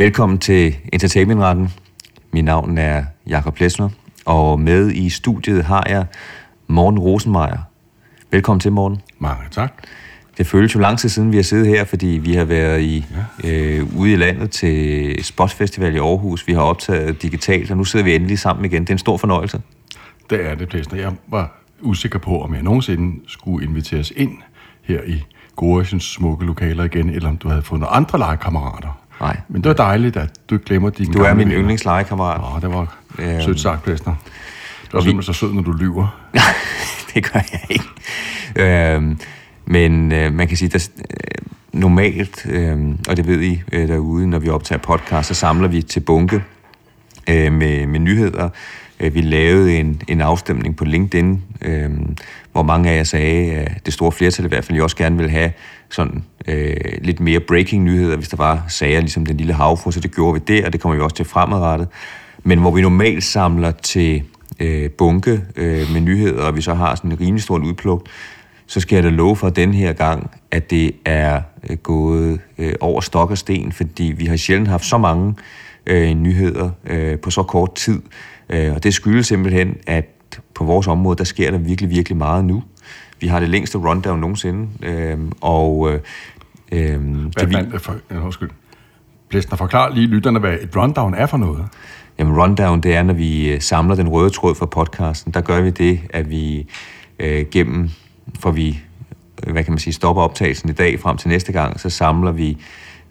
Velkommen 0.00 0.38
til 0.38 0.76
Entertainmentretten. 0.92 1.68
Mit 2.32 2.44
navn 2.44 2.78
er 2.78 3.04
Jakob 3.26 3.54
Plesner, 3.54 3.88
og 4.26 4.60
med 4.60 4.90
i 4.90 5.10
studiet 5.10 5.64
har 5.64 5.86
jeg 5.88 6.06
Morten 6.66 6.98
Rosenmeier. 6.98 7.58
Velkommen 8.30 8.60
til, 8.60 8.72
Morten. 8.72 8.98
Mange 9.18 9.42
tak. 9.50 9.72
Det 10.38 10.46
føles 10.46 10.74
jo 10.74 10.80
lang 10.80 10.98
tid 10.98 11.08
siden, 11.08 11.32
vi 11.32 11.36
har 11.36 11.42
siddet 11.42 11.66
her, 11.66 11.84
fordi 11.84 12.06
vi 12.06 12.34
har 12.34 12.44
været 12.44 12.80
i, 12.80 13.06
ja. 13.44 13.50
øh, 13.50 13.96
ude 13.96 14.12
i 14.12 14.16
landet 14.16 14.50
til 14.50 15.24
Spots 15.24 15.54
Festival 15.54 15.94
i 15.94 15.98
Aarhus. 15.98 16.46
Vi 16.46 16.52
har 16.52 16.60
optaget 16.60 17.22
digitalt, 17.22 17.70
og 17.70 17.76
nu 17.76 17.84
sidder 17.84 18.04
vi 18.04 18.14
endelig 18.14 18.38
sammen 18.38 18.64
igen. 18.64 18.82
Det 18.82 18.90
er 18.90 18.94
en 18.94 18.98
stor 18.98 19.16
fornøjelse. 19.16 19.60
Det 20.30 20.46
er 20.46 20.54
det, 20.54 20.68
Plesner. 20.68 21.00
Jeg 21.00 21.12
var 21.28 21.62
usikker 21.80 22.18
på, 22.18 22.42
om 22.42 22.54
jeg 22.54 22.62
nogensinde 22.62 23.20
skulle 23.28 23.66
inviteres 23.66 24.12
ind 24.16 24.32
her 24.82 25.00
i 25.06 25.24
Gorisens 25.56 26.04
smukke 26.04 26.46
lokaler 26.46 26.84
igen, 26.84 27.10
eller 27.10 27.28
om 27.28 27.36
du 27.36 27.48
havde 27.48 27.62
fundet 27.62 27.88
andre 27.90 28.18
legekammerater. 28.18 29.00
Nej. 29.20 29.36
Men 29.48 29.62
det 29.64 29.68
var 29.68 29.74
dejligt, 29.74 30.16
at 30.16 30.30
du 30.50 30.54
ikke 30.54 30.64
glemmer 30.64 30.90
dine 30.90 31.12
Du 31.12 31.22
er 31.22 31.34
min 31.34 31.50
yndlingslegekammerat. 31.50 32.40
Åh, 32.56 32.62
det 32.62 32.70
var 32.74 32.96
Øhm. 33.18 33.40
sødt 33.42 33.60
sagt, 33.60 33.82
Plesner. 33.82 34.14
Du 34.92 34.96
er 34.96 35.00
simpelthen 35.02 35.34
så 35.34 35.38
sød, 35.40 35.52
når 35.52 35.62
du 35.62 35.72
lyver. 35.72 36.30
det 37.14 37.32
gør 37.32 37.40
jeg 37.52 37.60
ikke. 37.70 37.84
Øhm, 38.56 39.18
men 39.66 40.12
øh, 40.12 40.32
man 40.34 40.48
kan 40.48 40.56
sige, 40.56 40.70
at 40.74 40.90
øh, 40.98 41.46
normalt, 41.72 42.46
øh, 42.50 42.78
og 43.08 43.16
det 43.16 43.26
ved 43.26 43.40
I 43.40 43.62
øh, 43.72 43.88
derude, 43.88 44.26
når 44.30 44.38
vi 44.38 44.48
optager 44.48 44.78
podcast, 44.78 45.28
så 45.28 45.34
samler 45.34 45.68
vi 45.68 45.82
til 45.82 46.00
bunke 46.00 46.42
øh, 47.30 47.52
med, 47.52 47.86
med 47.86 48.00
nyheder. 48.00 48.48
Øh, 49.00 49.14
vi 49.14 49.20
lavede 49.20 49.76
en, 49.76 50.02
en 50.08 50.20
afstemning 50.20 50.76
på 50.76 50.84
LinkedIn, 50.84 51.42
øh, 51.62 51.90
hvor 52.52 52.62
mange 52.62 52.90
af 52.90 52.96
jer 52.96 53.04
sagde, 53.04 53.52
at 53.52 53.86
det 53.86 53.94
store 53.94 54.12
flertal 54.12 54.44
i 54.44 54.48
hvert 54.48 54.64
fald, 54.64 54.78
I 54.78 54.80
også 54.80 54.96
gerne 54.96 55.16
vil 55.16 55.30
have 55.30 55.52
sådan 55.90 56.24
øh, 56.48 56.76
lidt 57.02 57.20
mere 57.20 57.40
breaking 57.40 57.84
nyheder, 57.84 58.16
hvis 58.16 58.28
der 58.28 58.36
var 58.36 58.64
sager, 58.68 59.00
ligesom 59.00 59.26
den 59.26 59.36
lille 59.36 59.52
havfru, 59.52 59.90
så 59.90 60.00
det 60.00 60.14
gjorde 60.14 60.34
vi 60.34 60.54
der, 60.54 60.66
og 60.66 60.72
det 60.72 60.80
kommer 60.80 60.96
vi 60.96 61.02
også 61.02 61.16
til 61.16 61.24
fremadrettet. 61.24 61.88
Men 62.42 62.58
hvor 62.58 62.70
vi 62.70 62.80
normalt 62.80 63.24
samler 63.24 63.70
til 63.70 64.22
øh, 64.60 64.90
bunke 64.90 65.40
øh, 65.56 65.92
med 65.92 66.00
nyheder, 66.00 66.42
og 66.42 66.56
vi 66.56 66.62
så 66.62 66.74
har 66.74 66.94
sådan 66.94 67.12
en 67.12 67.20
rimelig 67.20 67.42
stor 67.42 67.58
udpluk, 67.58 68.06
så 68.66 68.80
skal 68.80 68.96
jeg 68.96 69.04
da 69.04 69.08
love 69.08 69.36
for 69.36 69.48
den 69.48 69.74
her 69.74 69.92
gang, 69.92 70.30
at 70.50 70.70
det 70.70 70.92
er 71.04 71.42
øh, 71.70 71.76
gået 71.76 72.40
øh, 72.58 72.74
over 72.80 73.00
stok 73.00 73.30
og 73.30 73.38
sten, 73.38 73.72
fordi 73.72 74.14
vi 74.16 74.26
har 74.26 74.36
sjældent 74.36 74.68
haft 74.68 74.84
så 74.84 74.98
mange 74.98 75.34
øh, 75.86 76.10
nyheder 76.10 76.70
øh, 76.86 77.18
på 77.18 77.30
så 77.30 77.42
kort 77.42 77.74
tid. 77.74 78.02
Øh, 78.52 78.74
og 78.74 78.82
det 78.82 78.94
skyldes 78.94 79.26
simpelthen, 79.26 79.76
at 79.86 80.04
på 80.54 80.64
vores 80.64 80.86
område, 80.86 81.18
der 81.18 81.24
sker 81.24 81.50
der 81.50 81.58
virkelig, 81.58 81.90
virkelig 81.90 82.16
meget 82.16 82.44
nu. 82.44 82.62
Vi 83.20 83.26
har 83.26 83.40
det 83.40 83.48
længste 83.48 83.78
rundown 83.78 84.20
nogensinde, 84.20 84.68
øh, 84.82 85.18
og 85.40 85.92
øh, 85.92 86.00
øh, 86.72 87.00
Hvad, 87.02 87.46
vi, 87.46 87.56
hvad, 87.68 87.80
for, 87.80 87.96
undskyld. 88.22 88.50
Plesner, 89.28 89.56
forklar 89.56 89.94
lige 89.94 90.06
lytterne, 90.06 90.38
hvad 90.38 90.52
et 90.60 90.76
rundown 90.76 91.14
er 91.14 91.26
for 91.26 91.36
noget. 91.36 91.64
Jamen 92.18 92.40
rundown, 92.42 92.80
det 92.80 92.94
er, 92.94 93.02
når 93.02 93.14
vi 93.14 93.52
øh, 93.52 93.60
samler 93.60 93.94
den 93.94 94.08
røde 94.08 94.30
tråd 94.30 94.54
for 94.54 94.66
podcasten. 94.66 95.34
Der 95.34 95.40
gør 95.40 95.60
vi 95.60 95.70
det, 95.70 96.00
at 96.10 96.30
vi 96.30 96.66
øh, 97.18 97.46
gennem, 97.50 97.90
for 98.40 98.50
vi, 98.50 98.80
øh, 99.46 99.52
hvad 99.52 99.64
kan 99.64 99.72
man 99.72 99.78
sige, 99.78 99.94
stopper 99.94 100.22
optagelsen 100.22 100.68
i 100.68 100.72
dag 100.72 101.00
frem 101.00 101.16
til 101.16 101.28
næste 101.28 101.52
gang, 101.52 101.80
så 101.80 101.90
samler 101.90 102.32
vi 102.32 102.58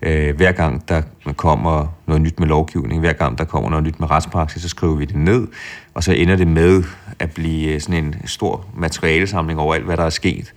øh, 0.02 0.36
hver 0.36 0.52
gang, 0.52 0.90
der 0.90 1.02
kommer 1.36 1.88
noget 2.08 2.22
nyt 2.22 2.40
med 2.40 2.48
lovgivning, 2.48 3.00
hver 3.00 3.14
gang, 3.14 3.38
der 3.38 3.44
kommer 3.44 3.70
noget 3.70 3.86
nyt 3.86 4.00
med 4.00 4.12
retspraksis, 4.12 4.62
så 4.62 4.70
skriver 4.70 4.96
vi 4.96 5.06
det 5.06 5.16
ned, 5.16 5.48
og 5.94 6.04
så 6.04 6.12
ender 6.12 6.36
det 6.36 6.48
med 6.48 6.84
at 7.20 7.32
blive 7.32 7.74
øh, 7.74 7.82
sådan 7.82 8.04
en 8.06 8.16
stor 8.26 8.66
materialesamling 8.76 9.60
over 9.60 9.76
alt, 9.76 9.86
hvad 9.86 9.98
der 9.98 10.04
er 10.04 10.10
sket. 10.10 10.54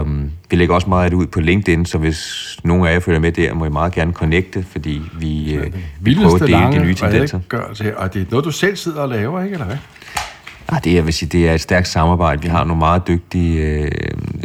Um, 0.00 0.30
vi 0.50 0.56
lægger 0.56 0.74
også 0.74 0.88
meget 0.88 1.04
af 1.04 1.10
det 1.10 1.16
ud 1.16 1.26
på 1.26 1.40
LinkedIn, 1.40 1.86
så 1.86 1.98
hvis 1.98 2.56
nogen 2.64 2.86
af 2.86 2.92
jer 2.92 3.00
følger 3.00 3.20
med 3.20 3.32
der, 3.32 3.54
må 3.54 3.64
I 3.64 3.68
meget 3.68 3.92
gerne 3.92 4.12
connecte, 4.12 4.62
fordi 4.70 5.02
vi, 5.18 5.54
øh, 5.54 5.72
vi 6.00 6.14
prøver 6.14 6.34
at 6.34 6.40
dele 6.40 6.80
de 6.80 6.84
nye 6.84 6.94
tendenser. 6.94 7.40
og 7.96 8.14
det 8.14 8.22
er 8.22 8.26
noget, 8.30 8.44
du 8.44 8.50
selv 8.50 8.76
sidder 8.76 9.00
og 9.00 9.08
laver, 9.08 9.42
ikke, 9.42 9.54
eller 9.54 9.66
hvad? 9.66 9.76
Ah, 10.72 10.84
det, 10.84 10.94
jeg 10.94 11.06
vil 11.06 11.14
sige, 11.14 11.28
det 11.28 11.48
er 11.48 11.54
et 11.54 11.60
stærkt 11.60 11.88
samarbejde. 11.88 12.42
Vi 12.42 12.48
har 12.48 12.64
nogle 12.64 12.78
meget 12.78 13.08
dygtige 13.08 13.62
øh, 13.62 13.90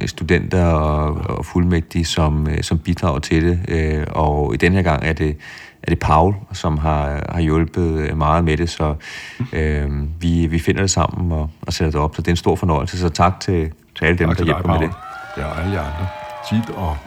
studenter 0.05 0.65
og, 0.65 1.37
og 1.37 1.45
fuldmægtige, 1.45 2.05
som, 2.05 2.47
øh, 2.47 2.63
som 2.63 2.79
bidrager 2.79 3.19
til 3.19 3.43
det. 3.43 3.59
Øh, 3.67 4.03
og 4.09 4.53
i 4.53 4.57
den 4.57 4.73
her 4.73 4.81
gang 4.81 5.05
er 5.05 5.13
det, 5.13 5.37
er 5.83 5.89
det 5.89 5.99
Paul, 5.99 6.35
som 6.53 6.77
har, 6.77 7.25
har 7.29 7.41
hjulpet 7.41 7.93
øh, 7.99 8.17
meget 8.17 8.43
med 8.43 8.57
det. 8.57 8.69
Så 8.69 8.95
øh, 9.53 9.89
vi, 10.21 10.47
vi 10.47 10.59
finder 10.59 10.81
det 10.81 10.91
sammen 10.91 11.31
og, 11.31 11.49
og 11.61 11.73
sætter 11.73 11.91
det 11.91 12.01
op. 12.01 12.15
Så 12.15 12.21
det 12.21 12.27
er 12.27 12.31
en 12.31 12.37
stor 12.37 12.55
fornøjelse. 12.55 12.99
Så 12.99 13.09
tak 13.09 13.39
til, 13.39 13.71
til 13.97 14.05
alle 14.05 14.17
dem, 14.17 14.27
Tak 14.29 14.37
der 14.37 14.43
hjælper 14.43 14.67
med 14.67 14.79
Paul. 14.79 14.87
det. 14.87 14.95
Ja, 15.37 15.45
og 15.45 15.63
alle 15.63 15.79
andre. 15.79 16.07
Tit 16.49 16.69
og... 16.75 16.97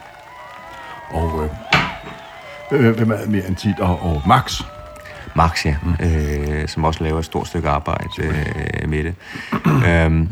Og... 1.11 1.49
Øh, 2.71 2.87
øh, 2.87 2.95
hvem 2.95 3.11
er 3.11 3.17
mere 3.27 3.47
end 3.47 3.55
Tit 3.55 3.79
og, 3.79 4.01
og 4.01 4.21
Max? 4.27 4.61
Max, 5.37 5.65
ja, 5.65 5.75
mm. 5.83 6.05
øh, 6.05 6.67
som 6.67 6.83
også 6.83 7.03
laver 7.03 7.19
et 7.19 7.25
stort 7.25 7.47
stykke 7.47 7.69
arbejde 7.69 8.09
øh, 8.19 8.89
med 8.89 9.03
det. 9.03 9.15
øhm, 9.87 10.29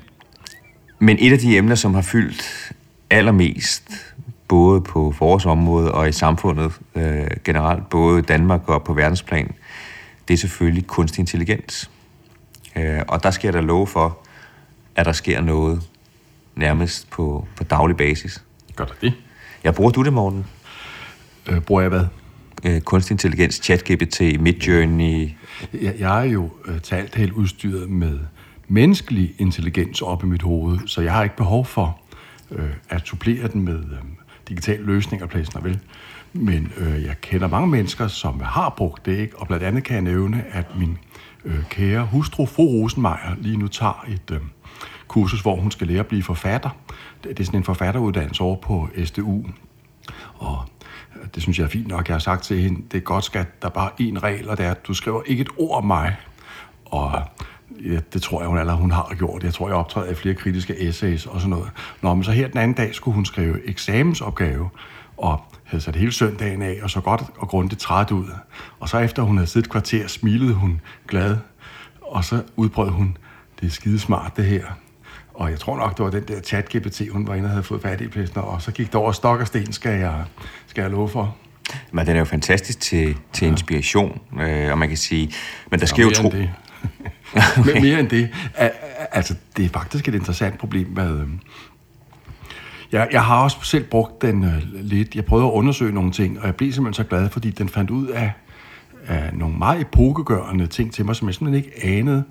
men 1.00 1.18
et 1.20 1.32
af 1.32 1.40
de 1.40 1.58
emner, 1.58 1.76
som 1.76 1.94
har 1.94 2.02
fyldt 2.02 2.72
allermest, 3.10 3.92
både 4.48 4.82
på 4.82 5.14
vores 5.20 5.46
område 5.46 5.92
og 5.92 6.10
i 6.10 6.12
samfundet 6.12 6.72
øh, 6.96 7.28
generelt, 7.44 7.90
både 7.90 8.20
i 8.20 8.22
Danmark 8.22 8.70
og 8.70 8.84
på 8.84 8.94
verdensplan, 8.94 9.52
det 10.28 10.34
er 10.34 10.38
selvfølgelig 10.38 10.88
kunstig 10.88 11.20
intelligens. 11.20 11.92
Øh, 12.76 13.02
og 13.08 13.24
der 13.24 13.32
jeg 13.44 13.54
da 13.54 13.60
love 13.60 13.88
for, 13.88 14.18
at 14.96 15.06
der 15.06 15.12
sker 15.12 15.42
noget 15.42 15.82
nærmest 16.56 17.10
på, 17.10 17.48
på 17.56 17.64
daglig 17.64 17.98
basis. 17.98 18.44
Gør 18.76 18.86
der 18.86 18.94
det? 19.02 19.14
Jeg 19.64 19.76
bruger 19.76 19.92
du 19.92 20.04
det, 20.04 20.14
Morten? 20.14 20.46
Øh, 21.48 21.62
bruger 21.62 21.82
jeg 21.82 21.90
hvad? 21.90 22.06
Øh, 22.66 22.82
kunstig 22.82 23.14
intelligens, 23.14 23.56
ChatGPT, 23.56 24.22
Midjourney, 24.40 25.30
Jeg, 25.74 25.96
jeg 26.00 26.20
er 26.20 26.32
jo 26.32 26.50
øh, 26.66 26.80
talt 26.80 27.16
helt 27.16 27.32
udstyret 27.32 27.90
med 27.90 28.20
menneskelig 28.68 29.34
intelligens 29.38 30.02
op 30.02 30.24
i 30.24 30.26
mit 30.26 30.42
hoved, 30.42 30.80
så 30.86 31.02
jeg 31.02 31.14
har 31.14 31.24
ikke 31.24 31.36
behov 31.36 31.66
for 31.66 32.00
øh, 32.52 32.70
at 32.90 33.08
supplere 33.08 33.48
den 33.48 33.62
med 33.62 33.80
øh, 33.80 33.98
digitale 34.50 34.84
løsninger, 34.84 35.28
pladsen 35.28 35.64
vel. 35.64 35.80
Men 36.34 36.72
øh, 36.78 37.04
jeg 37.04 37.22
kender 37.22 37.48
mange 37.48 37.68
mennesker, 37.68 38.08
som 38.08 38.40
har 38.40 38.74
brugt 38.78 39.06
det, 39.06 39.18
ikke? 39.18 39.40
og 39.40 39.48
blandt 39.48 39.64
andet 39.64 39.84
kan 39.84 39.94
jeg 39.94 40.04
nævne, 40.04 40.44
at 40.52 40.66
min 40.80 40.98
øh, 41.46 41.64
kære 41.70 42.06
hustru, 42.06 42.46
fru 42.46 42.66
Rosenmeier, 42.66 43.36
lige 43.42 43.58
nu 43.58 43.68
tager 43.68 44.06
et 44.08 44.32
øh, 44.32 44.40
kursus, 45.08 45.42
hvor 45.42 45.56
hun 45.56 45.72
skal 45.72 45.88
lære 45.88 46.00
at 46.00 46.08
blive 46.08 46.24
forfatter. 46.24 46.70
Det, 47.24 47.38
det 47.38 47.40
er 47.40 47.46
sådan 47.46 47.60
en 47.60 47.64
forfatteruddannelse 47.64 48.44
over 48.44 48.56
på 48.56 48.90
SDU, 49.06 49.44
og 50.36 50.66
Øh, 51.26 51.30
det 51.36 51.44
synes 51.44 51.60
jeg 51.60 51.66
er 51.66 51.70
fint 51.70 51.88
nok. 51.88 52.08
Jeg 52.08 52.14
har 52.14 52.20
sagt 52.20 52.44
til 52.44 52.62
hende, 52.62 52.82
det 52.92 52.98
er 52.98 53.02
godt 53.02 53.24
skat, 53.24 53.62
der 53.62 53.68
er 53.68 53.72
bare 53.72 53.90
én 54.02 54.20
regel, 54.20 54.50
og 54.50 54.58
det 54.58 54.66
er, 54.66 54.72
at 54.72 54.88
du 54.88 54.94
skriver 54.94 55.22
ikke 55.26 55.42
et 55.42 55.50
ord 55.58 55.78
om 55.78 55.84
mig. 55.84 56.16
Og 56.86 57.22
ja, 57.86 58.00
det 58.14 58.22
tror 58.22 58.42
jeg, 58.42 58.50
hun 58.50 58.58
allerede 58.58 58.82
hun 58.82 58.92
har 58.92 59.16
gjort. 59.18 59.44
Jeg 59.44 59.54
tror, 59.54 59.68
jeg 59.68 59.76
optræder 59.76 60.12
i 60.12 60.16
flere 60.16 60.36
kritiske 60.36 60.82
essays 60.82 61.26
og 61.26 61.42
sådan 61.42 61.50
noget. 61.50 61.72
Nå, 62.02 62.14
men 62.14 62.24
så 62.24 62.32
her 62.32 62.48
den 62.48 62.58
anden 62.58 62.78
dag 62.78 62.96
skulle 62.96 63.16
hun 63.16 63.26
skrive 63.26 63.70
eksamensopgave, 63.70 64.70
og 65.18 65.42
havde 65.64 65.84
sat 65.84 65.96
hele 65.96 66.12
søndagen 66.12 66.62
af, 66.62 66.80
og 66.84 66.90
så 66.90 67.02
godt 67.02 67.24
og 67.38 67.48
grundigt 67.48 67.82
træt 67.82 68.12
ud. 68.12 68.26
Og 68.80 68.90
så 68.90 68.98
efter 68.98 69.22
hun 69.22 69.38
havde 69.38 69.48
siddet 69.48 69.66
et 69.66 69.72
kvarter, 69.72 70.08
smilede 70.08 70.54
hun 70.54 70.82
glad, 71.08 71.38
og 72.02 72.24
så 72.24 72.44
udbrød 72.56 72.90
hun, 72.90 73.18
det 73.60 73.68
er 73.68 73.72
skidesmart 73.72 74.38
det 74.38 74.46
her. 74.46 74.66
Og 75.36 75.52
jeg 75.52 75.60
tror 75.60 75.78
nok, 75.78 75.98
det 75.98 76.06
var 76.06 76.12
den 76.12 76.24
der 76.28 76.40
chat-GPT, 76.42 77.12
hun 77.12 77.28
var 77.28 77.36
inde 77.36 77.46
og 77.46 77.50
havde 77.50 77.64
fået 77.64 77.82
fat 77.82 78.02
i 78.02 78.08
plæsner, 78.08 78.44
og 78.44 78.62
så 78.62 78.72
gik 78.72 78.88
det 78.88 78.96
over 78.96 79.12
stok 79.12 79.40
og 79.40 79.48
sten, 79.48 79.74
skal 79.74 80.00
jeg, 80.00 80.24
skal 80.68 80.82
jeg 80.82 80.92
love 80.92 81.10
for. 81.10 81.36
Men 81.92 82.06
den 82.08 82.16
er 82.16 82.20
jo 82.20 82.26
fantastisk 82.26 82.80
til, 82.80 83.18
til 83.34 83.48
inspiration, 83.48 84.22
øh, 84.42 84.72
og 84.72 84.78
man 84.78 84.88
kan 84.88 84.98
sige, 84.98 85.32
men 85.72 85.80
der 85.80 85.86
sker 85.86 86.04
jo 86.04 86.10
tro... 86.10 86.30
det. 86.30 86.50
okay. 87.60 87.82
Mere 87.82 88.00
end 88.00 88.10
det. 88.10 88.30
Al- 88.56 88.72
Altså, 89.12 89.36
det 89.58 89.66
er 89.66 89.70
faktisk 89.70 90.08
et 90.08 90.16
interessant 90.16 90.58
problem, 90.60 90.88
hvad... 90.88 91.10
øhm, 91.10 91.40
Jeg, 92.92 93.08
jeg 93.12 93.24
har 93.24 93.44
også 93.44 93.58
selv 93.64 93.84
brugt 93.84 94.22
den 94.22 94.44
øh, 94.44 94.62
lidt. 94.74 95.16
Jeg 95.16 95.26
prøvede 95.26 95.48
at 95.48 95.52
undersøge 95.52 95.92
nogle 95.94 96.12
ting, 96.12 96.40
og 96.40 96.46
jeg 96.46 96.56
blev 96.56 96.72
simpelthen 96.74 97.04
så 97.04 97.10
glad, 97.10 97.30
fordi 97.30 97.50
den 97.50 97.70
fandt 97.70 97.90
ud 97.90 98.08
af, 98.08 98.32
af 99.08 99.30
nogle 99.34 99.58
meget 99.58 99.82
epokegørende 99.82 100.68
ting 100.68 100.94
til 100.94 101.06
mig, 101.06 101.16
som 101.16 101.28
jeg 101.28 101.36
simpelthen 101.36 101.66
ikke 101.66 102.00
anede. 102.00 102.24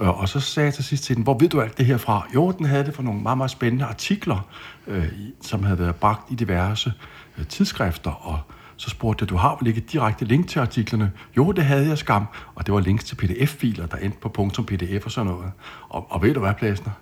Øh, 0.00 0.20
Og 0.20 0.28
så 0.28 0.40
sagde 0.40 0.66
jeg 0.66 0.74
til 0.74 0.84
sidst 0.84 1.04
til 1.04 1.16
den, 1.16 1.24
hvor 1.24 1.38
ved 1.38 1.48
du 1.48 1.60
alt 1.60 1.78
det 1.78 1.86
her 1.86 1.96
fra? 1.96 2.26
Jo, 2.34 2.50
den 2.50 2.66
havde 2.66 2.84
det 2.84 2.94
fra 2.94 3.02
nogle 3.02 3.20
meget, 3.20 3.38
meget 3.38 3.50
spændende 3.50 3.84
artikler, 3.84 4.48
øh, 4.86 5.04
som 5.42 5.62
havde 5.62 5.78
været 5.78 5.94
bragt 5.94 6.32
i 6.32 6.34
diverse 6.34 6.92
øh, 7.38 7.46
tidsskrifter, 7.46 8.10
og 8.10 8.38
så 8.76 8.90
spurgte 8.90 9.22
jeg, 9.22 9.28
du 9.28 9.36
har 9.36 9.56
vel 9.60 9.68
ikke 9.68 9.78
et 9.78 9.92
direkte 9.92 10.24
link 10.24 10.48
til 10.48 10.58
artiklerne? 10.58 11.12
Jo, 11.36 11.52
det 11.52 11.64
havde 11.64 11.88
jeg 11.88 11.98
skam, 11.98 12.26
og 12.54 12.66
det 12.66 12.74
var 12.74 12.80
links 12.80 13.04
til 13.04 13.14
pdf-filer, 13.16 13.86
der 13.86 13.96
endte 13.96 14.18
på 14.18 14.28
.pdf 14.68 15.04
og 15.04 15.10
sådan 15.10 15.32
noget. 15.32 15.52
Og, 15.88 16.06
og 16.10 16.22
ved 16.22 16.34
du 16.34 16.40
hvad, 16.40 16.54
Plæsner? 16.54 16.92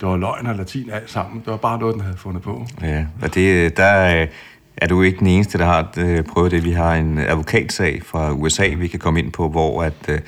Det 0.00 0.08
var 0.08 0.16
løgn 0.16 0.46
og 0.46 0.54
latin 0.54 0.90
alt 0.90 1.10
sammen. 1.10 1.40
Det 1.40 1.46
var 1.46 1.56
bare 1.56 1.78
noget, 1.78 1.94
den 1.94 2.02
havde 2.02 2.16
fundet 2.16 2.42
på. 2.42 2.66
Ja, 2.82 3.06
og 3.22 3.34
det, 3.34 3.64
øh, 3.64 3.70
der 3.76 4.20
øh, 4.22 4.28
er 4.76 4.86
du 4.86 5.02
ikke 5.02 5.18
den 5.18 5.26
eneste, 5.26 5.58
der 5.58 5.64
har 5.64 5.92
øh, 5.96 6.22
prøvet 6.22 6.50
det. 6.50 6.64
Vi 6.64 6.70
har 6.70 6.94
en 6.94 7.18
advokatsag 7.18 8.02
fra 8.04 8.32
USA, 8.32 8.68
vi 8.78 8.88
kan 8.88 8.98
komme 8.98 9.20
ind 9.20 9.32
på, 9.32 9.48
hvor 9.48 9.82
at, 9.82 9.92
øh, 10.08 10.18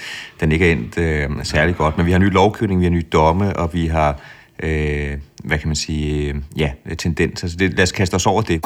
den 0.41 0.53
ikke 0.53 0.69
er 0.69 0.73
endt 0.73 0.99
øh, 0.99 1.31
særlig 1.43 1.77
godt. 1.77 1.97
Men 1.97 2.07
vi 2.07 2.13
har 2.13 2.19
ny 2.19 2.33
lovgivning, 2.33 2.81
vi 2.81 2.85
har 2.85 2.91
nye 2.91 3.05
domme, 3.13 3.57
og 3.57 3.75
vi 3.75 3.87
har, 3.87 4.21
øh, 4.63 5.19
hvad 5.45 5.59
kan 5.59 5.69
man 5.69 5.77
sige, 5.77 6.29
øh, 6.29 6.35
ja, 6.57 6.71
tendenser. 6.99 7.47
Så 7.47 7.47
altså, 7.47 7.59
det, 7.59 7.77
lad 7.77 7.83
os 7.83 7.93
kaste 7.93 8.15
os 8.15 8.27
over 8.27 8.43
det. 8.43 8.65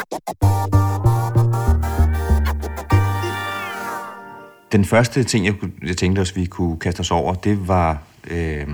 den 4.72 4.84
første 4.84 5.24
ting, 5.24 5.46
jeg, 5.46 5.54
jeg 5.86 5.96
tænkte 5.96 6.20
os, 6.20 6.36
vi 6.36 6.44
kunne 6.44 6.78
kaste 6.78 7.00
os 7.00 7.10
over, 7.10 7.34
det 7.34 7.68
var 7.68 8.02
øh, 8.30 8.66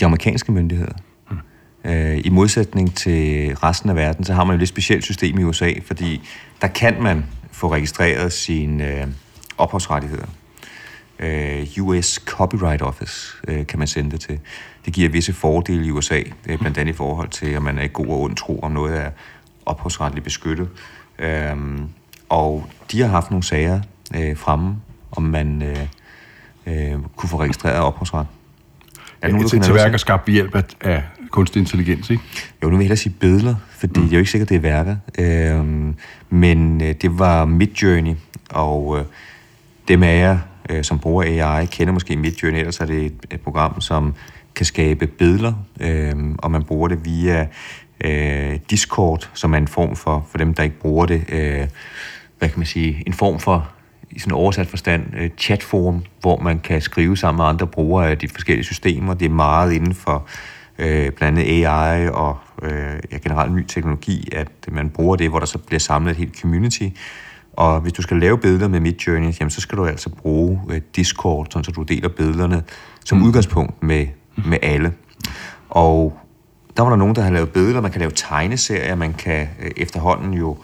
de 0.00 0.04
amerikanske 0.04 0.52
myndigheder. 0.52 0.94
Øh, 1.84 2.20
I 2.24 2.28
modsætning 2.30 2.96
til 2.96 3.54
resten 3.54 3.90
af 3.90 3.96
verden, 3.96 4.24
så 4.24 4.34
har 4.34 4.44
man 4.44 4.52
jo 4.52 4.54
et 4.54 4.58
lidt 4.58 4.68
specielt 4.68 5.04
system 5.04 5.38
i 5.38 5.44
USA, 5.44 5.72
fordi 5.86 6.28
der 6.60 6.66
kan 6.66 7.02
man 7.02 7.24
få 7.52 7.72
registreret 7.72 8.32
sine 8.32 9.00
øh, 9.00 9.06
ophavsrettigheder. 9.58 10.26
Øh, 11.18 11.66
US 11.80 12.20
Copyright 12.26 12.82
Office 12.82 13.36
øh, 13.48 13.66
kan 13.66 13.78
man 13.78 13.88
sende 13.88 14.10
det 14.10 14.20
til. 14.20 14.40
Det 14.84 14.92
giver 14.92 15.08
visse 15.08 15.32
fordele 15.32 15.86
i 15.86 15.90
USA, 15.90 16.22
øh, 16.46 16.58
blandt 16.58 16.78
andet 16.78 16.92
i 16.92 16.96
forhold 16.96 17.28
til, 17.28 17.46
at 17.46 17.62
man 17.62 17.78
er 17.78 17.82
i 17.82 17.90
god 17.92 18.06
og 18.06 18.20
ond 18.20 18.36
tro, 18.36 18.60
om 18.60 18.72
noget 18.72 18.96
er 18.96 19.10
ophavsretligt 19.66 20.24
beskyttet. 20.24 20.68
Øh, 21.18 21.56
og 22.28 22.66
de 22.92 23.00
har 23.00 23.08
haft 23.08 23.30
nogle 23.30 23.44
sager 23.44 23.80
øh, 24.16 24.36
fremme, 24.36 24.76
om 25.12 25.22
man 25.22 25.62
øh, 25.62 25.86
øh, 26.66 26.98
kunne 27.16 27.28
få 27.28 27.40
registreret 27.40 27.80
ophavsret. 27.80 28.26
Er 29.22 29.28
ja, 29.28 29.32
nogen, 29.32 29.48
til, 29.48 29.60
til 29.60 29.74
værker 29.74 29.98
skabt 29.98 30.26
ved 30.26 30.34
hjælp 30.34 30.54
af, 30.54 30.64
af 30.80 31.02
kunstig 31.32 31.60
intelligens, 31.60 32.10
ikke? 32.10 32.22
Jo, 32.62 32.68
nu 32.68 32.70
vil 32.70 32.76
jeg 32.76 32.84
hellere 32.84 32.96
sige 32.96 33.14
billeder, 33.20 33.54
fordi 33.70 34.00
mm. 34.00 34.06
det 34.06 34.12
er 34.12 34.16
jo 34.16 34.18
ikke 34.18 34.30
sikkert, 34.30 34.48
det 34.48 34.56
er 34.56 34.60
værker. 34.60 34.96
Øh, 35.18 35.94
men 36.30 36.82
øh, 36.82 36.94
det 37.02 37.18
var 37.18 37.44
Midjourney, 37.44 38.14
og 38.50 38.98
øh, 38.98 39.04
dem 39.88 40.02
af 40.02 40.18
jer, 40.18 40.38
øh, 40.70 40.84
som 40.84 40.98
bruger 40.98 41.22
AI, 41.22 41.66
kender 41.66 41.92
måske 41.92 42.16
Midjourney, 42.16 42.58
ellers 42.58 42.80
er 42.80 42.86
det 42.86 43.04
et, 43.04 43.26
et 43.30 43.40
program, 43.40 43.80
som 43.80 44.14
kan 44.54 44.66
skabe 44.66 45.06
billeder, 45.06 45.52
øh, 45.80 46.14
og 46.38 46.50
man 46.50 46.64
bruger 46.64 46.88
det 46.88 47.04
via 47.04 47.46
øh, 48.04 48.58
Discord, 48.70 49.30
som 49.34 49.54
er 49.54 49.58
en 49.58 49.68
form 49.68 49.96
for, 49.96 50.26
for 50.30 50.38
dem, 50.38 50.54
der 50.54 50.62
ikke 50.62 50.78
bruger 50.78 51.06
det, 51.06 51.24
øh, 51.28 51.66
hvad 52.38 52.48
kan 52.48 52.58
man 52.58 52.66
sige, 52.66 53.02
en 53.06 53.12
form 53.12 53.38
for 53.38 53.68
i 54.10 54.18
sådan 54.18 54.32
oversat 54.32 54.66
forstand 54.66 55.02
øh, 55.16 55.30
chatform, 55.38 56.02
hvor 56.20 56.40
man 56.40 56.58
kan 56.58 56.80
skrive 56.80 57.16
sammen 57.16 57.42
med 57.42 57.48
andre 57.48 57.66
brugere 57.66 58.10
af 58.10 58.18
de 58.18 58.28
forskellige 58.28 58.64
systemer. 58.64 59.14
Det 59.14 59.24
er 59.24 59.30
meget 59.30 59.72
inden 59.72 59.94
for 59.94 60.26
øh, 60.78 61.12
blandt 61.12 61.38
andet 61.38 61.66
AI 61.66 62.08
og 62.08 62.38
øh, 62.62 63.00
ja, 63.12 63.16
generelt 63.16 63.54
ny 63.54 63.66
teknologi, 63.66 64.28
at 64.32 64.48
man 64.72 64.90
bruger 64.90 65.16
det, 65.16 65.28
hvor 65.28 65.38
der 65.38 65.46
så 65.46 65.58
bliver 65.58 65.80
samlet 65.80 66.10
et 66.10 66.16
helt 66.16 66.40
community. 66.40 66.88
Og 67.52 67.80
hvis 67.80 67.92
du 67.92 68.02
skal 68.02 68.16
lave 68.16 68.38
billeder 68.38 68.68
med 68.68 68.80
Midjourney, 68.80 69.32
jamen, 69.40 69.50
så 69.50 69.60
skal 69.60 69.78
du 69.78 69.86
altså 69.86 70.10
bruge 70.10 70.60
øh, 70.70 70.80
Discord, 70.96 71.46
sådan, 71.50 71.64
så 71.64 71.70
du 71.70 71.82
deler 71.82 72.08
billederne 72.08 72.62
som 73.04 73.18
mm. 73.18 73.24
udgangspunkt 73.24 73.82
med, 73.82 74.06
med 74.36 74.58
alle. 74.62 74.92
Og 75.68 76.18
der 76.76 76.82
var 76.82 76.90
der 76.90 76.96
nogen, 76.96 77.14
der 77.14 77.22
har 77.22 77.30
lavet 77.30 77.52
billeder, 77.52 77.80
man 77.80 77.90
kan 77.90 78.00
lave 78.00 78.12
tegneserier, 78.14 78.94
man 78.94 79.12
kan 79.12 79.48
øh, 79.62 79.70
efterhånden 79.76 80.34
jo 80.34 80.56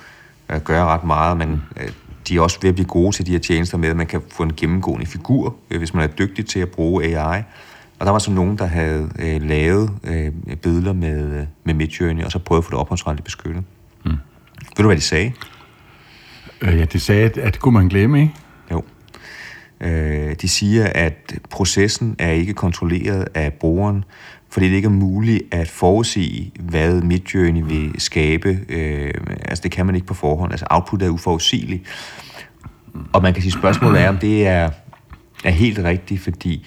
øh, 0.49 0.61
gøre 0.61 0.85
ret 0.85 1.05
meget, 1.05 1.37
men 1.37 1.63
øh, 1.81 1.89
de 2.29 2.37
er 2.37 2.41
også 2.41 2.59
ved 2.63 2.69
at 2.69 2.75
blive 2.75 2.89
gode 2.89 3.17
til 3.17 3.27
de 3.27 3.33
her 3.33 3.39
tjenester 3.39 3.79
med, 3.79 3.89
at 3.89 3.97
man 3.97 4.07
kan 4.07 4.21
få 4.31 4.43
en 4.43 4.53
gennemgående 4.55 5.07
figur, 5.07 5.57
øh, 5.71 5.79
hvis 5.79 5.95
man 5.95 6.03
er 6.03 6.13
dygtig 6.13 6.47
til 6.47 6.61
at 6.61 6.69
bruge 6.69 7.05
AI. 7.05 7.43
Og 7.99 8.07
der 8.07 8.13
var 8.13 8.19
så 8.19 8.31
nogen, 8.31 8.59
der 8.59 8.67
havde 8.67 9.11
øh, 9.19 9.43
lavet 9.43 9.91
øh, 10.05 10.33
billeder 10.57 10.93
med, 10.93 11.41
øh, 11.41 11.47
med 11.65 11.75
Midjourney, 11.75 12.25
og 12.25 12.33
så 12.33 12.39
prøvet 12.39 12.61
at 12.61 12.65
få 12.65 12.71
det 12.71 12.79
opholdsretligt 12.79 13.25
beskyttet. 13.25 13.65
Mm. 14.05 14.11
Ved 14.11 14.83
du, 14.83 14.87
hvad 14.87 14.97
de 14.97 15.01
sagde? 15.01 15.33
Øh, 16.61 16.79
ja, 16.79 16.85
de 16.85 17.01
sagde, 17.01 17.25
at, 17.25 17.39
at 17.39 17.53
det 17.53 17.61
kunne 17.63 17.75
man 17.75 17.89
glemme, 17.89 18.21
ikke? 18.21 18.35
Jo. 18.73 18.83
Øh, 19.81 20.35
de 20.41 20.49
siger, 20.49 20.87
at 20.95 21.35
processen 21.51 22.17
er 22.19 22.31
ikke 22.31 22.55
kontrolleret 22.55 23.29
af 23.35 23.53
brugeren, 23.53 24.05
fordi 24.51 24.69
det 24.69 24.77
ikke 24.77 24.87
er 24.87 24.91
muligt 24.91 25.43
at 25.51 25.69
forudsige, 25.69 26.53
hvad 26.61 27.03
Midjourney 27.03 27.63
vil 27.63 27.95
skabe. 27.99 28.59
Øh, 28.69 29.15
altså 29.45 29.63
det 29.63 29.71
kan 29.71 29.87
man 29.87 29.95
ikke 29.95 30.07
på 30.07 30.15
forhånd. 30.15 30.53
Altså 30.53 30.67
output 30.71 31.03
er 31.03 31.09
uforudsigeligt. 31.09 31.83
Og 33.13 33.23
man 33.23 33.33
kan 33.35 33.43
sige, 33.43 33.53
spørgsmålet 33.53 34.01
er, 34.01 34.09
om 34.09 34.19
det 34.19 34.47
er, 34.47 34.71
er 35.45 35.51
helt 35.51 35.79
rigtigt, 35.79 36.21
fordi 36.21 36.67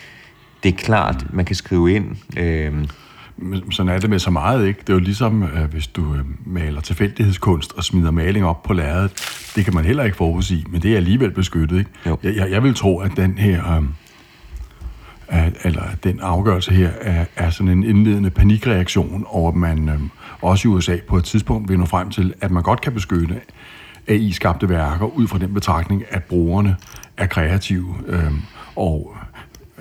det 0.63 0.73
er 0.73 0.77
klart, 0.77 1.33
man 1.33 1.45
kan 1.45 1.55
skrive 1.55 1.93
ind... 1.93 2.15
Øh, 2.37 2.85
sådan 3.71 3.91
er 3.91 3.99
det 3.99 4.09
med 4.09 4.19
så 4.19 4.31
meget, 4.31 4.67
ikke? 4.67 4.79
Det 4.79 4.89
er 4.89 4.93
jo 4.93 4.99
ligesom, 4.99 5.43
øh, 5.43 5.71
hvis 5.71 5.87
du 5.87 6.15
øh, 6.15 6.25
maler 6.45 6.81
tilfældighedskunst 6.81 7.73
og 7.77 7.83
smider 7.83 8.11
maling 8.11 8.45
op 8.45 8.63
på 8.63 8.73
lærredet. 8.73 9.11
Det 9.55 9.65
kan 9.65 9.73
man 9.73 9.85
heller 9.85 10.03
ikke 10.03 10.17
forudsige, 10.17 10.65
men 10.69 10.81
det 10.81 10.91
er 10.91 10.97
alligevel 10.97 11.31
beskyttet, 11.31 11.77
ikke? 11.79 11.89
Jo. 12.05 12.17
Jeg, 12.23 12.35
jeg, 12.35 12.51
jeg 12.51 12.63
vil 12.63 12.75
tro, 12.75 12.99
at 12.99 13.11
den 13.17 13.37
her... 13.37 13.77
Øh, 13.77 13.83
at, 15.27 15.53
eller 15.63 15.83
den 16.03 16.19
afgørelse 16.19 16.71
her 16.71 16.89
er, 17.01 17.25
er 17.35 17.49
sådan 17.49 17.71
en 17.71 17.83
indledende 17.83 18.29
panikreaktion 18.29 19.25
over, 19.27 19.49
at 19.51 19.55
man 19.55 19.89
øh, 19.89 19.99
også 20.41 20.67
i 20.67 20.71
USA 20.71 20.97
på 21.07 21.17
et 21.17 21.23
tidspunkt 21.23 21.69
vil 21.69 21.79
nå 21.79 21.85
frem 21.85 22.09
til, 22.09 22.33
at 22.41 22.51
man 22.51 22.63
godt 22.63 22.81
kan 22.81 22.93
beskytte 22.93 23.41
AI-skabte 24.07 24.69
værker 24.69 25.05
ud 25.05 25.27
fra 25.27 25.37
den 25.37 25.53
betragtning, 25.53 26.03
at 26.09 26.23
brugerne 26.23 26.75
er 27.17 27.25
kreative, 27.25 27.95
øh, 28.07 28.31
og 28.75 29.15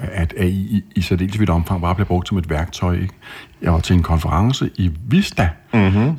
at 0.03 0.35
AI 0.37 0.51
i, 0.51 0.85
i 0.97 1.01
særdeles 1.01 1.41
vidt 1.41 1.51
omfang 1.51 1.81
bare 1.81 1.95
bliver 1.95 2.07
brugt 2.07 2.29
som 2.29 2.39
et 2.39 2.51
værktøj. 2.51 2.95
Ikke? 2.95 3.15
Jeg 3.63 3.73
var 3.73 3.81
til 3.81 3.97
en 3.97 4.03
konference 4.03 4.71
i 4.75 4.91
Vista, 5.09 5.49
mm-hmm. 5.75 6.19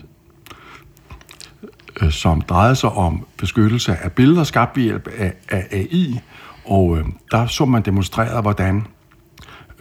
øh, 2.02 2.12
som 2.12 2.42
drejede 2.42 2.76
sig 2.76 2.92
om 2.92 3.26
beskyttelse 3.38 3.96
af 3.96 4.12
billeder 4.12 4.44
skabt 4.44 4.78
ved 4.78 4.84
hjælp 4.84 5.08
af, 5.18 5.34
af 5.50 5.68
AI, 5.72 6.20
og 6.66 6.98
øh, 6.98 7.06
der 7.32 7.48
så 7.48 7.66
man 7.66 7.82
demonstreret, 7.82 8.42
hvordan 8.42 8.88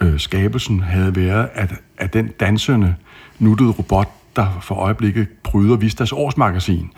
øh, 0.00 0.18
skabelsen 0.20 0.80
havde 0.80 1.16
været, 1.16 1.48
at, 1.54 1.74
at 1.98 2.12
den 2.12 2.28
dansende, 2.40 2.94
nuttede 3.38 3.70
robot, 3.70 4.08
der 4.36 4.58
for 4.62 4.74
øjeblikket 4.74 5.28
pryder 5.42 5.76
Vistas 5.76 6.12
årsmagasin, 6.12 6.90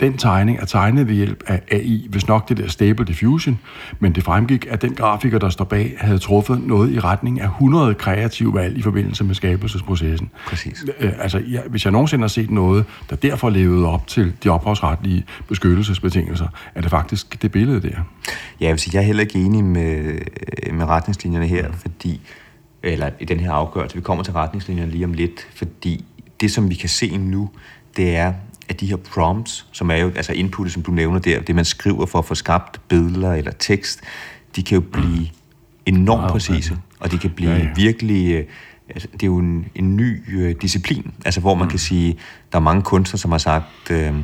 den 0.00 0.16
tegning 0.16 0.58
er 0.58 0.64
tegnet 0.64 1.08
ved 1.08 1.14
hjælp 1.14 1.42
af 1.46 1.62
AI, 1.70 2.06
hvis 2.10 2.28
nok 2.28 2.48
det 2.48 2.56
der 2.56 2.68
Stable 2.68 3.04
Diffusion, 3.04 3.58
men 3.98 4.12
det 4.12 4.24
fremgik, 4.24 4.66
at 4.70 4.82
den 4.82 4.94
grafiker, 4.94 5.38
der 5.38 5.48
står 5.48 5.64
bag, 5.64 5.94
havde 5.98 6.18
truffet 6.18 6.66
noget 6.66 6.92
i 6.92 7.00
retning 7.00 7.40
af 7.40 7.46
100 7.46 7.94
kreative 7.94 8.54
valg 8.54 8.78
i 8.78 8.82
forbindelse 8.82 9.24
med 9.24 9.34
skabelsesprocessen. 9.34 10.30
Præcis. 10.46 10.84
Øh, 11.00 11.12
altså, 11.18 11.38
ja, 11.38 11.60
hvis 11.66 11.84
jeg 11.84 11.92
nogensinde 11.92 12.22
har 12.22 12.28
set 12.28 12.50
noget, 12.50 12.84
der 13.10 13.16
derfor 13.16 13.50
levede 13.50 13.86
op 13.86 14.06
til 14.06 14.32
de 14.44 14.48
ophavsretlige 14.48 15.24
beskyttelsesbetingelser, 15.48 16.46
er 16.74 16.80
det 16.80 16.90
faktisk 16.90 17.42
det 17.42 17.52
billede 17.52 17.82
der. 17.82 17.88
Ja, 18.60 18.66
jeg 18.66 18.70
vil 18.70 18.78
sige, 18.78 18.94
jeg 18.94 19.02
er 19.02 19.06
heller 19.06 19.22
ikke 19.22 19.38
enig 19.38 19.64
med, 19.64 20.18
med 20.72 20.86
retningslinjerne 20.86 21.46
her, 21.46 21.68
mm. 21.68 21.74
fordi 21.74 22.20
eller 22.82 23.10
i 23.20 23.24
den 23.24 23.40
her 23.40 23.52
afgørelse. 23.52 23.96
Vi 23.96 24.02
kommer 24.02 24.24
til 24.24 24.32
retningslinjerne 24.32 24.90
lige 24.90 25.04
om 25.04 25.12
lidt, 25.12 25.48
fordi 25.54 26.04
det, 26.40 26.50
som 26.50 26.70
vi 26.70 26.74
kan 26.74 26.88
se 26.88 27.16
nu, 27.16 27.50
det 27.96 28.16
er, 28.16 28.32
at 28.68 28.80
de 28.80 28.86
her 28.86 28.96
prompts, 28.96 29.66
som 29.72 29.90
er 29.90 29.96
jo 29.96 30.12
altså 30.16 30.32
input, 30.32 30.70
som 30.70 30.82
du 30.82 30.90
nævner 30.90 31.18
der, 31.18 31.40
det 31.40 31.54
man 31.54 31.64
skriver 31.64 32.06
for 32.06 32.18
at 32.18 32.24
få 32.24 32.34
skabt 32.34 32.80
billeder 32.88 33.32
eller 33.32 33.52
tekst, 33.58 34.00
de 34.56 34.62
kan 34.62 34.74
jo 34.74 34.80
blive 34.92 35.28
enormt 35.86 36.22
wow, 36.22 36.30
præcise, 36.30 36.78
og 37.00 37.10
de 37.10 37.18
kan 37.18 37.30
blive 37.30 37.50
ja, 37.50 37.58
ja. 37.58 37.68
virkelig... 37.76 38.32
Øh, 38.32 38.44
altså, 38.88 39.08
det 39.12 39.22
er 39.22 39.26
jo 39.26 39.38
en, 39.38 39.66
en 39.74 39.96
ny 39.96 40.22
øh, 40.38 40.54
disciplin, 40.62 41.14
altså 41.24 41.40
hvor 41.40 41.54
man 41.54 41.64
mm. 41.64 41.70
kan 41.70 41.78
sige, 41.78 42.18
der 42.52 42.58
er 42.58 42.62
mange 42.62 42.82
kunstnere, 42.82 43.18
som 43.18 43.30
har 43.30 43.38
sagt, 43.38 43.90
øh, 43.90 44.14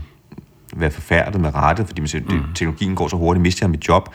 være 0.77 0.91
forfærdet 0.91 1.41
med 1.41 1.55
rette, 1.55 1.87
fordi 1.87 2.01
man 2.01 2.09
siger, 2.09 2.25
mm. 2.25 2.55
teknologien 2.55 2.95
går 2.95 3.09
så 3.09 3.17
hurtigt, 3.17 3.43
mister 3.43 3.67
jeg 3.67 3.71
mit 3.71 3.89
job. 3.89 4.15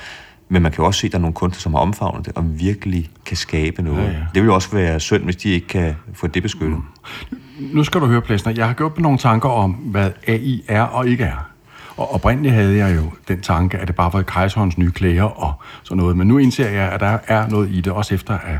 Men 0.49 0.61
man 0.61 0.71
kan 0.71 0.81
jo 0.81 0.85
også 0.85 0.99
se, 0.99 1.07
at 1.07 1.11
der 1.11 1.17
er 1.17 1.21
nogle 1.21 1.33
kunstnere, 1.33 1.61
som 1.61 1.73
har 1.73 1.81
omfavnet 1.81 2.25
det, 2.25 2.33
og 2.35 2.59
virkelig 2.59 3.09
kan 3.25 3.37
skabe 3.37 3.81
noget. 3.81 4.03
Ja, 4.03 4.11
ja. 4.11 4.17
Det 4.33 4.41
vil 4.41 4.45
jo 4.45 4.53
også 4.53 4.71
være 4.71 4.99
synd, 4.99 5.23
hvis 5.23 5.35
de 5.35 5.49
ikke 5.49 5.67
kan 5.67 5.95
få 6.13 6.27
det 6.27 6.43
beskyttet. 6.43 6.77
Mm. 6.77 7.37
Nu 7.59 7.83
skal 7.83 8.01
du 8.01 8.05
høre, 8.05 8.21
Plæsner. 8.21 8.53
Jeg 8.53 8.67
har 8.67 8.73
gjort 8.73 8.99
nogle 8.99 9.17
tanker 9.17 9.49
om, 9.49 9.71
hvad 9.71 10.11
AI 10.27 10.63
er 10.67 10.81
og 10.81 11.07
ikke 11.07 11.23
er. 11.23 11.49
Og 11.97 12.13
oprindeligt 12.13 12.55
havde 12.55 12.77
jeg 12.77 12.95
jo 12.95 13.11
den 13.27 13.41
tanke, 13.41 13.77
at 13.77 13.87
det 13.87 13.95
bare 13.95 14.13
var 14.13 14.21
kejserens 14.21 14.77
nye 14.77 14.91
klæder 14.91 15.23
og 15.23 15.53
sådan 15.83 15.97
noget. 15.97 16.17
Men 16.17 16.27
nu 16.27 16.37
indser 16.37 16.69
jeg, 16.69 16.91
at 16.91 16.99
der 16.99 17.17
er 17.27 17.47
noget 17.47 17.69
i 17.71 17.81
det, 17.81 17.93
også 17.93 18.15
efter 18.15 18.37
at 18.37 18.57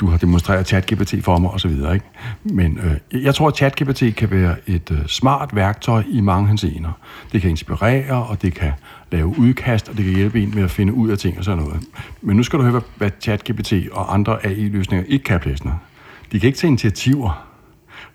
du 0.00 0.06
har 0.06 0.18
demonstreret 0.18 0.66
ChatGPT 0.66 1.14
for 1.22 1.38
mig 1.38 1.50
osv. 1.50 1.70
Ikke? 1.70 2.00
Men 2.44 2.78
øh, 2.78 3.24
jeg 3.24 3.34
tror, 3.34 3.48
at 3.48 3.56
ChatGPT 3.56 4.16
kan 4.16 4.30
være 4.30 4.56
et 4.66 4.90
øh, 4.90 5.06
smart 5.06 5.56
værktøj 5.56 6.02
i 6.08 6.20
mange 6.20 6.48
henseender. 6.48 6.92
Det 7.32 7.40
kan 7.40 7.50
inspirere, 7.50 8.26
og 8.26 8.42
det 8.42 8.54
kan 8.54 8.72
lave 9.12 9.38
udkast, 9.38 9.88
og 9.88 9.96
det 9.96 10.04
kan 10.04 10.14
hjælpe 10.14 10.42
en 10.42 10.54
med 10.54 10.62
at 10.64 10.70
finde 10.70 10.92
ud 10.92 11.08
af 11.08 11.18
ting 11.18 11.38
og 11.38 11.44
sådan 11.44 11.64
noget. 11.64 11.80
Men 12.20 12.36
nu 12.36 12.42
skal 12.42 12.58
du 12.58 12.64
høre, 12.64 12.82
hvad 12.96 13.10
ChatGPT 13.20 13.72
og 13.92 14.14
andre 14.14 14.46
AI-løsninger 14.46 15.06
ikke 15.08 15.24
kan, 15.24 15.40
Plæsner. 15.40 15.72
De 16.32 16.40
kan 16.40 16.46
ikke 16.46 16.58
tage 16.58 16.68
initiativer. 16.68 17.46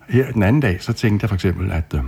Her 0.10 0.32
den 0.32 0.44
anden 0.44 0.62
dag, 0.62 0.78
så 0.82 0.94
tænkte 0.94 1.24
jeg 1.24 1.30
for 1.30 1.36
eksempel, 1.36 1.72
at 1.72 1.94
øh, 1.96 2.02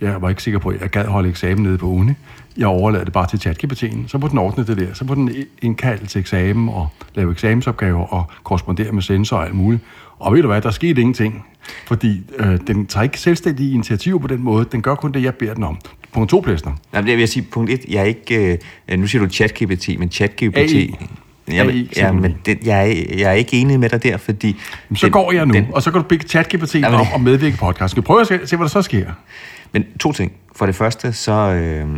jeg 0.00 0.22
var 0.22 0.28
ikke 0.28 0.42
sikker 0.42 0.58
på, 0.58 0.68
at 0.68 0.80
jeg 0.80 0.90
gad 0.90 1.04
holde 1.04 1.28
eksamen 1.28 1.62
nede 1.62 1.78
på 1.78 1.86
uni. 1.86 2.12
Jeg 2.56 2.66
overlader 2.66 3.04
det 3.04 3.12
bare 3.12 3.26
til 3.26 3.36
ChatGPT'en. 3.36 4.08
Så 4.08 4.18
må 4.18 4.28
den 4.28 4.38
ordne 4.38 4.66
det 4.66 4.78
der. 4.78 4.94
Så 4.94 5.04
må 5.04 5.14
den 5.14 5.30
indkalde 5.62 6.06
til 6.06 6.18
eksamen 6.18 6.68
og 6.68 6.88
lave 7.14 7.32
eksamensopgaver 7.32 8.06
og 8.06 8.24
korrespondere 8.44 8.92
med 8.92 9.02
sensor 9.02 9.36
og 9.36 9.44
alt 9.44 9.54
muligt. 9.54 9.82
Og 10.18 10.34
ved 10.34 10.42
du 10.42 10.48
hvad, 10.48 10.60
der 10.60 10.70
skete 10.70 11.00
ingenting. 11.00 11.44
Fordi 11.86 12.22
øh, 12.38 12.58
den 12.66 12.86
tager 12.86 13.02
ikke 13.02 13.20
selvstændige 13.20 13.74
initiativer 13.74 14.18
på 14.18 14.26
den 14.26 14.42
måde. 14.42 14.66
Den 14.72 14.82
gør 14.82 14.94
kun 14.94 15.12
det, 15.12 15.22
jeg 15.22 15.34
beder 15.34 15.54
den 15.54 15.64
om. 15.64 15.78
Punkt 16.12 16.30
to, 16.30 16.40
Plæsner. 16.40 16.72
Nej, 16.92 17.04
jeg 17.06 17.16
vil 17.16 17.28
sige, 17.28 17.46
punkt 17.52 17.70
et, 17.70 17.84
jeg 17.88 18.00
er 18.00 18.04
ikke... 18.04 18.58
Øh, 18.88 18.98
nu 18.98 19.06
siger 19.06 19.24
du 19.24 19.30
ChatGPT, 19.30 19.88
men 19.98 20.10
ChatGPT... 20.10 20.56
AI. 20.56 20.94
Jeg, 21.48 21.86
ja, 21.96 22.12
men 22.12 22.36
det, 22.46 22.58
jeg, 22.66 22.90
er, 22.90 23.16
jeg 23.18 23.30
er 23.30 23.32
ikke 23.32 23.56
enig 23.56 23.80
med 23.80 23.88
dig 23.88 24.02
der, 24.02 24.16
fordi... 24.16 24.56
Så 24.94 25.06
den, 25.06 25.12
går 25.12 25.32
jeg 25.32 25.46
nu, 25.46 25.54
den, 25.54 25.66
og 25.72 25.82
så 25.82 25.90
kan 25.90 26.00
du 26.00 26.06
bygge 26.06 26.28
ChatGPT 26.28 26.74
ja, 26.74 27.00
op 27.00 27.06
og 27.14 27.20
medvirke 27.20 27.56
podcasten. 27.56 28.02
Prøve 28.02 28.20
at 28.20 28.26
se, 28.26 28.46
se, 28.46 28.56
hvad 28.56 28.64
der 28.64 28.70
så 28.70 28.82
sker? 28.82 29.06
Men 29.74 29.84
to 30.00 30.12
ting. 30.12 30.32
For 30.56 30.66
det 30.66 30.74
første, 30.74 31.12
så... 31.12 31.32
Øh, 31.32 31.88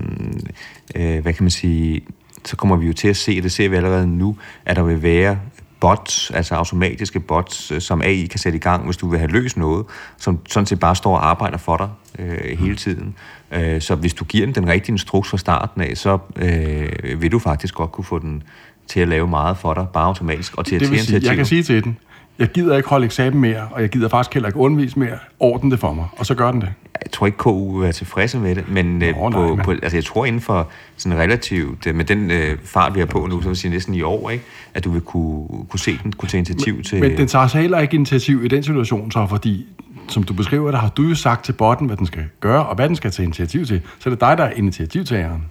øh, 0.96 1.22
hvad 1.22 1.32
kan 1.32 1.44
man 1.44 1.50
sige 1.50 2.02
så 2.46 2.56
kommer 2.56 2.76
vi 2.76 2.86
jo 2.86 2.92
til 2.92 3.08
at 3.08 3.16
se, 3.16 3.42
det 3.42 3.52
ser 3.52 3.68
vi 3.68 3.76
allerede 3.76 4.06
nu, 4.06 4.36
at 4.64 4.76
der 4.76 4.82
vil 4.82 5.02
være 5.02 5.38
bots, 5.80 6.30
altså 6.30 6.54
automatiske 6.54 7.20
bots, 7.20 7.70
øh, 7.70 7.80
som 7.80 8.02
AI 8.02 8.26
kan 8.26 8.38
sætte 8.38 8.56
i 8.56 8.60
gang, 8.60 8.84
hvis 8.84 8.96
du 8.96 9.08
vil 9.08 9.18
have 9.18 9.30
løst 9.30 9.56
noget, 9.56 9.86
som 10.16 10.38
sådan 10.48 10.66
set 10.66 10.80
bare 10.80 10.96
står 10.96 11.16
og 11.16 11.28
arbejder 11.28 11.58
for 11.58 11.76
dig 11.76 11.88
øh, 12.18 12.58
hele 12.58 12.76
tiden. 12.76 13.14
Øh, 13.52 13.80
så 13.80 13.94
hvis 13.94 14.14
du 14.14 14.24
giver 14.24 14.46
den 14.46 14.54
den 14.54 14.68
rigtige 14.68 14.92
instruks 14.92 15.28
fra 15.28 15.38
starten 15.38 15.80
af, 15.80 15.96
så 15.96 16.18
øh, 16.36 17.22
vil 17.22 17.32
du 17.32 17.38
faktisk 17.38 17.74
godt 17.74 17.92
kunne 17.92 18.04
få 18.04 18.18
den 18.18 18.42
til 18.86 19.00
at 19.00 19.08
lave 19.08 19.28
meget 19.28 19.56
for 19.56 19.74
dig, 19.74 19.86
bare 19.92 20.06
automatisk, 20.06 20.54
og 20.54 20.66
til 20.66 20.74
at 20.74 20.80
Det 20.80 20.88
tage 20.88 21.02
sige, 21.02 21.28
jeg 21.28 21.36
kan 21.36 21.46
sige 21.46 21.62
til 21.62 21.84
den, 21.84 21.98
jeg 22.38 22.48
gider 22.48 22.76
ikke 22.76 22.88
holde 22.88 23.06
eksamen 23.06 23.40
mere, 23.40 23.68
og 23.70 23.80
jeg 23.80 23.88
gider 23.88 24.08
faktisk 24.08 24.34
heller 24.34 24.48
ikke 24.48 24.58
undervise 24.58 24.98
mere. 24.98 25.18
Orden 25.40 25.70
det 25.70 25.80
for 25.80 25.92
mig, 25.92 26.06
og 26.16 26.26
så 26.26 26.34
gør 26.34 26.52
den 26.52 26.60
det. 26.60 26.72
Jeg 27.06 27.12
tror 27.12 27.26
ikke, 27.26 27.38
KU 27.38 27.82
er 27.82 27.92
tilfredse 27.92 28.38
med 28.38 28.54
det, 28.54 28.68
men 28.68 29.02
øh, 29.02 29.16
Nå, 29.16 29.28
nej, 29.28 29.30
på, 29.30 29.54
men- 29.56 29.64
på, 29.64 29.70
altså, 29.70 29.96
jeg 29.96 30.04
tror 30.04 30.24
inden 30.26 30.40
for 30.40 30.68
sådan 30.96 31.18
relativt, 31.18 31.86
øh, 31.86 31.94
med 31.94 32.04
den 32.04 32.30
øh, 32.30 32.58
fart, 32.64 32.94
vi 32.94 33.00
er 33.00 33.04
på 33.06 33.26
nu, 33.26 33.42
så 33.42 33.48
vil 33.48 33.56
sige 33.56 33.70
næsten 33.70 33.94
i 33.94 34.02
år, 34.02 34.30
ikke, 34.30 34.44
at 34.74 34.84
du 34.84 34.90
vil 34.90 35.00
kunne, 35.00 35.48
kunne 35.68 35.80
se 35.80 35.98
den, 36.02 36.12
kunne 36.12 36.28
tage 36.28 36.38
initiativ 36.38 36.82
til... 36.82 37.00
Men 37.00 37.16
den 37.16 37.28
tager 37.28 37.46
sig 37.46 37.60
heller 37.60 37.78
ikke 37.78 37.94
initiativ 37.94 38.44
i 38.44 38.48
den 38.48 38.62
situation, 38.62 39.10
så 39.10 39.26
fordi, 39.28 39.66
som 40.08 40.22
du 40.22 40.32
beskriver 40.34 40.70
det, 40.70 40.80
har 40.80 40.88
du 40.88 41.02
jo 41.02 41.14
sagt 41.14 41.44
til 41.44 41.52
botten, 41.52 41.86
hvad 41.86 41.96
den 41.96 42.06
skal 42.06 42.24
gøre, 42.40 42.66
og 42.66 42.74
hvad 42.74 42.88
den 42.88 42.96
skal 42.96 43.10
tage 43.10 43.24
initiativ 43.24 43.66
til. 43.66 43.80
Så 43.98 44.08
er 44.08 44.14
det 44.14 44.20
dig, 44.20 44.38
der 44.38 44.44
er 44.44 44.52
initiativtageren. 44.56 45.42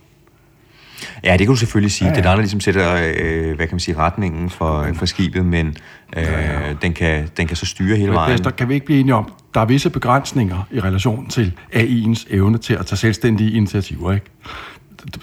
Ja, 1.23 1.31
det 1.31 1.39
kan 1.39 1.47
du 1.47 1.55
selvfølgelig 1.55 1.91
sige. 1.91 2.05
Ja. 2.07 2.11
ja. 2.11 2.15
Det 2.15 2.25
er 2.25 2.29
dig, 2.29 2.37
der 2.37 2.41
ligesom 2.41 2.59
sætter, 2.59 3.13
øh, 3.17 3.55
hvad 3.55 3.67
kan 3.67 3.75
man 3.75 3.79
sige, 3.79 3.97
retningen 3.97 4.49
for, 4.49 4.87
for 4.93 5.05
skibet, 5.05 5.45
men 5.45 5.77
øh, 6.17 6.23
ja, 6.23 6.67
ja. 6.67 6.73
Den, 6.81 6.93
kan, 6.93 7.29
den 7.37 7.47
kan 7.47 7.57
så 7.57 7.65
styre 7.65 7.95
hele 7.95 8.07
Men 8.07 8.13
vejen. 8.13 8.31
Lester, 8.31 8.51
kan 8.51 8.69
vi 8.69 8.73
ikke 8.73 8.85
blive 8.85 8.99
enige 8.99 9.15
om, 9.15 9.31
der 9.53 9.61
er 9.61 9.65
visse 9.65 9.89
begrænsninger 9.89 10.67
i 10.71 10.79
relation 10.79 11.27
til 11.27 11.53
AI'ens 11.73 12.25
evne 12.29 12.57
til 12.57 12.73
at 12.73 12.85
tage 12.85 12.97
selvstændige 12.97 13.51
initiativer, 13.51 14.13
ikke? 14.13 14.25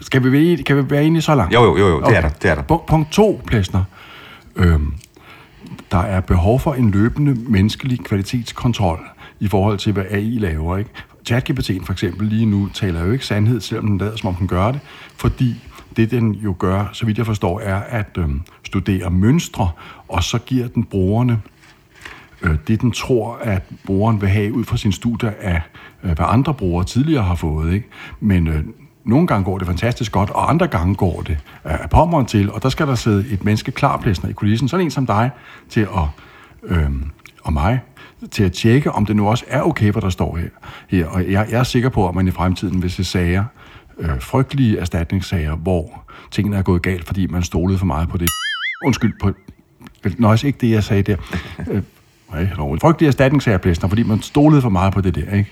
Skal 0.00 0.24
vi 0.24 0.32
være, 0.32 0.56
kan 0.56 0.76
vi 0.76 0.90
være 0.90 1.04
enige 1.04 1.22
så 1.22 1.34
langt? 1.34 1.54
Jo, 1.54 1.64
jo, 1.64 1.76
jo, 1.76 1.88
jo, 1.88 2.00
det 2.00 2.16
er 2.16 2.20
der, 2.20 2.28
det 2.28 2.50
er 2.50 2.54
der. 2.54 2.62
Punkt, 2.62 2.86
punkt 2.86 3.12
to, 3.12 3.42
Plæsner. 3.46 3.84
Øhm, 4.56 4.94
der 5.90 5.98
er 5.98 6.20
behov 6.20 6.60
for 6.60 6.74
en 6.74 6.90
løbende 6.90 7.34
menneskelig 7.34 8.04
kvalitetskontrol 8.04 9.00
i 9.40 9.48
forhold 9.48 9.78
til, 9.78 9.92
hvad 9.92 10.04
AI 10.10 10.38
laver. 10.38 10.76
Ikke? 10.76 10.90
ChatGPT'en 11.30 11.84
for 11.84 11.92
eksempel 11.92 12.28
lige 12.28 12.46
nu 12.46 12.68
taler 12.74 13.04
jo 13.04 13.12
ikke 13.12 13.26
sandhed, 13.26 13.60
selvom 13.60 13.86
den 13.86 13.98
lader, 13.98 14.16
som 14.16 14.28
om 14.28 14.34
den 14.34 14.48
gør 14.48 14.72
det, 14.72 14.80
fordi 15.16 15.54
det, 15.96 16.10
den 16.10 16.32
jo 16.32 16.54
gør, 16.58 16.90
så 16.92 17.06
vidt 17.06 17.18
jeg 17.18 17.26
forstår, 17.26 17.60
er 17.60 17.76
at 17.76 18.18
øhm, 18.18 18.42
studere 18.73 19.11
mønstre, 19.11 19.71
og 20.09 20.23
så 20.23 20.38
giver 20.38 20.69
den 20.69 20.85
brugerne 20.85 21.41
øh, 22.43 22.57
det, 22.69 22.81
den 22.81 22.93
tror, 22.93 23.38
at 23.43 23.62
brugeren 23.87 24.21
vil 24.21 24.29
have 24.29 24.52
ud 24.52 24.64
fra 24.64 24.76
sin 24.76 24.93
studie 24.93 25.35
af, 25.41 25.62
øh, 26.02 26.11
hvad 26.11 26.26
andre 26.29 26.55
brugere 26.55 26.85
tidligere 26.85 27.23
har 27.23 27.35
fået. 27.35 27.73
Ikke? 27.75 27.87
Men 28.21 28.49
øh, 28.49 28.64
nogle 29.05 29.26
gange 29.26 29.45
går 29.45 29.59
det 29.59 29.67
fantastisk 29.67 30.12
godt, 30.12 30.31
og 30.31 30.50
andre 30.50 30.67
gange 30.67 30.95
går 30.95 31.23
det 31.23 31.38
øh, 31.67 31.83
af 31.83 31.91
pommeren 31.91 32.26
til, 32.26 32.52
og 32.52 32.62
der 32.62 32.69
skal 32.69 32.87
der 32.87 32.95
sidde 32.95 33.33
et 33.33 33.45
menneske 33.45 33.73
klarplæsner 33.73 34.31
i 34.31 34.33
kulissen, 34.33 34.69
sådan 34.69 34.87
en 34.87 34.91
som 34.91 35.07
dig, 35.07 35.31
til 35.69 35.81
at, 35.81 36.07
øh, 36.64 36.91
og 37.43 37.52
mig, 37.52 37.81
til 38.31 38.45
at 38.45 38.52
tjekke, 38.52 38.93
om 38.93 39.07
det 39.07 39.17
nu 39.17 39.29
også 39.29 39.45
er 39.49 39.62
okay, 39.62 39.93
hvad 39.93 40.02
der 40.02 40.11
står 40.11 40.37
her. 40.37 40.49
her. 40.88 41.07
Og 41.07 41.31
jeg, 41.31 41.47
jeg 41.50 41.59
er 41.59 41.62
sikker 41.62 41.88
på, 41.88 42.09
at 42.09 42.14
man 42.14 42.29
i 42.29 42.31
fremtiden 42.31 42.83
vil 42.83 42.91
se 42.91 43.05
sager, 43.05 43.45
øh, 43.99 44.21
frygtelige 44.21 44.79
erstatningssager, 44.79 45.57
hvor 45.57 46.05
tingene 46.31 46.57
er 46.57 46.62
gået 46.62 46.83
galt, 46.83 47.07
fordi 47.07 47.26
man 47.26 47.43
stolede 47.43 47.79
for 47.79 47.87
meget 47.87 48.09
på 48.09 48.17
det. 48.17 48.29
Undskyld, 48.84 49.12
på, 49.20 49.32
vel 50.02 50.14
nøjes 50.18 50.44
ikke 50.44 50.58
det, 50.60 50.70
jeg 50.70 50.84
sagde 50.84 51.02
der. 51.02 51.16
Øh, 51.70 51.82
Nej, 52.32 52.42
en 52.42 52.80
frygtelig 52.80 53.06
erstatningssager, 53.06 53.58
Blæsner, 53.58 53.88
fordi 53.88 54.02
man 54.02 54.22
stolede 54.22 54.62
for 54.62 54.68
meget 54.68 54.92
på 54.94 55.00
det 55.00 55.14
der, 55.14 55.36
ikke? 55.36 55.50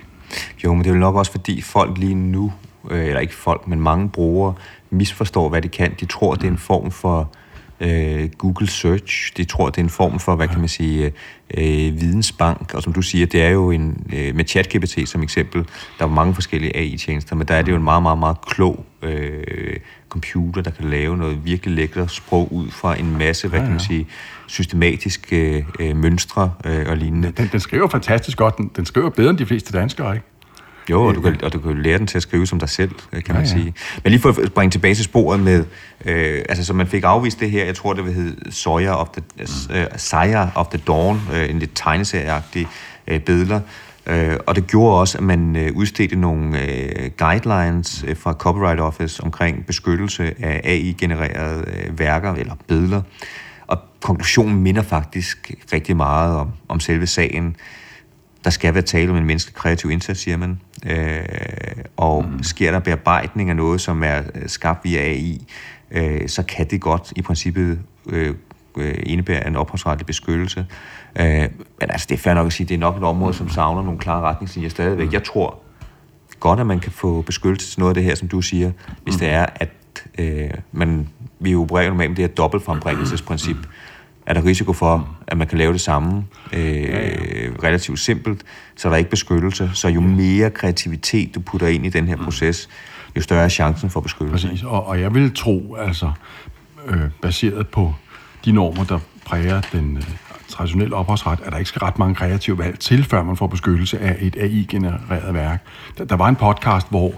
Jo, 0.65 0.75
men 0.75 0.85
det 0.85 0.91
er 0.91 0.95
jo 0.95 1.01
nok 1.01 1.15
også, 1.15 1.33
fordi 1.33 1.61
folk 1.61 1.99
lige 1.99 2.15
nu, 2.15 2.53
øh, 2.91 3.07
eller 3.07 3.21
ikke 3.21 3.35
folk, 3.35 3.67
men 3.69 3.81
mange 3.81 4.09
brugere, 4.09 4.55
misforstår, 4.91 5.49
hvad 5.49 5.63
de 5.63 5.69
kan. 5.69 5.95
De 6.01 6.07
tror, 6.07 6.35
det 6.35 6.45
er 6.45 6.51
en 6.51 6.59
form 6.59 6.91
for 6.91 7.33
øh, 7.81 8.29
Google 8.39 8.69
Search. 8.69 9.33
De 9.37 9.45
tror, 9.45 9.71
det 9.71 9.79
er 9.79 9.83
en 9.83 9.91
form 9.91 10.19
for, 10.19 10.37
hvad 10.37 10.49
kan 10.49 10.59
man 10.59 10.69
sige, 10.69 11.13
øh, 11.55 12.01
vidensbank. 12.01 12.75
Og 12.75 12.83
som 12.83 12.93
du 12.93 13.03
siger, 13.03 13.27
det 13.27 13.43
er 13.43 13.49
jo 13.49 13.71
en, 13.71 14.07
øh, 14.13 14.37
med 14.37 14.45
ChatGPT 14.45 15.09
som 15.09 15.23
eksempel, 15.23 15.67
der 15.99 16.05
er 16.05 16.09
mange 16.09 16.35
forskellige 16.35 16.77
AI-tjenester, 16.77 17.37
men 17.37 17.49
der 17.49 17.55
er 17.55 17.63
det 17.63 17.73
jo 17.73 17.77
en 17.77 17.85
meget, 17.85 18.03
meget, 18.03 18.19
meget 18.19 18.41
klog 18.41 18.85
øh, 19.03 19.77
computer, 20.09 20.63
der 20.63 20.71
kan 20.71 20.91
lave 20.91 21.17
noget 21.17 21.45
virkelig 21.45 21.75
lækkert 21.75 22.11
sprog 22.11 22.53
ud 22.53 22.71
fra 22.71 22.99
en 22.99 23.19
masse, 23.19 23.49
hvad 23.49 23.61
kan 23.61 23.71
man 23.71 23.81
sige, 23.81 24.07
systematiske 24.47 25.67
øh, 25.81 25.97
mønstre 25.97 26.53
øh, 26.65 26.87
og 26.89 26.97
lignende. 26.97 27.31
Den, 27.31 27.49
den 27.53 27.61
skriver 27.61 27.89
fantastisk 27.89 28.39
godt. 28.39 28.59
Den, 28.59 28.71
den 28.77 28.87
skriver 28.87 29.11
bedre 29.11 29.31
end 29.31 29.39
de 29.39 29.47
fleste 29.47 29.79
danskere, 29.79 30.15
ikke? 30.15 30.27
Jo, 30.91 31.05
og 31.05 31.15
du, 31.15 31.21
kan, 31.21 31.45
og 31.45 31.53
du 31.53 31.59
kan 31.59 31.83
lære 31.83 31.99
den 31.99 32.07
til 32.07 32.17
at 32.17 32.23
skrive 32.23 32.47
som 32.47 32.59
dig 32.59 32.69
selv, 32.69 32.91
øh, 33.13 33.23
kan 33.23 33.35
man 33.35 33.45
Ja, 33.45 33.49
ja. 33.49 33.55
sige. 33.55 33.75
Men 34.05 34.11
lige 34.11 34.21
for 34.21 34.29
at 34.43 34.53
bringe 34.53 34.71
tilbage 34.71 34.95
til 34.95 35.05
sporet 35.05 35.41
med, 35.41 35.65
øh, 36.05 36.43
altså 36.49 36.65
så 36.65 36.73
man 36.73 36.87
fik 36.87 37.03
afvist 37.05 37.41
det 37.41 37.51
her, 37.51 37.65
jeg 37.65 37.75
tror 37.75 37.93
det 37.93 38.05
vil 38.05 38.13
hedde 38.13 38.53
Sawyer 38.53 38.93
of 38.93 39.09
the, 39.09 39.23
øh, 39.71 39.87
Sire 39.97 40.51
of 40.55 40.67
the 40.67 40.81
Dawn, 40.87 41.21
øh, 41.35 41.51
en 41.51 41.59
lidt 41.59 41.71
tegneserieagtig 41.75 42.67
øh, 43.07 43.21
billeder. 43.21 43.61
Øh, 44.07 44.37
og 44.47 44.57
det 44.57 44.67
gjorde 44.67 45.01
også, 45.01 45.19
at 45.19 45.25
man 45.25 45.57
øh, 45.57 45.73
udstedte 45.75 46.17
nogle 46.17 46.63
øh, 46.63 47.11
guidelines 47.19 48.05
øh, 48.09 48.17
fra 48.17 48.33
Copyright 48.33 48.81
Office 48.81 49.23
omkring 49.23 49.67
beskyttelse 49.67 50.35
af 50.45 50.61
AI-genererede 50.65 51.65
øh, 51.67 51.99
værker 51.99 52.35
eller 52.35 52.55
billeder. 52.69 53.03
Og 53.67 53.79
konklusionen 54.03 54.63
minder 54.63 54.83
faktisk 54.83 55.51
rigtig 55.73 55.97
meget 55.97 56.37
om, 56.37 56.49
om 56.69 56.81
selve 56.81 57.07
sagen. 57.07 57.57
Der 58.45 58.51
skal 58.51 58.75
være 58.75 58.83
tale 58.83 59.11
om 59.11 59.17
en 59.17 59.25
menneskelig 59.25 59.55
kreativ 59.55 59.91
indsats, 59.91 60.21
siger 60.21 60.37
man. 60.37 60.61
Øh, 60.87 61.25
og 61.97 62.25
mm. 62.25 62.43
sker 62.43 62.71
der 62.71 62.79
bearbejdning 62.79 63.51
af 63.51 63.57
noget, 63.57 63.81
som 63.81 64.03
er 64.03 64.23
øh, 64.35 64.49
skabt 64.49 64.85
via 64.85 65.01
AI, 65.01 65.47
øh, 65.91 66.29
så 66.29 66.43
kan 66.43 66.67
det 66.71 66.81
godt 66.81 67.13
i 67.17 67.23
princippet 67.23 67.79
øh, 68.07 68.35
øh, 68.77 68.95
indebære 69.03 69.47
en 69.47 69.57
ophavsretlig 69.57 70.07
beskyttelse. 70.07 70.67
Øh, 71.21 71.27
men 71.81 71.91
altså, 71.91 72.07
det 72.11 72.15
er 72.15 72.19
fair 72.19 72.35
nok 72.35 72.47
at 72.47 72.53
sige, 72.53 72.67
det 72.67 72.75
er 72.75 72.79
nok 72.79 72.97
et 72.97 73.03
område, 73.03 73.35
som 73.35 73.49
savner 73.49 73.83
nogle 73.83 73.99
klare 73.99 74.21
retningslinjer 74.21 74.71
stadigvæk. 74.71 75.13
Jeg 75.13 75.25
tror 75.25 75.59
godt, 76.41 76.61
at 76.61 76.67
man 76.67 76.81
kan 76.81 76.93
få 76.93 77.23
beskyttelse 77.23 77.71
til 77.71 77.81
noget 77.81 77.91
af 77.91 77.95
det 77.95 78.05
her, 78.05 78.15
som 78.15 78.29
du 78.29 78.41
siger, 78.41 78.73
hvis 79.05 79.17
det 79.17 79.29
er, 79.29 79.47
at 79.55 79.71
øh, 80.19 80.51
man, 80.73 81.09
vi 81.39 81.55
opererer 81.55 81.89
normalt 81.89 82.11
med 82.11 82.17
det 82.17 82.23
her 82.23 82.35
dobbeltfrembringelsesprincip. 82.35 83.57
Er 84.27 84.35
der 84.35 84.45
risiko 84.45 84.73
for, 84.73 85.17
at 85.27 85.39
man 85.39 85.47
kan 85.47 85.59
lave 85.59 85.73
det 85.73 85.81
samme 85.81 86.25
øh, 86.53 87.55
relativt 87.63 87.99
simpelt, 87.99 88.43
så 88.77 88.89
er 88.89 88.91
der 88.91 88.97
ikke 88.97 89.11
beskyttelse. 89.11 89.71
Så 89.75 89.89
jo 89.89 90.01
mere 90.01 90.51
kreativitet 90.51 91.35
du 91.35 91.41
putter 91.41 91.69
ind 91.69 91.87
i 91.87 91.89
den 91.89 92.09
her 92.09 92.17
proces, 92.17 92.69
jo 93.17 93.23
større 93.23 93.45
er 93.45 93.49
chancen 93.49 93.91
for 93.91 94.01
beskyttelse. 94.01 94.49
Præcis. 94.49 94.65
Og, 94.65 94.87
og 94.87 95.01
jeg 95.01 95.15
vil 95.15 95.35
tro, 95.35 95.75
altså, 95.75 96.13
øh, 96.87 97.01
baseret 97.23 97.69
på 97.69 97.95
de 98.45 98.53
normer, 98.53 98.85
der 98.85 98.99
præger 99.25 99.61
den 99.61 99.97
øh, 99.97 100.03
traditionelle 100.49 100.97
ophavsret, 100.97 101.41
at 101.45 101.53
der 101.53 101.59
ikke 101.59 101.69
skal 101.69 101.81
ret 101.81 101.99
mange 101.99 102.15
kreative 102.15 102.59
valg 102.59 102.79
til, 102.79 103.05
før 103.05 103.23
man 103.23 103.37
får 103.37 103.47
beskyttelse 103.47 103.99
af 103.99 104.17
et 104.21 104.37
AI-genereret 104.37 105.35
værk. 105.35 105.67
Der, 105.99 106.05
der 106.05 106.17
var 106.17 106.29
en 106.29 106.37
podcast, 106.37 106.87
hvor 106.91 107.15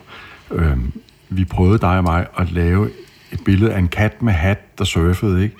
øh, 0.51 0.77
vi 1.29 1.45
prøvede 1.45 1.79
dig 1.79 1.97
og 1.97 2.05
mig 2.05 2.27
at 2.39 2.53
lave 2.53 2.91
et 3.33 3.45
billede 3.45 3.73
af 3.75 3.79
en 3.79 3.89
kat 3.89 4.23
med 4.23 4.33
hat, 4.33 4.79
der 4.79 4.85
surfede, 4.85 5.43
ikke? 5.43 5.57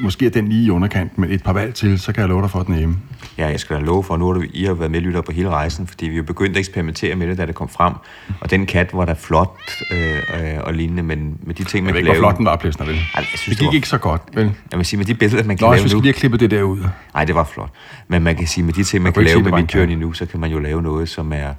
Måske 0.00 0.26
er 0.26 0.30
den 0.30 0.48
lige 0.48 0.64
i 0.66 0.70
underkanten, 0.70 1.20
men 1.20 1.30
et 1.30 1.42
par 1.42 1.52
valg 1.52 1.74
til, 1.74 1.98
så 2.00 2.12
kan 2.12 2.20
jeg 2.20 2.28
love 2.28 2.42
dig 2.42 2.50
for 2.50 2.58
at 2.60 2.66
den 2.66 2.74
hjemme. 2.76 2.96
Ja, 3.38 3.46
jeg 3.48 3.60
skal 3.60 3.76
da 3.76 3.80
love 3.82 4.04
for, 4.04 4.16
nu 4.16 4.26
har 4.26 4.32
du, 4.32 4.44
I 4.52 4.64
har 4.64 4.74
været 4.74 4.90
medlytter 4.90 5.20
på 5.20 5.32
hele 5.32 5.48
rejsen, 5.50 5.86
fordi 5.86 6.08
vi 6.08 6.16
jo 6.16 6.22
begyndte 6.22 6.50
at 6.50 6.58
eksperimentere 6.58 7.16
med 7.16 7.26
det, 7.28 7.38
da 7.38 7.46
det 7.46 7.54
kom 7.54 7.68
frem. 7.68 7.94
Og 8.40 8.50
den 8.50 8.66
kat 8.66 8.90
var 8.92 9.04
da 9.04 9.12
flot 9.18 9.56
øh, 9.92 9.98
øh, 10.16 10.58
og 10.64 10.74
lignende, 10.74 11.02
men 11.02 11.36
med 11.42 11.54
de 11.54 11.64
ting, 11.64 11.84
man 11.84 11.94
Jeg 11.94 11.94
ved 11.94 12.02
kan 12.02 12.12
ikke, 12.14 12.20
hvor 12.20 12.28
lave... 12.28 12.32
flot 12.32 12.38
den 12.38 12.44
var, 12.46 12.56
Plæsner, 12.56 12.86
vel? 12.86 12.94
jeg 12.94 13.24
synes, 13.24 13.40
det 13.44 13.50
det 13.50 13.58
gik 13.58 13.66
var- 13.66 13.72
ikke 13.72 13.88
så 13.88 13.98
godt, 13.98 14.22
vel? 14.34 14.52
Jeg 14.70 14.78
vil 14.78 14.86
sige, 14.86 14.98
med 14.98 15.06
de 15.06 15.14
billeder, 15.14 15.44
man 15.44 15.56
kan 15.56 15.66
Nå, 15.66 15.74
lave 15.74 15.82
nu... 15.88 15.88
lige 15.94 16.02
have 16.02 16.12
klippet 16.12 16.40
det 16.40 16.50
der 16.50 16.62
ud. 16.62 16.80
Nej, 17.14 17.24
det 17.24 17.34
var 17.34 17.44
flot. 17.44 17.70
Men 18.08 18.22
man 18.22 18.36
kan 18.36 18.46
sige, 18.46 18.64
med 18.64 18.72
de 18.72 18.84
ting, 18.84 19.02
man 19.02 19.12
kunne 19.12 19.14
kan 19.14 19.20
ikke 19.22 19.28
lave 19.30 19.36
sige, 19.36 19.42
med 19.42 19.62
det 19.62 19.74
var 19.76 19.80
en 19.82 19.86
Midjourney 19.88 20.06
nu, 20.06 20.12
så 20.12 20.26
kan 20.26 20.40
man 20.40 20.50
jo 20.50 20.58
lave 20.58 20.82
noget, 20.82 21.08
som 21.08 21.32
er 21.32 21.52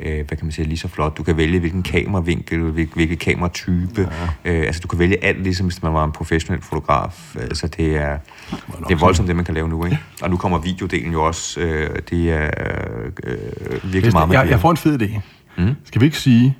øh, 0.00 0.14
hvad 0.14 0.36
kan 0.36 0.38
man 0.42 0.52
sige, 0.52 0.64
lige 0.64 0.78
så 0.78 0.88
flot. 0.88 1.18
Du 1.18 1.22
kan 1.22 1.36
vælge, 1.36 1.60
hvilken 1.60 1.82
kameravinkel, 1.82 2.58
hvil, 2.58 2.88
hvilken 2.94 3.16
kameratype. 3.16 4.10
Ja. 4.44 4.52
Øh, 4.52 4.66
altså, 4.66 4.80
du 4.80 4.88
kan 4.88 4.98
vælge 4.98 5.24
alt, 5.24 5.42
ligesom 5.42 5.66
hvis 5.66 5.82
man 5.82 5.94
var 5.94 6.04
en 6.04 6.12
professionel 6.12 6.62
fotograf. 6.62 7.36
Altså, 7.36 7.66
det 7.66 7.96
er, 7.96 8.18
det 8.88 8.94
er 8.94 8.98
voldsomt, 8.98 9.28
det 9.28 9.36
man 9.36 9.44
kan 9.44 9.54
lave 9.54 9.68
nu, 9.68 9.84
ikke? 9.84 9.98
Og 10.22 10.30
nu 10.30 10.36
kommer 10.36 10.58
videodelen 10.58 11.12
jo 11.12 11.22
også. 11.22 11.60
Øh, 11.60 11.90
det 12.10 12.32
er 12.32 12.50
øh, 13.24 13.92
virkelig 13.92 14.12
meget 14.12 14.28
med 14.28 14.38
jeg, 14.38 14.50
jeg 14.50 14.60
får 14.60 14.70
en 14.70 14.76
fed 14.76 15.02
idé. 15.02 15.20
Mm. 15.58 15.74
Skal 15.84 16.00
vi 16.00 16.06
ikke 16.06 16.18
sige, 16.18 16.56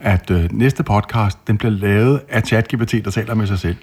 at 0.00 0.30
øh, 0.30 0.48
næste 0.52 0.82
podcast, 0.82 1.38
den 1.46 1.58
bliver 1.58 1.72
lavet 1.72 2.20
af 2.28 2.42
ChatGPT, 2.42 2.94
der 3.04 3.10
taler 3.10 3.34
med 3.34 3.46
sig 3.46 3.58
selv. 3.58 3.76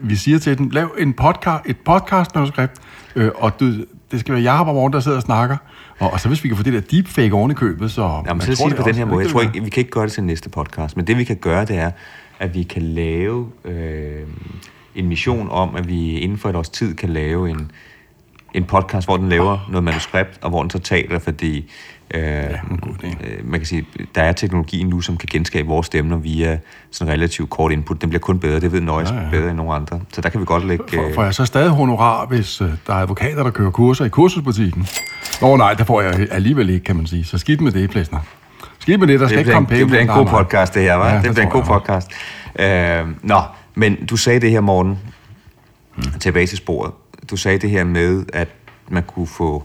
Vi 0.00 0.16
siger 0.16 0.38
til 0.38 0.58
den, 0.58 0.70
lav 0.70 0.94
en 0.98 1.12
podcast, 1.12 1.62
et 1.66 1.76
podcast-manuskript, 1.76 2.74
øh, 3.16 3.30
og 3.34 3.60
du, 3.60 3.66
det 4.10 4.20
skal 4.20 4.34
være 4.34 4.42
Jacob 4.42 4.68
og 4.68 4.74
Morten, 4.74 4.92
der 4.92 5.00
sidder 5.00 5.16
og 5.16 5.22
snakker. 5.22 5.56
Og, 5.98 6.12
og 6.12 6.20
så 6.20 6.28
hvis 6.28 6.44
vi 6.44 6.48
kan 6.48 6.56
få 6.56 6.62
det 6.62 6.72
der 6.72 6.80
deepfake 6.80 7.34
oven 7.34 7.50
i 7.50 7.54
købet, 7.54 7.90
så... 7.90 8.02
Jamen, 8.02 8.24
man 8.26 8.40
så 8.40 8.56
tror 8.56 8.68
det 8.68 8.76
på 8.76 8.82
den 8.82 8.94
her 8.94 9.02
er 9.02 9.06
måde. 9.06 9.22
Jeg 9.22 9.30
tror 9.30 9.40
ikke, 9.40 9.64
vi 9.64 9.70
kan 9.70 9.80
ikke 9.80 9.90
gøre 9.90 10.04
det 10.04 10.12
til 10.12 10.24
næste 10.24 10.48
podcast, 10.48 10.96
men 10.96 11.06
det 11.06 11.18
vi 11.18 11.24
kan 11.24 11.36
gøre, 11.36 11.64
det 11.64 11.76
er, 11.78 11.90
at 12.38 12.54
vi 12.54 12.62
kan 12.62 12.82
lave 12.82 13.48
øh, 13.64 14.22
en 14.94 15.08
mission 15.08 15.48
om, 15.50 15.76
at 15.76 15.88
vi 15.88 16.18
inden 16.18 16.38
for 16.38 16.48
et 16.48 16.56
års 16.56 16.68
tid 16.68 16.94
kan 16.94 17.08
lave 17.08 17.50
en, 17.50 17.70
en 18.54 18.64
podcast, 18.64 19.06
hvor 19.06 19.16
den 19.16 19.28
laver 19.28 19.68
noget 19.70 19.84
manuskript, 19.84 20.38
og 20.42 20.50
hvor 20.50 20.62
den 20.62 20.70
så 20.70 20.78
taler, 20.78 21.18
fordi 21.18 21.58
øh, 21.58 22.20
Ja, 22.20 22.48
god 22.82 22.94
øh, 23.04 23.50
man 23.50 23.60
kan 23.60 23.66
sige, 23.66 23.86
der 24.14 24.22
er 24.22 24.32
teknologi 24.32 24.82
nu, 24.82 25.00
som 25.00 25.16
kan 25.16 25.28
genskabe 25.32 25.68
vores 25.68 25.86
stemmer 25.86 26.16
via 26.16 26.58
sådan 26.90 27.12
relativt 27.12 27.50
kort 27.50 27.72
input. 27.72 28.02
Den 28.02 28.08
bliver 28.08 28.20
kun 28.20 28.38
bedre, 28.38 28.60
det 28.60 28.72
ved 28.72 28.80
Nøjes 28.80 29.10
Ja, 29.10 29.20
ja, 29.20 29.30
bedre 29.30 29.48
end 29.48 29.56
nogen 29.56 29.72
andre. 29.74 30.00
Så 30.12 30.20
der 30.20 30.28
kan 30.28 30.40
vi 30.40 30.44
godt 30.44 30.66
lægge... 30.66 30.84
For, 30.94 31.08
øh, 31.08 31.14
får 31.14 31.24
jeg 31.24 31.34
så 31.34 31.44
stadig 31.44 31.70
honorar, 31.70 32.26
hvis 32.26 32.60
øh, 32.60 32.68
der 32.86 32.94
er 32.94 32.98
advokater, 32.98 33.42
der 33.42 33.50
kører 33.50 33.70
kurser 33.70 34.04
i 34.04 34.08
kursusbutikken? 34.08 34.86
Nå 35.40 35.56
nej, 35.56 35.74
der 35.74 35.84
får 35.84 36.00
jeg 36.00 36.28
alligevel 36.30 36.70
ikke, 36.70 36.84
kan 36.84 36.96
man 36.96 37.06
sige. 37.06 37.24
Så 37.24 37.38
skidt 37.38 37.60
med 37.60 37.72
det, 37.72 37.90
Plæsner. 37.90 38.18
Skidt 38.78 39.00
med 39.00 39.08
det, 39.08 39.20
der 39.20 39.26
skal 39.26 39.38
det 39.38 39.42
ikke 39.44 39.52
komme 39.52 39.68
penge. 39.68 39.80
det 39.80 39.88
bliver 39.88 40.02
en 40.02 40.08
god 40.08 40.26
podcast, 40.26 40.74
det 40.74 40.82
her, 40.82 40.98
hva'? 40.98 41.06
Ja, 41.06 41.16
det 41.16 41.24
det 41.24 41.32
bliver 41.32 41.46
en 41.46 41.52
god 41.52 41.62
podcast. 41.62 42.10
Øh, 42.58 43.06
nå, 43.22 43.40
men 43.74 44.06
du 44.06 44.16
sagde 44.16 44.40
det 44.40 44.50
her, 44.50 44.60
Morten, 44.60 44.98
mm. 45.96 46.02
tilbage 46.20 46.46
til 46.46 46.58
sporet. 46.58 46.92
Du 47.30 47.36
sagde 47.36 47.58
det 47.58 47.70
her 47.70 47.84
med, 47.84 48.24
at 48.32 48.48
man 48.88 49.02
kunne 49.02 49.26
få 49.26 49.64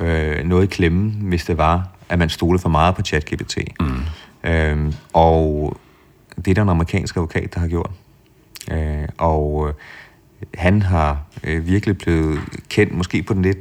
øh, 0.00 0.44
noget 0.44 0.64
i 0.64 0.66
klemme, 0.66 1.10
hvis 1.10 1.44
det 1.44 1.58
var, 1.58 1.88
at 2.08 2.18
man 2.18 2.28
stolede 2.28 2.62
for 2.62 2.68
meget 2.68 2.94
på 2.94 3.02
ChatGPT. 3.02 3.58
Mm. 3.80 4.50
Øh, 4.50 4.92
og 5.12 5.76
det 6.36 6.48
er 6.48 6.54
der 6.54 6.62
en 6.62 6.68
amerikansk 6.68 7.16
advokat, 7.16 7.54
der 7.54 7.60
har 7.60 7.68
gjort. 7.68 7.90
Øh, 8.70 9.08
og 9.18 9.68
øh, 9.68 9.74
han 10.54 10.82
har 10.82 11.18
øh, 11.44 11.66
virkelig 11.66 11.98
blevet 11.98 12.40
kendt, 12.68 12.94
måske 12.94 13.22
på 13.22 13.34
den 13.34 13.42
lidt 13.42 13.58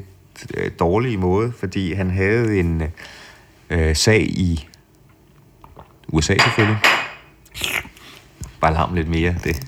øh, 0.57 0.71
dårlige 0.79 1.17
måde, 1.17 1.53
fordi 1.59 1.93
han 1.93 2.09
havde 2.11 2.59
en 2.59 2.83
øh, 3.69 3.95
sag 3.95 4.21
i 4.21 4.67
USA 6.07 6.33
selvfølgelig. 6.43 6.77
Bare 8.61 8.73
larm 8.73 8.93
lidt 8.93 9.09
mere, 9.09 9.35
det. 9.43 9.67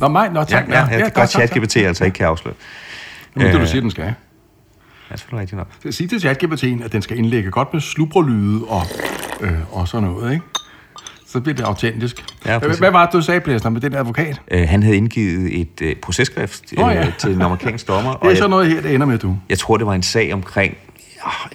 Nå, 0.00 0.08
mig, 0.08 0.30
nå, 0.30 0.40
Ja, 0.40 0.44
tak. 0.44 0.68
ja, 0.68 0.78
ja, 0.78 0.84
det 0.84 0.92
er 0.94 0.98
godt, 1.00 1.14
tak, 1.14 1.28
tak, 1.30 1.48
ChatGPT 1.48 1.76
altså 1.76 2.04
ikke 2.04 2.14
kan 2.16 2.26
afsløre. 2.26 2.54
Men 3.34 3.46
det, 3.46 3.54
du 3.54 3.58
Øh, 3.60 3.66
siger, 3.68 3.80
den 3.80 3.90
skal. 3.90 4.14
Ja, 5.10 5.16
selvfølgelig 5.16 5.40
rigtigt 5.40 5.56
nok. 5.58 5.68
Så 5.82 5.92
Sig 5.92 6.08
til 6.10 6.16
ChatGPT'en, 6.28 6.84
at 6.84 6.92
den 6.92 7.02
skal 7.02 7.18
indlægge 7.18 7.50
godt 7.50 7.72
med 7.72 7.80
slubrelyde 7.80 8.64
og, 8.68 8.82
øh, 9.40 9.76
og 9.76 9.88
sådan 9.88 10.08
noget, 10.08 10.32
ikke? 10.32 10.44
Så 11.34 11.40
bliver 11.40 11.56
det 11.56 11.62
autentisk. 11.64 12.24
Ja, 12.46 12.50
hvad, 12.58 12.68
præcis. 12.68 12.78
hvad 12.78 12.90
var 12.90 13.04
det, 13.06 13.12
du 13.12 13.20
sagde, 13.22 13.40
Plæsner, 13.40 13.70
med 13.70 13.80
den 13.80 13.94
advokat? 13.94 14.40
Øh, 14.50 14.68
han 14.68 14.82
havde 14.82 14.96
indgivet 14.96 15.60
et 15.60 15.80
øh, 15.82 15.96
processkrift 15.96 16.62
øh, 16.72 16.78
Nå 16.78 16.88
ja. 16.90 17.12
til 17.18 17.30
en 17.34 17.42
amerikansk 17.42 17.88
dommer. 17.88 18.10
Det 18.12 18.16
er 18.16 18.20
og 18.20 18.28
jeg- 18.28 18.36
sådan 18.36 18.50
noget 18.50 18.70
her, 18.70 18.80
det 18.80 18.94
ender 18.94 19.06
med, 19.06 19.18
du. 19.18 19.36
Jeg 19.48 19.58
tror, 19.58 19.76
det 19.76 19.86
var 19.86 19.94
en 19.94 20.02
sag 20.02 20.32
omkring 20.34 20.76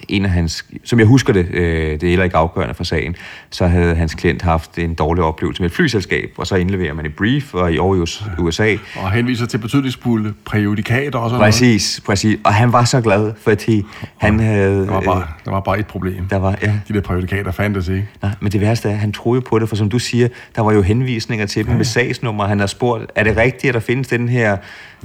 en 0.08 0.24
af 0.24 0.30
hans, 0.30 0.64
som 0.84 0.98
jeg 0.98 1.06
husker 1.06 1.32
det, 1.32 1.46
øh, 1.50 1.90
det 1.90 2.02
er 2.02 2.08
heller 2.08 2.24
ikke 2.24 2.36
afgørende 2.36 2.74
for 2.74 2.84
sagen, 2.84 3.16
så 3.50 3.66
havde 3.66 3.94
hans 3.94 4.14
klient 4.14 4.42
haft 4.42 4.78
en 4.78 4.94
dårlig 4.94 5.24
oplevelse 5.24 5.62
med 5.62 5.70
et 5.70 5.76
flyselskab, 5.76 6.30
og 6.36 6.46
så 6.46 6.56
indleverer 6.56 6.94
man 6.94 7.06
et 7.06 7.16
brief, 7.16 7.54
og 7.54 7.72
i 7.72 7.78
over 7.78 7.96
i 7.96 7.98
US- 8.00 8.30
USA, 8.38 8.76
Og 8.96 9.12
henviser 9.12 9.46
til 9.46 9.58
betydningsfulde 9.58 10.32
præjudikater 10.44 11.18
og 11.18 11.30
sådan 11.30 11.38
noget. 11.38 11.52
præcis, 11.52 12.00
præcis, 12.06 12.38
og 12.44 12.54
han 12.54 12.72
var 12.72 12.84
så 12.84 13.00
glad, 13.00 13.32
fordi 13.44 13.82
han 14.16 14.40
havde... 14.40 14.86
Der 14.86 14.92
var, 14.92 15.00
bare, 15.00 15.18
øh, 15.20 15.24
der 15.44 15.50
var 15.50 15.60
bare 15.60 15.78
et 15.78 15.86
problem. 15.86 16.26
der 16.30 16.36
var, 16.36 16.58
ja, 16.62 16.72
De 16.88 16.94
der 16.94 17.00
præjudikater 17.00 17.50
fandtes 17.52 17.88
ikke. 17.88 18.08
Nej, 18.22 18.30
men 18.40 18.52
det 18.52 18.60
værste 18.60 18.88
er, 18.88 18.92
at 18.92 18.98
han 18.98 19.12
troede 19.12 19.36
jo 19.44 19.48
på 19.50 19.58
det, 19.58 19.68
for 19.68 19.76
som 19.76 19.88
du 19.90 19.98
siger, 19.98 20.28
der 20.56 20.62
var 20.62 20.72
jo 20.72 20.82
henvisninger 20.82 21.46
til 21.46 21.66
dem 21.66 21.74
med 21.74 21.84
sagsnummer. 21.84 22.46
Han 22.46 22.60
har 22.60 22.66
spurgt, 22.66 23.04
er 23.14 23.24
det 23.24 23.36
rigtigt, 23.36 23.68
at 23.68 23.74
der 23.74 23.80
findes 23.80 24.08
den 24.08 24.28
her 24.28 24.56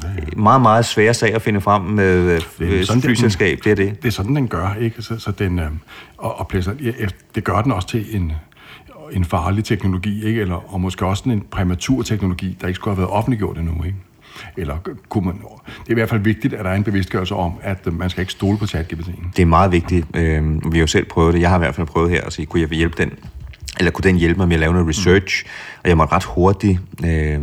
øh, 0.05 0.37
meget, 0.39 0.61
meget 0.61 0.85
svære 0.85 1.13
sag 1.13 1.33
at 1.35 1.41
finde 1.41 1.61
frem 1.61 1.81
med 1.81 2.25
Det 2.25 2.35
er 2.35 2.39
øh, 2.59 2.83
sådan, 2.85 3.01
den- 3.01 3.07
flyselskab? 3.09 3.59
Det 3.63 3.71
er 3.71 3.75
det. 3.75 4.01
Det 4.01 4.07
er 4.07 4.11
sådan, 4.11 4.35
den 4.35 4.47
gør, 4.47 4.54
ikke? 4.79 5.01
Så, 5.01 5.19
så 5.19 5.31
den, 5.31 5.59
øh, 5.59 5.71
og, 6.17 6.39
og 6.39 6.47
Plæsner, 6.47 6.73
ja, 6.81 6.91
det 7.35 7.43
gør 7.43 7.61
den 7.61 7.71
også 7.71 7.87
til 7.87 8.15
en, 8.15 8.31
en 9.11 9.25
farlig 9.25 9.63
teknologi, 9.63 10.25
ikke? 10.25 10.41
Eller, 10.41 10.73
og 10.73 10.81
måske 10.81 11.05
også 11.05 11.29
en 11.29 11.43
præmatur 11.51 12.01
teknologi, 12.01 12.57
der 12.61 12.67
ikke 12.67 12.75
skulle 12.75 12.95
have 12.95 13.01
været 13.01 13.11
offentliggjort 13.11 13.57
endnu, 13.57 13.83
ikke? 13.83 13.97
Eller 14.57 14.77
kunne 15.09 15.25
man, 15.25 15.35
det 15.35 15.87
er 15.87 15.91
i 15.91 15.93
hvert 15.93 16.09
fald 16.09 16.21
vigtigt, 16.21 16.53
at 16.53 16.65
der 16.65 16.71
er 16.71 16.75
en 16.75 16.83
bevidstgørelse 16.83 17.35
om, 17.35 17.53
at 17.61 17.77
øh, 17.85 17.99
man 17.99 18.09
skal 18.09 18.21
ikke 18.21 18.31
stole 18.31 18.57
på 18.57 18.65
ChatGPT'en. 18.65 19.31
Det 19.35 19.41
er 19.41 19.45
meget 19.45 19.71
vigtigt. 19.71 20.07
Øh, 20.13 20.71
vi 20.71 20.77
har 20.77 20.81
jo 20.81 20.87
selv 20.87 21.05
prøvet 21.05 21.33
det. 21.33 21.41
Jeg 21.41 21.49
har 21.49 21.57
i 21.57 21.59
hvert 21.59 21.75
fald 21.75 21.87
prøvet 21.87 22.09
her 22.09 22.21
at 22.21 22.33
sige, 22.33 22.45
kunne 22.45 22.61
jeg 22.61 22.69
hjælpe 22.69 23.03
den? 23.03 23.11
Eller 23.79 23.91
kunne 23.91 24.03
den 24.03 24.15
hjælpe 24.15 24.37
mig 24.37 24.47
med 24.47 24.55
at 24.55 24.59
lave 24.59 24.73
noget 24.73 24.87
research? 24.87 25.45
Og 25.83 25.89
jeg 25.89 25.97
måtte 25.97 26.13
ret 26.15 26.23
hurtigt, 26.23 26.79
øh, 27.05 27.41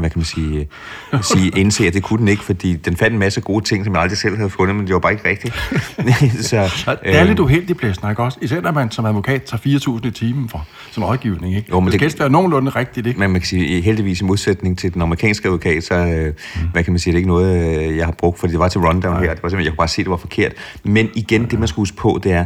hvad 0.00 0.10
kan 0.10 0.18
man 0.18 0.24
sige, 0.24 0.68
øh, 1.12 1.22
sige, 1.22 1.52
indse, 1.60 1.86
at 1.86 1.94
det 1.94 2.02
kunne 2.02 2.18
den 2.18 2.28
ikke, 2.28 2.44
fordi 2.44 2.74
den 2.76 2.96
fandt 2.96 3.12
en 3.12 3.18
masse 3.18 3.40
gode 3.40 3.64
ting, 3.64 3.84
som 3.84 3.94
jeg 3.94 4.02
aldrig 4.02 4.18
selv 4.18 4.36
havde 4.36 4.50
fundet, 4.50 4.76
men 4.76 4.86
det 4.86 4.92
var 4.94 4.98
bare 5.00 5.12
ikke 5.12 5.28
rigtigt. 5.28 5.54
så, 6.48 6.70
Så 6.84 6.96
det 7.04 7.16
er 7.16 7.22
øh, 7.22 7.28
lidt 7.28 7.38
uheldigt, 7.38 7.78
Plæsner, 7.78 8.10
ikke 8.10 8.22
også? 8.22 8.38
Især 8.42 8.60
når 8.60 8.72
man 8.72 8.90
som 8.90 9.04
advokat 9.04 9.42
tager 9.42 9.98
4.000 10.00 10.06
i 10.06 10.10
timen 10.10 10.48
for 10.48 10.66
sådan 10.90 11.08
rådgivning, 11.08 11.56
ikke? 11.56 11.68
Jo, 11.70 11.80
men 11.80 11.84
det 11.86 11.92
det- 11.92 11.98
skal 11.98 12.04
helst 12.04 12.20
være 12.20 12.30
nogenlunde 12.30 12.70
rigtigt, 12.70 13.06
ikke? 13.06 13.20
Men 13.20 13.30
man 13.30 13.40
kan 13.40 13.48
sige, 13.48 13.80
heldigvis 13.82 14.20
i 14.20 14.24
modsætning 14.24 14.78
til 14.78 14.94
den 14.94 15.02
amerikanske 15.02 15.48
advokat, 15.48 15.84
så 15.84 15.94
øh, 15.94 16.26
mm. 16.26 16.68
hvad 16.72 16.84
kan 16.84 16.92
man 16.92 16.98
sige, 17.00 17.12
det 17.12 17.16
er 17.16 17.18
ikke 17.18 17.28
noget, 17.28 17.78
øh, 17.90 17.96
jeg 17.96 18.04
har 18.04 18.12
brugt, 18.12 18.38
fordi 18.38 18.52
det 18.52 18.60
var 18.60 18.68
til 18.68 18.80
rundown 18.80 19.14
her. 19.16 19.20
Det 19.20 19.28
var 19.28 19.34
simpelthen, 19.48 19.60
jeg 19.64 19.70
kunne 19.72 19.76
bare 19.76 19.88
se, 19.88 20.02
det 20.02 20.10
var 20.10 20.16
forkert. 20.16 20.52
Men 20.84 21.08
igen, 21.14 21.44
det 21.50 21.58
man 21.58 21.68
skal 21.68 21.76
huske 21.76 21.96
på, 21.96 22.20
det 22.22 22.32
er, 22.32 22.44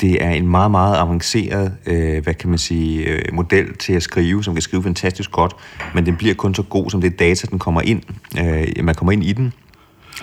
det 0.00 0.24
er 0.24 0.30
en 0.30 0.48
meget, 0.48 0.70
meget 0.70 0.96
avanceret, 0.96 1.72
øh, 1.86 2.22
hvad 2.22 2.34
kan 2.34 2.48
man 2.48 2.58
sige, 2.58 3.04
øh, 3.04 3.22
model 3.32 3.76
til 3.76 3.92
at 3.92 4.02
skrive, 4.02 4.44
som 4.44 4.54
kan 4.54 4.62
skrive 4.62 4.82
fantastisk 4.82 5.30
godt, 5.30 5.56
men 5.94 6.06
den 6.06 6.16
bliver 6.16 6.34
kun 6.34 6.54
så 6.54 6.62
god, 6.62 6.90
som 6.90 7.00
det 7.00 7.18
data, 7.18 7.46
den 7.50 7.58
kommer 7.58 7.80
ind, 7.80 8.02
øh, 8.40 8.84
man 8.84 8.94
kommer 8.94 9.12
ind 9.12 9.24
i 9.24 9.32
den. 9.32 9.52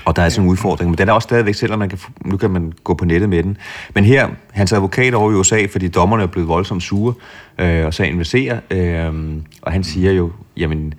Og 0.06 0.16
der 0.16 0.22
er 0.22 0.30
sådan 0.30 0.46
en 0.46 0.52
udfordring, 0.52 0.90
men 0.90 0.98
den 0.98 1.10
er 1.10 1.14
også 1.14 1.26
stadigvæk, 1.26 1.56
selvom 1.56 1.80
man 1.80 1.90
kan, 1.90 2.00
nu 2.26 2.38
kan 2.38 2.52
man 2.52 2.74
gå 2.84 2.94
på 2.94 3.06
nettet 3.06 3.30
med 3.30 3.44
den. 3.44 3.58
Men 3.96 4.04
her, 4.04 4.30
hans 4.52 4.74
advokat 4.74 5.14
over 5.14 5.32
i 5.32 5.36
USA, 5.36 5.66
fordi 5.72 5.88
dommerne 5.88 6.24
er 6.24 6.28
blevet 6.28 6.50
voldsomt 6.50 6.84
sure, 6.84 7.14
øh, 7.60 7.86
og 7.86 7.94
sagen 7.94 8.18
verserer, 8.18 8.60
øh, 8.72 9.14
og 9.62 9.72
han 9.72 9.84
siger 9.84 10.12
jo, 10.12 10.32
jamen, 10.58 10.94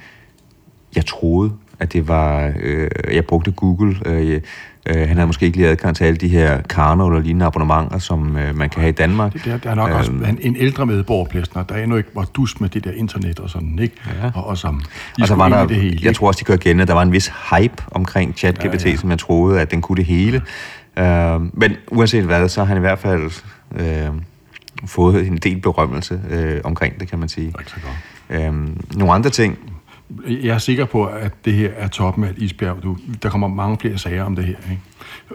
jeg 0.96 1.06
troede, 1.06 1.52
at 1.78 1.92
det 1.92 2.08
var, 2.08 2.52
øh, 2.60 2.90
jeg 3.12 3.24
brugte 3.24 3.52
Google, 3.52 3.96
øh, 4.06 4.40
øh, 4.86 5.08
han 5.08 5.16
havde 5.16 5.26
måske 5.26 5.46
ikke 5.46 5.58
lige 5.58 5.68
adgang 5.68 5.96
til 5.96 6.04
alle 6.04 6.16
de 6.16 6.28
her 6.28 6.60
Karno 6.62 7.06
eller 7.08 7.20
lignende 7.20 7.46
abonnementer, 7.46 7.98
som 7.98 8.36
øh, 8.36 8.54
man 8.56 8.70
kan 8.70 8.80
have 8.80 8.88
i 8.88 8.92
Danmark. 8.92 9.32
Det 9.32 9.46
er, 9.46 9.56
det 9.56 9.66
er 9.66 9.74
nok 9.74 9.88
Øhm. 9.90 9.98
også 9.98 10.12
en, 10.12 10.38
en 10.40 10.56
ældre 10.56 10.86
medborger, 10.86 11.24
Plæsner, 11.28 11.62
der 11.62 11.76
endnu 11.76 11.96
ikke 11.96 12.08
var 12.14 12.24
dus 12.24 12.60
med 12.60 12.68
det 12.68 12.84
der 12.84 12.90
internet 12.92 13.40
og 13.40 13.50
sådan, 13.50 13.78
ikke? 13.82 13.94
Ja. 14.22 14.30
Og, 14.34 14.46
og 14.46 14.58
som, 14.58 14.74
de 14.74 14.82
og 15.22 15.28
så 15.28 15.34
skulle 15.34 15.38
var 15.38 15.48
der, 15.48 15.66
det 15.66 15.76
hele, 15.76 15.98
jeg 16.02 16.14
tror 16.14 16.26
også, 16.26 16.38
de 16.38 16.44
gør 16.44 16.54
igen, 16.54 16.80
at 16.80 16.88
der 16.88 16.94
var 16.94 17.02
en 17.02 17.12
vis 17.12 17.32
hype 17.50 17.82
omkring 17.90 18.34
ChatGPT, 18.36 18.84
ja, 18.84 18.90
ja. 18.90 18.96
som 18.96 19.10
jeg 19.10 19.18
troede, 19.18 19.60
at 19.60 19.70
den 19.70 19.82
kunne 19.82 19.96
det 19.96 20.04
hele. 20.04 20.42
Øh, 20.98 21.40
men 21.52 21.72
uanset 21.90 22.24
hvad, 22.24 22.48
så 22.48 22.60
har 22.60 22.66
han 22.66 22.76
i 22.76 22.80
hvert 22.80 22.98
fald 22.98 23.30
øh, 23.76 24.08
fået 24.86 25.26
en 25.26 25.36
del 25.36 25.60
berømmelse 25.60 26.20
øh, 26.30 26.60
omkring 26.64 27.00
det, 27.00 27.08
kan 27.10 27.18
man 27.18 27.28
sige. 27.28 27.46
Ikke 27.46 27.70
så 27.70 27.76
godt. 28.30 28.42
Øh, 28.42 28.52
nogle 28.98 29.14
andre 29.14 29.30
ting, 29.30 29.58
Jeg 30.28 30.54
er 30.54 30.58
sikker 30.58 30.84
på, 30.84 31.04
at 31.04 31.44
det 31.44 31.52
her 31.52 31.70
er 31.76 31.88
toppen 31.88 32.24
af 32.24 32.30
et 32.30 32.38
isbjerg. 32.38 32.82
Du, 32.82 32.96
der 33.22 33.30
kommer 33.30 33.48
mange 33.48 33.78
flere 33.78 33.98
sager 33.98 34.24
om 34.24 34.36
det 34.36 34.44
her, 34.44 34.56
ikke? 34.70 34.82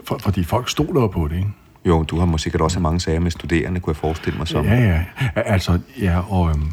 For, 0.04 0.18
fordi 0.18 0.44
folk 0.44 0.68
stoler 0.68 1.06
på 1.06 1.28
det, 1.28 1.36
ikke? 1.36 1.48
jo, 1.84 2.02
du 2.02 2.18
har 2.18 2.26
måske 2.26 2.42
sikkert 2.42 2.60
også 2.60 2.80
mange 2.80 3.00
sager 3.00 3.20
med 3.20 3.30
studerende, 3.30 3.80
kunne 3.80 3.90
jeg 3.90 3.96
forestille 3.96 4.38
mig 4.38 4.48
som. 4.48 4.64
Ja, 4.64 4.74
ja. 4.74 5.04
Altså, 5.36 5.78
ja, 6.00 6.32
og, 6.32 6.48
øhm, 6.48 6.70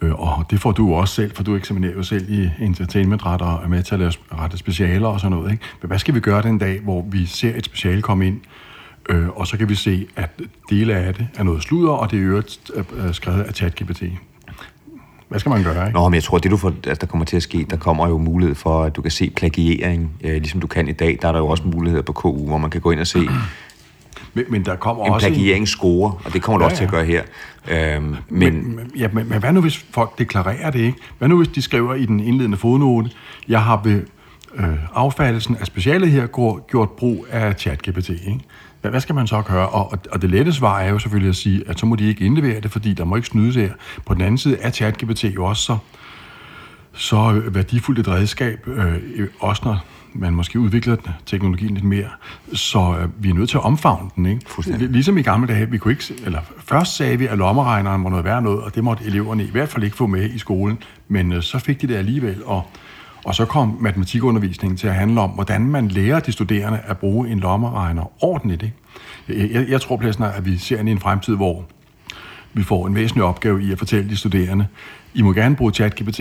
øh, 0.00 0.20
og 0.20 0.44
det 0.50 0.60
får 0.60 0.72
du 0.72 0.94
også 0.94 1.14
selv, 1.14 1.34
for 1.34 1.42
du 1.42 1.56
eksaminerer 1.56 1.92
jo 1.92 2.02
selv 2.02 2.30
i 2.30 2.50
entertainmentret 2.60 3.42
og 3.42 3.64
er 3.64 3.68
med 3.68 3.82
til 3.82 3.94
at 3.94 4.00
lave 4.00 4.12
rette 4.32 4.58
specialer 4.58 5.08
og 5.08 5.20
sådan 5.20 5.36
noget, 5.36 5.52
ikke? 5.52 5.64
Men 5.82 5.88
hvad 5.88 5.98
skal 5.98 6.14
vi 6.14 6.20
gøre 6.20 6.42
den 6.42 6.58
dag, 6.58 6.80
hvor 6.80 7.04
vi 7.10 7.26
ser 7.26 7.56
et 7.56 7.64
speciale 7.64 8.02
komme 8.02 8.26
ind, 8.26 8.40
øh, 9.08 9.28
og 9.28 9.46
så 9.46 9.58
kan 9.58 9.68
vi 9.68 9.74
se, 9.74 10.06
at 10.16 10.30
dele 10.70 10.94
af 10.94 11.14
det 11.14 11.26
er 11.34 11.42
noget 11.42 11.62
sludder, 11.62 11.92
og 11.92 12.10
det 12.10 12.18
er 12.18 12.24
øvrigt 12.24 12.70
øh, 12.74 13.14
skrevet 13.14 13.42
af 13.42 13.54
ChatGPT. 13.54 14.02
Hvad 15.28 15.40
skal 15.40 15.50
man 15.50 15.62
gøre, 15.62 15.86
ikke? 15.86 15.98
Nå, 15.98 16.08
men 16.08 16.14
jeg 16.14 16.22
tror, 16.22 16.38
det 16.38 16.50
du 16.50 16.56
får, 16.56 16.68
altså, 16.68 16.98
der 17.00 17.06
kommer 17.06 17.24
til 17.24 17.36
at 17.36 17.42
ske, 17.42 17.66
der 17.70 17.76
kommer 17.76 18.08
jo 18.08 18.18
mulighed 18.18 18.54
for, 18.54 18.82
at 18.84 18.96
du 18.96 19.02
kan 19.02 19.10
se 19.10 19.30
plagiering, 19.36 20.10
øh, 20.24 20.32
ligesom 20.32 20.60
du 20.60 20.66
kan 20.66 20.88
i 20.88 20.92
dag. 20.92 21.18
Der 21.22 21.28
er 21.28 21.32
der 21.32 21.38
jo 21.38 21.46
også 21.48 21.62
muligheder 21.66 22.02
på 22.02 22.12
KU, 22.12 22.46
hvor 22.46 22.58
man 22.58 22.70
kan 22.70 22.80
gå 22.80 22.90
ind 22.90 23.00
og 23.00 23.06
se 23.06 23.18
Men, 24.34 24.44
men 24.48 24.64
der 24.64 24.76
kommer 24.76 25.04
en 25.04 25.12
også... 25.12 25.26
en- 25.26 25.32
plagieringscore, 25.34 26.12
og 26.24 26.32
det 26.32 26.42
kommer 26.42 26.58
du 26.58 26.64
Ja, 26.64 26.66
også 26.70 26.76
til 26.76 26.84
at 26.84 26.90
gøre 26.90 27.04
her. 27.04 27.22
Øhm, 27.70 28.04
men, 28.28 28.76
Men, 28.76 28.80
ja, 28.96 29.08
men, 29.12 29.28
men 29.28 29.38
hvad 29.38 29.52
nu, 29.52 29.60
hvis 29.60 29.84
folk 29.90 30.18
deklarerer 30.18 30.70
det 30.70 30.78
ikke? 30.80 30.98
Hvad 31.18 31.28
nu, 31.28 31.36
hvis 31.36 31.48
de 31.48 31.62
skriver 31.62 31.94
i 31.94 32.06
den 32.06 32.20
indledende 32.20 32.56
fodnote, 32.56 33.10
jeg 33.48 33.62
har 33.62 33.80
ved 33.84 34.02
øh, 34.54 34.64
affattelsen 34.94 35.56
af 35.60 35.66
specialet 35.66 36.10
her 36.10 36.26
gjort 36.70 36.90
brug 36.90 37.26
af 37.30 37.54
ChatGPT, 37.54 38.08
ikke? 38.08 38.40
Hvad, 38.80 38.90
hvad 38.90 39.00
skal 39.00 39.14
man 39.14 39.26
så 39.26 39.42
gøre? 39.42 39.68
Og, 39.68 39.92
og, 39.92 39.98
og 40.12 40.22
det 40.22 40.30
lette 40.30 40.52
svar 40.52 40.80
er 40.80 40.88
jo 40.88 40.98
selvfølgelig 40.98 41.28
at 41.28 41.36
sige, 41.36 41.62
at 41.66 41.78
så 41.80 41.86
må 41.86 41.96
de 41.96 42.08
ikke 42.08 42.24
indlevere 42.24 42.60
det, 42.60 42.70
fordi 42.70 42.92
der 42.94 43.04
må 43.04 43.16
ikke 43.16 43.28
snydes 43.28 43.56
her. 43.56 43.72
På 44.06 44.14
den 44.14 44.22
anden 44.22 44.38
side 44.38 44.56
er 44.60 44.70
ChatGPT 44.70 45.24
jo 45.24 45.44
også 45.44 45.62
så, 45.62 45.76
så 46.92 47.32
øh, 47.32 47.54
værdifuldt 47.54 48.00
et 48.00 48.08
redskab, 48.08 48.68
øh, 48.68 48.94
også 49.40 49.62
når 49.64 49.84
man 50.14 50.32
måske 50.34 50.60
udvikler 50.60 50.94
den- 50.96 51.12
teknologien 51.26 51.74
lidt 51.74 51.84
mere, 51.84 52.08
så 52.52 52.96
øh, 53.00 53.24
vi 53.24 53.30
er 53.30 53.34
nødt 53.34 53.48
til 53.50 53.56
at 53.56 53.64
omfavne 53.64 54.10
den. 54.16 54.26
Ikke? 54.26 54.40
Ligesom 54.92 55.18
i 55.18 55.22
gamle 55.22 55.48
dage, 55.48 55.70
vi 55.70 55.78
kunne 55.78 55.92
ikke, 55.92 56.14
eller 56.24 56.40
først 56.64 56.96
sagde 56.96 57.18
vi, 57.18 57.26
at 57.26 57.38
lommeregneren 57.38 58.00
må 58.00 58.08
noget 58.08 58.24
være 58.24 58.42
noget, 58.42 58.60
og 58.62 58.74
det 58.74 58.84
måtte 58.84 59.04
eleverne 59.04 59.44
i 59.44 59.50
hvert 59.50 59.68
fald 59.68 59.84
ikke 59.84 59.96
få 59.96 60.06
med 60.06 60.30
i 60.30 60.38
skolen, 60.38 60.78
men 61.08 61.32
øh, 61.32 61.42
så 61.42 61.58
fik 61.58 61.82
de 61.82 61.86
det 61.86 61.94
alligevel, 61.94 62.42
og, 62.44 62.66
og 63.24 63.34
så 63.34 63.44
kom 63.44 63.76
matematikundervisningen 63.80 64.76
til 64.76 64.88
at 64.88 64.94
handle 64.94 65.20
om, 65.20 65.30
hvordan 65.30 65.60
man 65.60 65.88
lærer 65.88 66.20
de 66.20 66.32
studerende 66.32 66.78
at 66.84 66.98
bruge 66.98 67.28
en 67.28 67.40
lommeregner 67.40 68.24
ordentligt. 68.24 68.62
Ikke? 68.62 68.74
Jeg, 69.28 69.50
jeg, 69.50 69.68
jeg 69.68 69.80
tror 69.80 69.96
pladsen, 69.96 70.24
at 70.24 70.44
vi 70.44 70.58
ser 70.58 70.78
ind 70.78 70.88
i 70.88 70.92
en 70.92 71.00
fremtid, 71.00 71.36
hvor 71.36 71.64
vi 72.52 72.62
får 72.62 72.86
en 72.86 72.94
væsentlig 72.94 73.24
opgave 73.24 73.62
i 73.62 73.72
at 73.72 73.78
fortælle 73.78 74.10
de 74.10 74.16
studerende, 74.16 74.66
I 75.14 75.22
må 75.22 75.32
gerne 75.32 75.56
bruge 75.56 75.72
ChatGPT, 75.72 76.20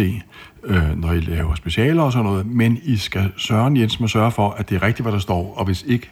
øh, 0.63 1.01
når 1.01 1.13
I 1.13 1.19
laver 1.19 1.55
specialer 1.55 2.03
og 2.03 2.11
sådan 2.11 2.25
noget, 2.25 2.45
men 2.45 2.79
I 2.83 2.97
skal 2.97 3.31
Søren 3.37 3.77
Jensen 3.77 4.03
må 4.03 4.07
sørge 4.07 4.31
for, 4.31 4.49
at 4.49 4.69
det 4.69 4.75
er 4.75 4.83
rigtigt, 4.83 5.03
hvad 5.03 5.13
der 5.13 5.19
står, 5.19 5.53
og 5.57 5.65
hvis 5.65 5.83
ikke, 5.87 6.09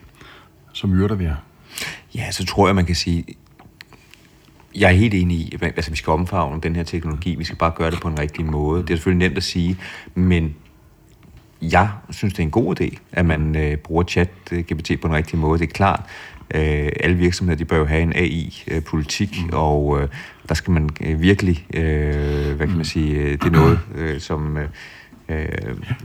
så 0.72 0.86
myrder 0.86 1.14
vi 1.14 1.24
jer. 1.24 1.36
Ja, 2.14 2.30
så 2.30 2.46
tror 2.46 2.68
jeg, 2.68 2.74
man 2.74 2.86
kan 2.86 2.94
sige, 2.94 3.24
jeg 4.74 4.90
er 4.90 4.94
helt 4.94 5.14
enig 5.14 5.36
i, 5.36 5.54
at 5.54 5.62
altså, 5.62 5.90
vi 5.90 5.96
skal 5.96 6.10
omfavne 6.10 6.60
den 6.60 6.76
her 6.76 6.82
teknologi. 6.82 7.34
Vi 7.34 7.44
skal 7.44 7.56
bare 7.56 7.72
gøre 7.76 7.90
det 7.90 8.00
på 8.00 8.08
en 8.08 8.18
rigtig 8.18 8.44
måde. 8.44 8.82
Det 8.82 8.90
er 8.90 8.96
selvfølgelig 8.96 9.28
nemt 9.28 9.36
at 9.36 9.44
sige, 9.44 9.76
men 10.14 10.54
jeg 11.62 11.88
synes, 12.10 12.34
det 12.34 12.40
er 12.40 12.44
en 12.44 12.50
god 12.50 12.80
idé, 12.80 12.98
at 13.12 13.26
man 13.26 13.56
øh, 13.56 13.76
bruger 13.76 14.04
chat-GPT 14.04 14.96
på 15.00 15.08
en 15.08 15.14
rigtig 15.14 15.38
måde. 15.38 15.58
Det 15.58 15.68
er 15.68 15.72
klart, 15.72 16.00
øh, 16.54 16.88
alle 17.00 17.16
virksomheder 17.16 17.58
de 17.58 17.64
bør 17.64 17.78
jo 17.78 17.84
have 17.84 18.02
en 18.02 18.12
AI-politik, 18.16 19.42
mm. 19.42 19.50
og 19.52 20.00
øh, 20.00 20.08
der 20.48 20.54
skal 20.54 20.72
man 20.72 20.90
øh, 21.00 21.22
virkelig, 21.22 21.66
øh, 21.74 22.56
hvad 22.56 22.66
kan 22.66 22.76
man 22.76 22.84
sige, 22.84 23.14
øh, 23.14 23.30
det 23.30 23.44
er 23.44 23.50
noget, 23.50 23.80
øh, 23.96 24.20
som... 24.20 24.56
Øh, 24.56 24.68
Øh, 25.28 25.48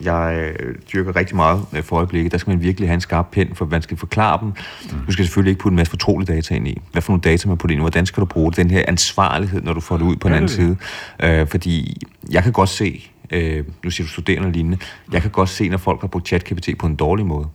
jeg 0.04 0.52
øh, 0.60 0.76
dyrker 0.94 1.16
rigtig 1.16 1.36
meget 1.36 1.66
øh, 1.76 1.84
for 1.84 1.96
øjeblikket. 1.96 2.32
Der 2.32 2.38
skal 2.38 2.52
man 2.52 2.62
virkelig 2.62 2.90
have 2.90 2.94
en 2.94 3.02
skarp 3.02 3.28
pen, 3.32 3.56
for 3.56 3.66
man 3.66 3.82
skal 3.82 3.98
forklare 3.98 4.40
dem. 4.42 4.48
Mm. 4.48 5.06
Du 5.06 5.12
skal 5.12 5.26
selvfølgelig 5.26 5.52
ikke 5.52 5.62
putte 5.62 5.74
en 5.74 5.76
masse 5.76 5.90
fortrolige 5.90 6.36
data 6.36 6.56
ind 6.56 6.68
i. 6.68 6.82
Hvad 6.92 7.02
for 7.02 7.12
nogle 7.12 7.22
data 7.22 7.48
man 7.48 7.58
putter 7.58 7.74
ind 7.74 7.80
i? 7.80 7.84
Hvordan 7.84 8.06
skal 8.06 8.22
du 8.22 8.26
bruge 8.26 8.52
det? 8.52 8.58
Den 8.58 8.72
her 8.72 8.84
ansvarlighed, 8.88 9.62
når 9.62 9.74
du 9.74 9.80
får 9.80 9.98
det 9.98 10.06
ud 10.06 10.16
på 10.16 10.28
den 10.28 10.36
anden 10.36 10.50
side. 10.50 10.78
Øh, 11.24 11.48
fordi 11.48 12.02
jeg 12.32 12.44
kan 12.44 12.52
godt 12.52 12.70
se, 12.70 13.11
øh, 13.32 13.66
nu 13.84 13.92
siger 13.92 14.08
du 14.08 14.12
studerende 14.12 14.48
og 14.48 14.52
lignende, 14.52 14.78
jeg 15.12 15.22
kan 15.22 15.32
godt 15.32 15.50
se, 15.50 15.70
når 15.70 15.78
folk 15.78 16.02
har 16.02 16.08
brugt 16.08 16.28
ChatGPT 16.28 16.70
på 16.80 16.88
en 16.88 16.96
dårlig 16.96 17.26
måde. 17.26 17.48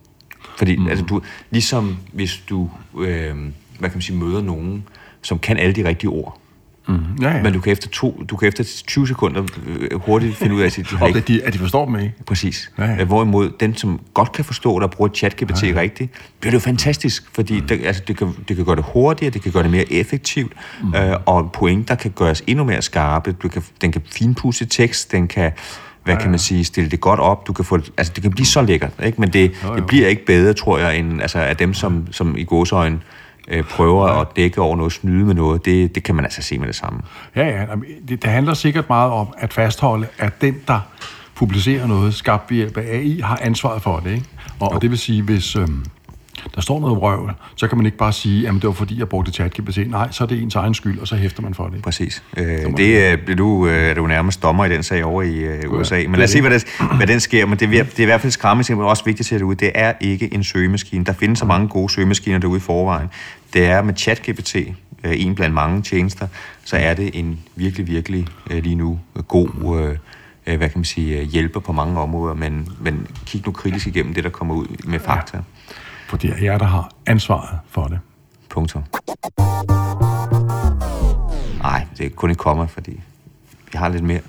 Fordi 0.57 0.75
mm. 0.75 0.87
altså, 0.87 1.05
du, 1.05 1.21
ligesom 1.51 1.97
hvis 2.13 2.43
du 2.49 2.69
øh, 2.99 3.35
hvad 3.79 3.89
kan 3.89 3.97
man 3.97 4.01
sige, 4.01 4.17
møder 4.17 4.41
nogen, 4.41 4.87
som 5.21 5.39
kan 5.39 5.57
alle 5.57 5.73
de 5.73 5.83
rigtige 5.83 6.09
ord, 6.09 6.41
Mm. 6.87 6.95
Ja, 7.21 7.35
ja. 7.35 7.43
men 7.43 7.53
du 7.53 7.59
kan 7.59 7.71
efter, 7.71 7.89
to, 7.89 8.23
du 8.29 8.35
kan 8.35 8.47
efter 8.47 8.63
20 8.87 9.07
sekunder 9.07 9.43
øh, 9.67 9.99
hurtigt 10.01 10.35
finde 10.35 10.55
ud 10.55 10.61
af, 10.61 10.65
at 10.65 10.75
de, 10.75 10.83
har 10.83 11.01
Og 11.01 11.07
ikke 11.07 11.19
at 11.19 11.27
de, 11.27 11.43
at 11.43 11.53
de 11.53 11.59
forstår 11.59 11.85
dem 11.85 11.99
ikke. 11.99 12.13
Præcis. 12.25 12.71
Ja, 12.77 12.85
ja. 12.85 13.01
Øh, 13.01 13.07
Hvorimod 13.07 13.49
den, 13.59 13.75
som 13.75 13.99
godt 14.13 14.31
kan 14.31 14.45
forstå, 14.45 14.79
der 14.79 14.87
bruger 14.87 15.09
ChatGPT 15.09 15.63
ja, 15.63 15.67
ja. 15.67 15.79
rigtigt, 15.79 16.11
bliver 16.39 16.51
det 16.51 16.55
jo 16.55 16.59
fantastisk, 16.59 17.23
fordi 17.33 17.61
mm. 17.61 17.67
det, 17.67 17.85
altså, 17.85 18.03
det, 18.07 18.17
kan, 18.17 18.35
det 18.47 18.55
kan 18.55 18.65
gøre 18.65 18.75
det 18.75 18.85
hurtigere, 18.93 19.33
det 19.33 19.41
kan 19.41 19.51
gøre 19.51 19.63
det 19.63 19.71
mere 19.71 19.93
effektivt, 19.93 20.53
mm. 20.83 20.95
øh, 20.95 21.15
og 21.25 21.51
pointer 21.51 21.95
kan 21.95 22.11
gøres 22.11 22.43
endnu 22.47 22.63
mere 22.63 22.81
skarpe. 22.81 23.31
Du 23.31 23.47
kan, 23.47 23.63
den 23.81 23.91
kan 23.91 24.01
finpudse 24.11 24.65
tekst, 24.65 25.11
den 25.11 25.27
kan 25.27 25.51
hvad 26.03 26.15
ja, 26.15 26.19
ja. 26.19 26.21
kan 26.21 26.31
man 26.31 26.39
sige, 26.39 26.63
stille 26.63 26.89
det 26.89 26.99
godt 26.99 27.19
op. 27.19 27.47
Du 27.47 27.53
kan 27.53 27.65
få, 27.65 27.79
altså 27.97 28.13
det 28.15 28.21
kan 28.21 28.31
blive 28.31 28.45
så 28.45 28.61
lækkert, 28.61 28.91
ikke? 29.03 29.21
men 29.21 29.33
det, 29.33 29.51
Jo, 29.63 29.67
jo. 29.67 29.75
det 29.75 29.85
bliver 29.85 30.07
ikke 30.07 30.25
bedre, 30.25 30.53
tror 30.53 30.77
jeg, 30.77 30.97
end 30.97 31.21
altså, 31.21 31.39
af 31.39 31.57
dem, 31.57 31.73
som, 31.73 32.07
som 32.11 32.37
i 32.37 32.43
gåsøjne 32.43 32.95
øh, 32.95 33.01
prøver 33.69 34.07
ja. 34.07 34.21
at 34.21 34.27
dække 34.35 34.61
over 34.61 34.75
noget, 34.75 34.93
snyde 34.93 35.25
med 35.25 35.35
noget. 35.35 35.65
Det, 35.65 35.95
det 35.95 36.03
kan 36.03 36.15
man 36.15 36.25
altså 36.25 36.41
se 36.41 36.59
med 36.59 36.67
det 36.67 36.75
samme. 36.75 36.99
Ja, 37.35 37.47
ja. 37.47 37.65
Det, 38.07 38.23
det 38.23 38.31
handler 38.31 38.53
sikkert 38.53 38.89
meget 38.89 39.11
om 39.11 39.27
at 39.37 39.53
fastholde, 39.53 40.07
at 40.17 40.41
den, 40.41 40.55
der 40.67 40.79
publicerer 41.35 41.87
noget 41.87 42.13
skabt 42.13 42.51
ved 42.51 42.57
hjælp 42.57 42.77
af 42.77 42.97
AI, 42.97 43.19
har 43.19 43.39
ansvaret 43.41 43.81
for 43.81 43.99
det. 43.99 44.11
Ikke? 44.11 44.25
Og, 44.59 44.71
og 44.71 44.81
det 44.81 44.89
vil 44.89 44.97
sige, 44.97 45.21
hvis 45.21 45.55
øhm, 45.55 45.85
der 46.55 46.61
står 46.61 46.79
noget 46.79 46.97
vrøvl, 46.97 47.33
så 47.55 47.67
kan 47.67 47.77
man 47.77 47.85
ikke 47.85 47.97
bare 47.97 48.13
sige, 48.13 48.47
at 48.47 48.53
det 48.53 48.63
var 48.63 48.71
fordi, 48.71 48.99
jeg 48.99 49.09
brugte 49.09 49.31
ChatGPT. 49.31 49.77
Nej, 49.87 50.11
så 50.11 50.23
er 50.23 50.27
det 50.27 50.41
ens 50.41 50.55
egen 50.55 50.73
skyld, 50.73 50.99
og 50.99 51.07
så 51.07 51.15
hæfter 51.15 51.41
man 51.41 51.53
for 51.53 51.67
det. 51.67 51.81
Præcis. 51.81 52.23
Øh, 52.37 52.45
det 52.77 53.11
øh, 53.11 53.17
bliver 53.17 53.35
du, 53.35 53.67
øh, 53.67 53.89
er 53.89 53.93
du 53.93 54.07
nærmest 54.07 54.43
dommer 54.43 54.65
i 54.65 54.69
den 54.69 54.83
sag 54.83 55.05
over 55.05 55.21
i 55.21 55.35
øh, 55.35 55.71
USA. 55.71 55.95
Men 55.95 56.15
lad 56.15 56.23
os 56.23 56.29
se, 56.29 56.41
hvad, 56.41 56.51
det, 56.51 56.65
hvad 56.97 57.07
den 57.07 57.19
sker. 57.19 57.45
Men 57.45 57.59
det, 57.59 57.79
er, 57.79 57.83
det 57.83 57.99
er 57.99 58.03
i 58.03 58.05
hvert 58.05 58.21
fald 58.21 58.31
skræmmende, 58.31 58.75
men 58.75 58.85
også 58.85 59.03
vigtigt 59.03 59.19
at 59.19 59.25
sætte 59.25 59.45
ud. 59.45 59.55
Det 59.55 59.71
er 59.75 59.93
ikke 59.99 60.33
en 60.33 60.43
søgemaskine. 60.43 61.05
Der 61.05 61.13
findes 61.13 61.39
så 61.39 61.45
mange 61.45 61.67
gode 61.67 61.93
søgemaskiner 61.93 62.37
derude 62.37 62.57
i 62.57 62.61
forvejen. 62.61 63.07
Det 63.53 63.65
er 63.65 63.81
med 63.81 63.93
ChatGPT, 63.97 64.55
øh, 65.03 65.25
en 65.25 65.35
blandt 65.35 65.55
mange 65.55 65.81
tjenester, 65.81 66.27
så 66.63 66.77
er 66.77 66.93
det 66.93 67.19
en 67.19 67.39
virkelig, 67.55 67.87
virkelig 67.87 68.27
øh, 68.51 68.63
lige 68.63 68.75
nu 68.75 68.99
god 69.27 69.49
øh, 69.81 69.97
øh, 70.47 70.57
hvad 70.57 70.69
kan 70.69 70.79
man 70.79 70.85
sige, 70.85 71.19
øh, 71.19 71.27
hjælper 71.27 71.59
på 71.59 71.71
mange 71.71 71.99
områder, 71.99 72.33
men, 72.33 72.69
men 72.81 73.07
kig 73.25 73.41
nu 73.45 73.51
kritisk 73.51 73.87
igennem 73.87 74.13
det, 74.13 74.23
der 74.23 74.29
kommer 74.29 74.55
ud 74.55 74.67
med 74.85 74.99
fakta. 74.99 75.37
For 76.07 76.17
det 76.17 76.29
er 76.29 76.43
jer, 76.43 76.57
der 76.57 76.65
har 76.65 76.89
ansvaret 77.05 77.59
for 77.69 77.83
det. 77.87 77.99
Punktum. 78.49 78.83
Nej, 81.61 81.85
det 81.97 82.05
er 82.05 82.09
kun 82.09 82.31
et 82.31 82.37
komma, 82.37 82.65
fordi 82.65 82.99
jeg 83.73 83.81
har 83.81 83.89
lidt 83.89 84.03
mere. 84.03 84.19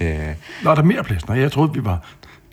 Øh, 0.00 0.18
Nå, 0.64 0.70
er 0.70 0.74
der 0.74 0.82
mere 0.82 1.04
plads? 1.04 1.22
Jeg 1.28 1.52
troede, 1.52 1.72
vi 1.72 1.84
var 1.84 2.02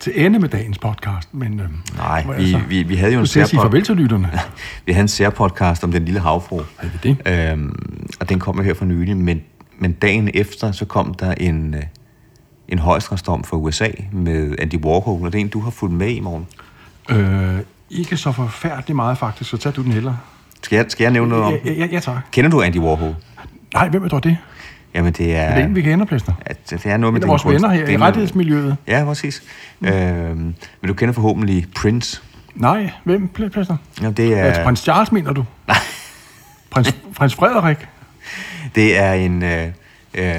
til 0.00 0.12
ende 0.26 0.38
med 0.38 0.48
dagens 0.48 0.78
podcast, 0.78 1.34
men... 1.34 1.60
Øhm, 1.60 1.76
nej, 1.96 2.26
vi, 2.38 2.52
så- 2.52 2.60
vi, 2.68 2.82
vi 2.82 2.96
havde 2.96 3.12
jo 3.12 3.20
en 3.20 3.26
skal 3.26 3.46
sige 3.48 3.60
farvel 3.60 3.84
til 3.84 3.96
lytterne. 3.96 4.30
vi 4.86 4.92
havde 4.92 5.02
en 5.02 5.08
særpodcast 5.08 5.84
om 5.84 5.92
den 5.92 6.04
lille 6.04 6.20
havfru. 6.20 6.58
Er 6.58 6.64
det 7.02 7.18
det? 7.26 7.50
Øhm, 7.52 8.06
og 8.20 8.28
den 8.28 8.38
kom 8.38 8.56
jo 8.56 8.62
her 8.62 8.74
for 8.74 8.84
nylig, 8.84 9.16
men, 9.16 9.42
men 9.78 9.92
dagen 9.92 10.30
efter, 10.34 10.72
så 10.72 10.84
kom 10.84 11.14
der 11.14 11.32
en, 11.34 11.74
øh, 11.74 11.82
en 12.68 12.78
højesteretsdom 12.78 13.44
fra 13.44 13.56
USA 13.56 13.88
med 14.12 14.54
Andy 14.58 14.84
Warhol, 14.84 15.26
og 15.26 15.32
det 15.32 15.38
er 15.38 15.42
en, 15.42 15.48
du 15.48 15.60
har 15.60 15.70
fulgt 15.70 15.94
med 15.94 16.08
i 16.10 16.20
morgen. 16.20 16.46
Øh, 17.10 17.60
ikke 17.90 18.16
så 18.16 18.32
forfærdeligt 18.32 18.96
meget, 18.96 19.18
faktisk, 19.18 19.50
så 19.50 19.56
tag 19.56 19.76
du 19.76 19.82
den 19.82 19.92
heller. 19.92 20.14
Skal 20.62 20.76
jeg, 20.76 20.86
skal 20.88 21.04
jeg 21.04 21.12
nævne 21.12 21.28
noget 21.28 21.44
om? 21.44 21.52
Ja, 21.64 21.72
ja, 21.72 21.86
ja, 21.86 22.00
tak. 22.00 22.16
Kender 22.32 22.50
du 22.50 22.62
Andy 22.62 22.78
Warhol? 22.78 23.14
Nej, 23.74 23.88
hvem 23.88 24.04
er 24.04 24.08
dog 24.08 24.24
det? 24.24 24.38
Jamen, 24.94 25.12
det 25.12 25.36
er... 25.36 25.40
Er 25.40 25.54
det 25.54 25.64
en, 25.64 25.74
vi 25.74 25.82
kender, 25.82 26.06
Plæsner? 26.06 26.34
at 26.46 26.70
det 26.70 26.86
er 26.86 26.96
noget 26.96 27.12
med 27.12 27.20
En 27.20 27.24
af 27.24 27.28
vores 27.28 27.46
venner 27.46 27.68
her 27.68 27.84
Det 27.84 27.92
i 27.92 27.94
er 27.94 27.98
rettighedsmiljøet. 27.98 28.76
Ja, 28.86 29.04
præcis. 29.04 29.42
Mm. 29.80 29.88
Øhm, 29.88 30.36
men 30.80 30.88
du 30.88 30.94
kender 30.94 31.12
forhåbentlig 31.14 31.66
Prince. 31.76 32.22
Nej, 32.54 32.90
hvem, 33.04 33.30
Pl- 33.38 33.48
Plæsner? 33.48 33.76
Ja, 34.02 34.10
det 34.10 34.38
er, 34.38 34.64
Prins 34.64 34.80
Charles, 34.80 35.12
mener 35.12 35.32
du? 35.32 35.44
Nej. 35.68 35.76
Prins, 36.70 36.96
prins 37.16 37.34
Frederik? 37.34 37.76
det 38.74 38.98
er 38.98 39.12
en, 39.12 39.42
øh, 39.42 39.68
øh, 40.14 40.36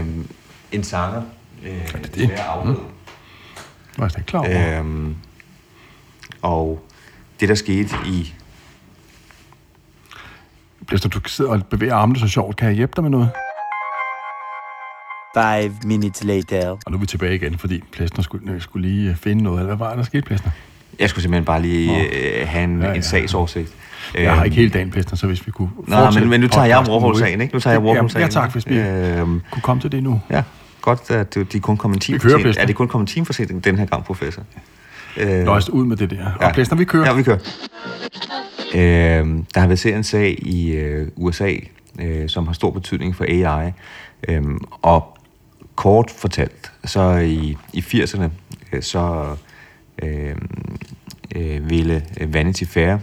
en 0.72 0.84
sanger. 0.84 1.22
Øh, 1.64 1.72
er 1.94 1.98
det 2.02 2.16
det? 2.16 2.30
afdød. 2.32 2.76
Var 3.98 4.04
jeg 4.06 4.12
slet 4.12 4.20
ikke 4.20 4.28
klar 4.28 4.40
over. 4.40 4.80
Øhm, 4.80 5.16
og 6.42 6.87
det, 7.40 7.50
der 7.50 7.56
skete 7.56 7.96
i... 8.06 8.34
Plæsner, 10.88 11.10
du 11.10 11.20
sidder 11.28 11.52
og 11.52 11.66
bevæger 11.66 11.96
armene 11.96 12.20
så 12.20 12.28
sjovt. 12.28 12.56
Kan 12.58 12.68
jeg 12.68 12.76
hjælpe 12.76 12.94
dig 12.96 13.04
med 13.04 13.12
noget? 13.12 13.30
Five 15.38 15.74
minutes 15.84 16.24
later. 16.24 16.70
Og 16.70 16.92
nu 16.92 16.98
er 16.98 17.00
vi 17.00 17.06
tilbage 17.06 17.36
igen, 17.36 17.58
fordi 17.58 17.84
Plæsner 17.92 18.24
skulle, 18.24 18.52
øh, 18.52 18.62
skulle 18.62 18.88
lige 18.88 19.10
øh, 19.10 19.16
finde 19.16 19.44
noget. 19.44 19.66
Hvad 19.66 19.76
var 19.76 19.96
der 19.96 20.04
sket, 20.04 20.26
Plæsner? 20.26 20.52
Jeg 21.00 21.10
skulle 21.10 21.24
simpelthen 21.24 21.46
bare 21.46 21.62
lige 21.62 22.08
øh, 22.42 22.48
have 22.48 22.64
en, 22.64 22.82
Ja, 22.82 22.88
ja, 22.88 22.94
en 22.94 23.04
sagsoversigt. 23.04 23.74
Jeg 24.16 24.36
har 24.36 24.44
ikke 24.44 24.56
hele 24.56 24.70
dagen, 24.70 24.92
Plæsner, 24.92 25.18
så 25.18 25.28
hvis 25.28 25.46
vi 25.48 25.52
kunne 25.52 25.70
Nej, 25.88 26.12
men, 26.12 26.30
men 26.30 26.42
nu 26.42 26.48
tager 26.48 26.66
jeg 26.66 26.80
Warhol-sagen, 26.90 27.38
nu, 27.38 27.42
ikke? 27.44 27.56
Nu 27.56 27.60
tager 27.60 27.74
jeg 27.74 27.82
Warhol-sagen. 27.84 28.24
Ja, 28.26 28.30
tak, 28.32 28.52
hvis 28.52 28.68
vi 28.70 28.78
Øhm, 28.80 29.42
kunne 29.52 29.62
komme 29.62 29.82
til 29.82 29.92
det 29.92 30.04
nu. 30.04 30.22
ja, 30.30 30.44
godt, 30.82 31.12
at 31.12 31.36
de 31.36 31.58
er 31.58 31.60
kun 31.62 31.78
kommet 31.78 31.96
en 31.96 32.02
time 32.02 32.16
Vi 32.16 32.20
for 32.20 32.30
kører, 32.30 32.52
sent. 32.52 32.58
Er 32.58 32.66
det 32.66 32.76
kun 32.76 32.88
kommet 32.88 33.08
en 33.10 33.14
time 33.14 33.26
for 33.26 33.34
sent 33.34 33.66
den 33.66 33.78
her 33.78 33.86
gang, 33.86 34.04
professor? 34.04 34.44
Øh, 35.18 35.44
Nøjes 35.44 35.70
ud 35.70 35.86
med 35.86 35.98
det 35.98 36.10
der. 36.10 36.32
Og 36.40 36.54
Plæsner, 36.54 36.78
vi 36.78 36.86
kører. 36.86 37.06
Ja, 37.06 37.14
vi 37.14 37.24
kører. 37.24 37.38
Øh, 38.76 38.82
der 39.54 39.60
har 39.60 39.68
været 39.68 39.86
en 39.86 40.04
sag 40.04 40.36
i 40.40 40.72
øh, 40.72 41.08
USA, 41.16 41.54
øh, 42.00 42.30
som 42.30 42.48
har 42.48 42.54
stor 42.54 42.72
betydning 42.72 43.16
for 43.16 43.26
AI. 43.28 43.72
Øh, 44.28 44.44
og 44.82 45.18
kort 45.76 46.12
fortalt, 46.12 46.72
så 46.86 47.18
i, 47.18 47.58
i 47.74 47.80
80'erne, 47.80 48.30
øh, 48.74 48.82
så 48.82 49.36
øh, 50.04 50.36
øh, 51.36 51.70
ville 51.70 52.06
Vanity 52.28 52.64
Fair, 52.64 52.94
øh, 52.94 53.00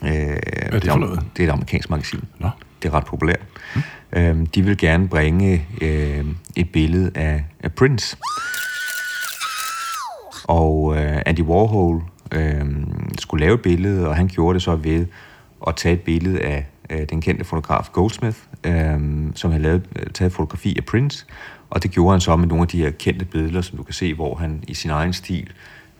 Hvad 0.00 0.38
er 0.60 0.78
det 0.78 0.90
for 0.90 0.98
noget? 0.98 1.20
Det 1.36 1.42
er 1.42 1.48
et 1.48 1.52
amerikansk 1.52 1.90
magasin. 1.90 2.20
Nå. 2.38 2.50
Det 2.82 2.88
er 2.88 2.94
ret 2.94 3.04
populært. 3.04 3.46
Mm. 3.74 3.82
Øh, 4.12 4.46
de 4.54 4.62
vil 4.62 4.78
gerne 4.78 5.08
bringe 5.08 5.66
øh, 5.80 6.24
et 6.56 6.70
billede 6.72 7.10
af, 7.14 7.44
af 7.60 7.72
Prince. 7.72 8.16
Og 10.48 10.96
øh, 10.96 11.22
Andy 11.26 11.40
Warhol 11.40 12.02
øh, 12.32 12.64
skulle 13.18 13.44
lave 13.44 13.54
et 13.54 13.62
billede, 13.62 14.08
og 14.08 14.16
han 14.16 14.28
gjorde 14.28 14.54
det 14.54 14.62
så 14.62 14.76
ved 14.76 15.06
at 15.66 15.76
tage 15.76 15.92
et 15.92 16.00
billede 16.00 16.40
af 16.40 16.66
øh, 16.90 17.06
den 17.10 17.20
kendte 17.20 17.44
fotograf 17.44 17.88
Goldsmith, 17.92 18.38
øh, 18.64 19.00
som 19.34 19.50
havde 19.50 19.62
lavet, 19.62 19.82
øh, 19.96 20.06
taget 20.06 20.30
et 20.30 20.36
fotografi 20.36 20.74
af 20.76 20.84
Prince, 20.84 21.26
og 21.70 21.82
det 21.82 21.90
gjorde 21.90 22.12
han 22.12 22.20
så 22.20 22.36
med 22.36 22.46
nogle 22.46 22.62
af 22.62 22.68
de 22.68 22.78
her 22.78 22.90
kendte 22.90 23.24
billeder, 23.24 23.60
som 23.60 23.76
du 23.76 23.82
kan 23.82 23.94
se, 23.94 24.14
hvor 24.14 24.34
han 24.34 24.64
i 24.68 24.74
sin 24.74 24.90
egen 24.90 25.12
stil 25.12 25.50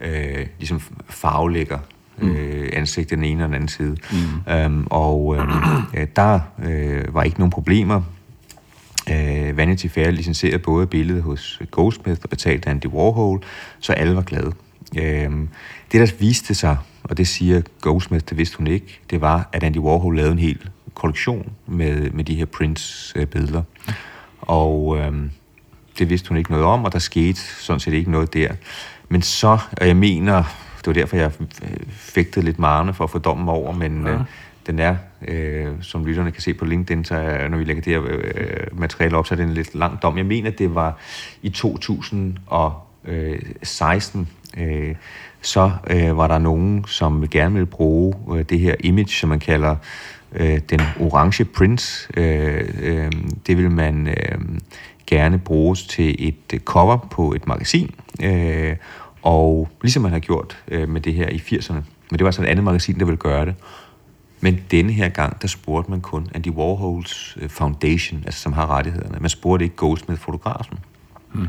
øh, 0.00 0.46
ligesom 0.58 0.80
farvelægger 1.08 1.78
øh, 2.18 2.68
ansigtet 2.72 3.16
den 3.16 3.24
ene 3.24 3.44
og 3.44 3.48
den 3.48 3.54
anden 3.54 3.68
side. 3.68 3.96
Mm. 4.12 4.52
Øhm, 4.52 4.86
og 4.90 5.36
øh, 5.36 6.06
der 6.16 6.40
øh, 6.64 7.14
var 7.14 7.22
ikke 7.22 7.38
nogen 7.38 7.50
problemer. 7.50 8.02
Øh, 9.10 9.56
Vanity 9.56 9.86
Fair 9.86 10.10
licenserede 10.10 10.58
både 10.58 10.86
billedet 10.86 11.22
hos 11.22 11.60
Goldsmith 11.70 12.20
og 12.22 12.30
betalte 12.30 12.68
Andy 12.68 12.86
Warhol, 12.86 13.42
så 13.80 13.92
alle 13.92 14.16
var 14.16 14.22
glade. 14.22 14.52
Øh, 14.98 15.30
det, 15.92 16.00
der 16.00 16.12
viste 16.18 16.54
sig, 16.54 16.76
og 17.02 17.16
det 17.16 17.28
siger 17.28 17.62
Goldsmith, 17.80 18.24
det 18.28 18.38
vidste 18.38 18.58
hun 18.58 18.66
ikke, 18.66 19.00
det 19.10 19.20
var, 19.20 19.48
at 19.52 19.62
Andy 19.62 19.78
Warhol 19.78 20.16
lavede 20.16 20.32
en 20.32 20.38
hel 20.38 20.68
kollektion 20.94 21.52
med, 21.66 22.10
med 22.10 22.24
de 22.24 22.34
her 22.34 22.44
Prince-billeder. 22.44 23.62
Og 24.40 24.98
øh, 24.98 25.12
det 25.98 26.10
vidste 26.10 26.28
hun 26.28 26.38
ikke 26.38 26.50
noget 26.50 26.66
om, 26.66 26.84
og 26.84 26.92
der 26.92 26.98
skete 26.98 27.40
sådan 27.40 27.80
set 27.80 27.94
ikke 27.94 28.10
noget 28.10 28.34
der. 28.34 28.52
Men 29.08 29.22
så, 29.22 29.58
og 29.80 29.86
jeg 29.86 29.96
mener, 29.96 30.42
det 30.78 30.86
var 30.86 30.92
derfor, 30.92 31.16
jeg 31.16 31.30
øh, 31.40 31.76
fægtede 31.90 32.44
lidt 32.44 32.58
marne 32.58 32.94
for 32.94 33.04
at 33.04 33.10
få 33.10 33.18
dommen 33.18 33.48
over, 33.48 33.72
men 33.72 34.06
ja. 34.06 34.12
øh, 34.12 34.20
den 34.68 34.78
er, 34.78 34.96
øh, 35.28 35.66
som 35.80 36.06
lytterne 36.06 36.30
kan 36.30 36.42
se 36.42 36.54
på 36.54 36.64
LinkedIn, 36.64 37.04
så 37.04 37.46
når 37.50 37.58
vi 37.58 37.64
lægger 37.64 37.82
det 37.82 37.92
her 37.92 38.02
øh, 38.06 38.80
materiale 38.80 39.16
op, 39.16 39.26
så 39.26 39.34
er 39.34 39.36
det 39.36 39.44
en 39.44 39.54
lidt 39.54 39.74
lang 39.74 40.02
dom. 40.02 40.16
Jeg 40.16 40.26
mener, 40.26 40.50
det 40.50 40.74
var 40.74 40.98
i 41.42 41.48
2016, 41.48 44.28
øh, 44.56 44.88
øh, 44.88 44.94
så 45.40 45.70
øh, 45.90 46.16
var 46.16 46.28
der 46.28 46.38
nogen, 46.38 46.84
som 46.86 47.28
gerne 47.28 47.54
ville 47.54 47.66
bruge 47.66 48.14
øh, 48.36 48.44
det 48.48 48.58
her 48.58 48.74
image, 48.80 49.08
som 49.08 49.28
man 49.28 49.40
kalder 49.40 49.76
øh, 50.32 50.60
den 50.70 50.80
orange 51.00 51.44
prince. 51.44 52.08
Øh, 52.16 52.68
øh, 52.82 53.12
det 53.46 53.56
vil 53.56 53.70
man 53.70 54.08
øh, 54.08 54.38
gerne 55.06 55.38
bruges 55.38 55.86
til 55.86 56.28
et 56.28 56.60
cover 56.64 56.96
på 56.96 57.32
et 57.32 57.46
magasin, 57.46 57.94
øh, 58.22 58.76
og 59.22 59.68
ligesom 59.82 60.02
man 60.02 60.12
har 60.12 60.18
gjort 60.18 60.58
øh, 60.68 60.88
med 60.88 61.00
det 61.00 61.14
her 61.14 61.28
i 61.28 61.36
80'erne. 61.36 61.82
Men 62.10 62.18
det 62.18 62.20
var 62.20 62.26
altså 62.26 62.42
et 62.42 62.46
andet 62.46 62.64
magasin, 62.64 62.98
der 62.98 63.04
ville 63.04 63.16
gøre 63.16 63.46
det. 63.46 63.54
Men 64.40 64.60
denne 64.70 64.92
her 64.92 65.08
gang, 65.08 65.42
der 65.42 65.48
spurgte 65.48 65.90
man 65.90 66.00
kun 66.00 66.28
Andy 66.34 66.48
Warhols 66.48 67.36
øh, 67.40 67.48
Foundation, 67.48 68.22
altså 68.26 68.40
som 68.40 68.52
har 68.52 68.66
rettighederne. 68.66 69.18
Man 69.20 69.30
spurgte 69.30 69.64
ikke 69.64 69.76
Goldsmith-fotografen. 69.76 70.78
Hmm. 71.32 71.48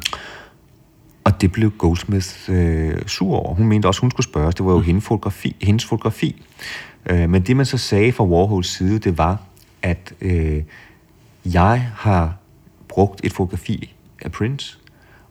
Og 1.24 1.42
det 1.42 1.52
blev 1.52 1.72
Goldsmith 1.72 2.36
øh, 2.48 3.02
sur 3.08 3.36
over. 3.36 3.56
Hun 3.56 3.68
mente 3.68 3.86
også, 3.86 4.02
hun 4.02 4.12
skulle 4.12 4.26
spørges. 4.26 4.56
Det 4.56 4.66
var 4.66 4.72
jo 4.72 4.78
hmm. 4.78 4.86
hendes 4.86 5.06
fotografi. 5.06 5.56
Hendes 5.62 5.86
fotografi. 5.86 6.42
Øh, 7.10 7.30
men 7.30 7.42
det, 7.42 7.58
man 7.58 7.66
så 7.66 7.78
sagde 7.78 8.12
fra 8.12 8.24
Warhols 8.24 8.68
side, 8.68 9.00
det 9.00 9.18
var, 9.18 9.42
at 9.82 10.14
øh, 10.22 10.64
jeg 11.46 11.92
har 11.96 12.34
brugt 12.88 13.22
et 13.24 13.34
fotografi 13.34 13.96
af 14.22 14.32
Prince, 14.32 14.79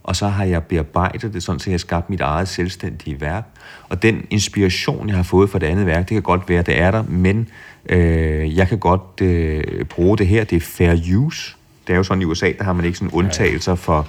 og 0.09 0.17
så 0.17 0.29
har 0.29 0.45
jeg 0.45 0.63
bearbejdet 0.63 1.35
det, 1.35 1.43
sådan 1.43 1.59
så 1.59 1.71
jeg 1.71 1.73
har 1.73 1.79
skabt 1.79 2.11
mit 2.11 2.21
eget 2.21 2.49
selvstændige 2.49 3.21
værk. 3.21 3.45
Og 3.89 4.03
den 4.03 4.27
inspiration, 4.31 5.09
jeg 5.09 5.17
har 5.17 5.23
fået 5.23 5.51
fra 5.51 5.59
det 5.59 5.67
andet 5.67 5.87
værk, 5.87 6.09
det 6.09 6.15
kan 6.15 6.23
godt 6.23 6.49
være, 6.49 6.63
det 6.63 6.81
er 6.81 6.91
der, 6.91 7.03
men 7.09 7.49
øh, 7.89 8.57
jeg 8.57 8.69
kan 8.69 8.79
godt 8.79 9.21
øh, 9.21 9.85
bruge 9.85 10.19
det 10.19 10.27
her. 10.27 10.45
Det 10.45 10.57
er 10.57 10.61
fair 10.61 11.17
use. 11.17 11.57
Det 11.87 11.93
er 11.93 11.97
jo 11.97 12.03
sådan 12.03 12.23
i 12.23 12.25
USA, 12.25 12.53
der 12.59 12.65
har 12.65 12.73
man 12.73 12.85
ikke 12.85 12.99
sådan 12.99 13.11
undtagelser 13.13 13.75
for 13.75 14.09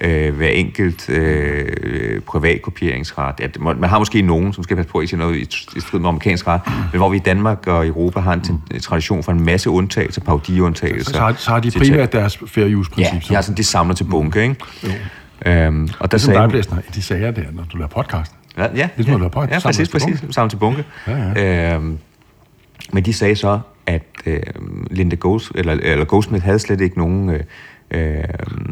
øh, 0.00 0.36
hver 0.36 0.48
enkelt 0.48 1.10
øh, 1.10 2.20
privatkopieringsret. 2.20 3.40
Ja, 3.40 3.48
man 3.58 3.84
har 3.84 3.98
måske 3.98 4.22
nogen, 4.22 4.52
som 4.52 4.64
skal 4.64 4.76
passe 4.76 4.90
på 4.90 4.98
at 4.98 5.02
ikke 5.02 5.16
noget 5.16 5.36
i, 5.76 5.80
strid 5.80 6.00
med 6.00 6.08
amerikansk 6.08 6.46
ret, 6.46 6.60
men 6.92 6.98
hvor 6.98 7.08
vi 7.08 7.16
i 7.16 7.20
Danmark 7.20 7.66
og 7.66 7.86
Europa 7.86 8.20
har 8.20 8.32
en 8.32 8.42
mm. 8.70 8.80
tradition 8.80 9.22
for 9.22 9.32
en 9.32 9.44
masse 9.44 9.70
undtagelser, 9.70 10.20
paudiundtagelser. 10.20 11.12
Så, 11.12 11.18
har, 11.18 11.34
så 11.38 11.50
har 11.50 11.60
de 11.60 11.70
primært 11.70 12.12
deres 12.12 12.38
fair 12.46 12.76
use-princip. 12.76 13.30
Ja, 13.30 13.34
har 13.34 13.42
sådan, 13.42 13.56
det 13.56 13.66
samler 13.66 13.94
til 13.94 14.04
bunke, 14.04 14.42
ikke? 14.42 14.56
Jo. 14.84 14.90
Øhm, 15.46 15.88
og 15.98 16.12
der 16.12 16.18
sagde... 16.18 16.40
Dig, 16.40 16.50
Blæsner, 16.50 16.78
de 16.94 17.02
sager 17.02 17.30
der, 17.30 17.42
når 17.52 17.64
du 17.72 17.76
laver 17.76 17.88
podcast. 17.88 18.32
Ja, 18.58 18.66
ja, 18.74 18.88
ligesom, 18.96 19.16
ja, 19.16 19.24
du 19.24 19.28
podcast, 19.28 19.64
ja 19.64 19.68
præcis, 19.68 19.88
præcis. 19.88 20.24
Sammen 20.30 20.50
til 20.50 20.56
bunke. 20.56 20.84
Ja, 21.06 21.32
ja. 21.36 21.74
Øhm, 21.74 21.98
men 22.92 23.04
de 23.04 23.12
sagde 23.12 23.36
så, 23.36 23.60
at 23.86 24.02
øh, 24.26 24.42
Linda 24.90 25.16
Golds, 25.16 25.52
eller, 25.54 25.72
eller 25.72 26.04
Goldsmith 26.04 26.44
havde 26.44 26.58
slet 26.58 26.80
ikke 26.80 26.98
nogen... 26.98 27.30
Øh, 27.30 27.40
Øh, 27.90 28.24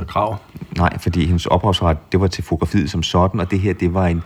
krav? 0.09 0.37
Nej, 0.77 0.99
fordi 0.99 1.27
hendes 1.27 1.47
ophavsret, 1.47 2.13
det 2.13 2.21
var 2.21 2.27
til 2.27 2.45
fotografiet 2.45 2.91
som 2.91 3.03
sådan, 3.03 3.41
og 3.41 3.51
det 3.51 3.61
her, 3.61 3.73
det 3.73 3.95
var 3.95 4.07
en... 4.07 4.23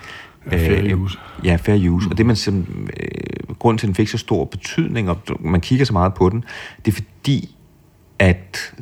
Ja, 0.52 0.56
fair 0.56 0.84
øh, 0.84 1.02
use. 1.02 1.18
Ja, 1.44 1.56
fair 1.56 1.90
use. 1.90 2.06
Mm. 2.06 2.10
Og 2.10 2.18
det, 2.18 2.26
man 2.26 2.36
som, 2.36 2.88
øh, 3.00 3.54
grund 3.58 3.78
til, 3.78 3.86
at 3.86 3.88
den 3.88 3.94
fik 3.94 4.08
så 4.08 4.18
stor 4.18 4.44
betydning, 4.44 5.10
og 5.10 5.18
man 5.40 5.60
kigger 5.60 5.84
så 5.84 5.92
meget 5.92 6.14
på 6.14 6.28
den, 6.28 6.44
det 6.84 6.90
er 6.90 6.94
fordi, 6.94 7.56
at 8.18 8.74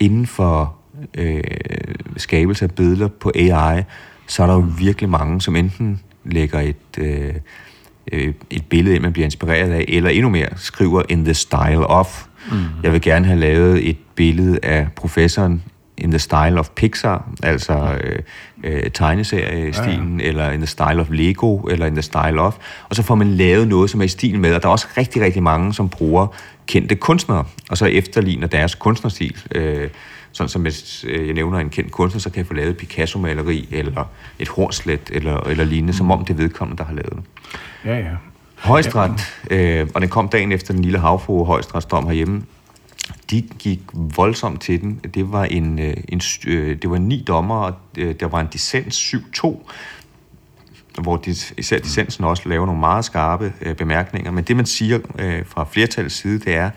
inden 0.00 0.26
for 0.26 0.76
øh, 1.14 1.42
skabelse 2.20 2.64
af 2.64 2.70
billeder 2.70 3.08
på 3.08 3.32
AI, 3.34 3.82
så 4.26 4.42
er 4.42 4.46
der 4.46 4.54
jo 4.54 4.66
virkelig 4.78 5.10
mange, 5.10 5.40
som 5.40 5.56
enten 5.56 6.00
lægger 6.24 6.60
et, 6.60 6.76
øh, 6.98 7.34
øh, 8.12 8.34
et 8.50 8.66
billede 8.66 9.00
man 9.00 9.12
bliver 9.12 9.24
inspireret 9.24 9.70
af, 9.70 9.84
eller 9.88 10.10
endnu 10.10 10.28
mere 10.28 10.48
skriver 10.56 11.02
in 11.08 11.24
the 11.24 11.34
style 11.34 11.86
of. 11.86 12.26
Mm. 12.50 12.58
Jeg 12.82 12.92
vil 12.92 13.00
gerne 13.00 13.26
have 13.26 13.40
lavet 13.40 13.88
et 13.88 13.96
billede 14.14 14.58
af 14.62 14.88
professoren 14.96 15.62
in 15.98 16.10
the 16.10 16.18
style 16.18 16.58
of 16.58 16.68
Pixar, 16.68 17.28
altså 17.42 17.98
øh, 18.04 18.18
øh, 18.64 18.90
tegneseriestilen, 18.90 20.20
ja, 20.20 20.24
ja. 20.24 20.28
eller 20.28 20.50
in 20.50 20.58
the 20.58 20.66
style 20.66 21.00
of 21.00 21.06
Lego, 21.10 21.56
eller 21.58 21.86
in 21.86 21.92
the 21.92 22.02
style 22.02 22.40
of, 22.40 22.56
og 22.88 22.96
så 22.96 23.02
får 23.02 23.14
man 23.14 23.28
lavet 23.28 23.68
noget, 23.68 23.90
som 23.90 24.00
er 24.00 24.04
i 24.04 24.08
stil 24.08 24.38
med, 24.38 24.54
og 24.54 24.62
der 24.62 24.68
er 24.68 24.72
også 24.72 24.86
rigtig, 24.96 25.22
rigtig 25.22 25.42
mange, 25.42 25.74
som 25.74 25.88
bruger 25.88 26.26
kendte 26.66 26.94
kunstnere, 26.94 27.44
og 27.70 27.78
så 27.78 27.86
efterligner 27.86 28.46
deres 28.46 28.74
kunstnerstil. 28.74 29.36
Øh, 29.54 29.88
sådan 30.32 30.48
som 30.48 30.62
hvis 30.62 31.04
øh, 31.08 31.26
jeg 31.26 31.34
nævner 31.34 31.58
en 31.58 31.70
kendt 31.70 31.92
kunstner, 31.92 32.20
så 32.20 32.30
kan 32.30 32.38
jeg 32.38 32.46
få 32.46 32.54
lavet 32.54 32.76
Picasso-maleri, 32.76 33.68
eller 33.70 34.04
et 34.38 34.48
horslet, 34.48 35.10
eller, 35.10 35.40
eller 35.40 35.64
lignende, 35.64 35.90
mm. 35.90 35.96
som 35.96 36.10
om 36.10 36.24
det 36.24 36.34
er 36.34 36.38
vedkommende, 36.38 36.78
der 36.78 36.84
har 36.84 36.94
lavet 36.94 37.12
det. 37.12 37.22
Ja, 37.84 37.98
ja. 37.98 38.16
Højstret, 38.56 39.20
øh, 39.50 39.88
og 39.94 40.00
den 40.00 40.08
kom 40.08 40.28
dagen 40.28 40.52
efter 40.52 40.74
den 40.74 40.82
lille 40.82 40.98
havfru 40.98 41.44
højstretsdom 41.44 42.06
herhjemme, 42.06 42.42
de 43.30 43.42
gik 43.58 43.80
voldsomt 43.92 44.60
til 44.60 44.80
den. 44.80 45.00
Det 45.14 45.32
var 45.32 45.44
en, 45.44 45.78
øh, 45.78 45.94
en, 46.08 46.20
øh, 46.46 46.76
det 46.82 46.90
var 46.90 46.98
ni 46.98 47.24
dommer, 47.26 47.56
og 47.56 47.74
der 47.96 48.26
var 48.26 48.40
en 48.40 48.46
dissens 48.46 49.14
7-2, 49.14 49.70
hvor 51.02 51.16
de, 51.16 51.30
især 51.56 51.78
dissensen 51.78 52.24
også 52.24 52.48
laver 52.48 52.66
nogle 52.66 52.80
meget 52.80 53.04
skarpe 53.04 53.52
øh, 53.62 53.76
bemærkninger. 53.76 54.30
Men 54.30 54.44
det, 54.44 54.56
man 54.56 54.66
siger 54.66 54.98
øh, 55.18 55.46
fra 55.46 55.66
flertallets 55.70 56.14
side, 56.14 56.38
det 56.38 56.54
er, 56.54 56.70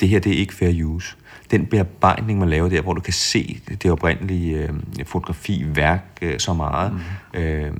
det 0.00 0.08
her 0.08 0.18
det 0.18 0.32
er 0.32 0.36
ikke 0.36 0.54
fair 0.54 0.84
use 0.84 1.16
den 1.52 1.66
bearbejdning, 1.66 2.38
man 2.38 2.48
laver 2.48 2.68
der, 2.68 2.80
hvor 2.80 2.94
du 2.94 3.00
kan 3.00 3.12
se 3.12 3.60
det 3.82 3.90
oprindelige 3.90 4.56
øh, 4.56 4.70
fotografi, 5.06 5.64
værk 5.66 6.18
øh, 6.22 6.38
så 6.38 6.52
meget, 6.52 6.92
mm. 6.92 7.40
øh, 7.40 7.72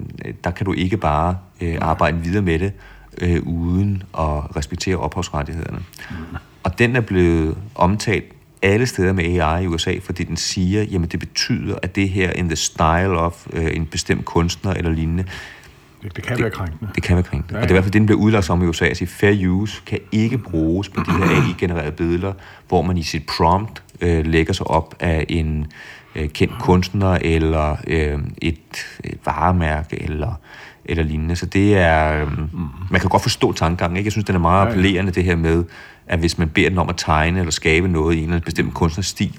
der 0.44 0.50
kan 0.50 0.66
du 0.66 0.72
ikke 0.72 0.96
bare 0.96 1.38
øh, 1.60 1.78
arbejde 1.80 2.18
videre 2.18 2.42
med 2.42 2.58
det, 2.58 2.72
øh, 3.20 3.42
uden 3.42 4.02
at 4.18 4.56
respektere 4.56 4.96
ophavsrettighederne. 4.96 5.78
Mm. 6.10 6.16
Og 6.62 6.78
den 6.78 6.96
er 6.96 7.00
blevet 7.00 7.56
omtalt 7.74 8.24
alle 8.62 8.86
steder 8.86 9.12
med 9.12 9.24
AI 9.24 9.64
i 9.64 9.66
USA, 9.66 9.94
fordi 10.02 10.24
den 10.24 10.36
siger, 10.36 10.82
jamen 10.82 11.08
det 11.08 11.20
betyder, 11.20 11.76
at 11.82 11.96
det 11.96 12.08
her 12.08 12.30
in 12.30 12.46
the 12.46 12.56
style 12.56 13.18
of 13.18 13.46
øh, 13.52 13.76
en 13.76 13.86
bestemt 13.86 14.24
kunstner 14.24 14.72
eller 14.74 14.90
lignende, 14.90 15.24
det, 16.02 16.16
det 16.16 16.24
kan 16.24 16.36
det, 16.36 16.42
være 16.42 16.50
krænkende. 16.50 16.90
Det 16.94 17.02
kan 17.02 17.16
være 17.16 17.22
krænkende. 17.22 17.54
Ja, 17.54 17.58
ja. 17.58 17.62
Og 17.62 17.68
det 17.68 17.70
er 17.70 17.74
i 17.74 17.76
hvert 17.76 17.84
fald 17.84 17.92
det, 17.92 18.00
den 18.00 18.06
bliver 18.06 18.20
udlagt 18.20 18.44
som 18.44 18.62
i 18.62 18.66
USA. 18.66 18.84
At 18.84 18.96
sige, 18.96 19.08
fair 19.08 19.48
use 19.48 19.82
kan 19.86 19.98
ikke 20.12 20.38
bruges 20.38 20.88
på 20.88 21.00
de 21.00 21.12
her 21.12 21.24
AI-genererede 21.36 21.92
billeder, 21.92 22.32
hvor 22.68 22.82
man 22.82 22.98
i 22.98 23.02
sit 23.02 23.26
prompt 23.36 23.82
øh, 24.00 24.26
lægger 24.26 24.52
sig 24.52 24.66
op 24.66 24.94
af 25.00 25.26
en 25.28 25.66
øh, 26.14 26.28
kendt 26.28 26.54
kunstner, 26.60 27.18
eller 27.20 27.76
øh, 27.86 28.18
et, 28.42 28.58
et 29.04 29.18
varemærke, 29.24 30.02
eller, 30.02 30.40
eller 30.84 31.04
lignende. 31.04 31.36
Så 31.36 31.46
det 31.46 31.76
er... 31.76 32.22
Øh, 32.22 32.28
man 32.90 33.00
kan 33.00 33.10
godt 33.10 33.22
forstå 33.22 33.52
tankegangen. 33.52 33.96
Ikke? 33.96 34.06
Jeg 34.06 34.12
synes, 34.12 34.24
den 34.24 34.34
er 34.34 34.40
meget 34.40 34.66
appellerende, 34.66 35.12
det 35.12 35.24
her 35.24 35.36
med, 35.36 35.64
at 36.06 36.18
hvis 36.18 36.38
man 36.38 36.48
beder 36.48 36.68
den 36.68 36.78
om 36.78 36.88
at 36.88 36.94
tegne 36.96 37.38
eller 37.38 37.52
skabe 37.52 37.88
noget 37.88 38.14
i 38.14 38.18
en 38.18 38.22
eller 38.22 38.34
anden 38.34 38.44
bestemt 38.44 38.74
kunstnerstil, 38.74 39.38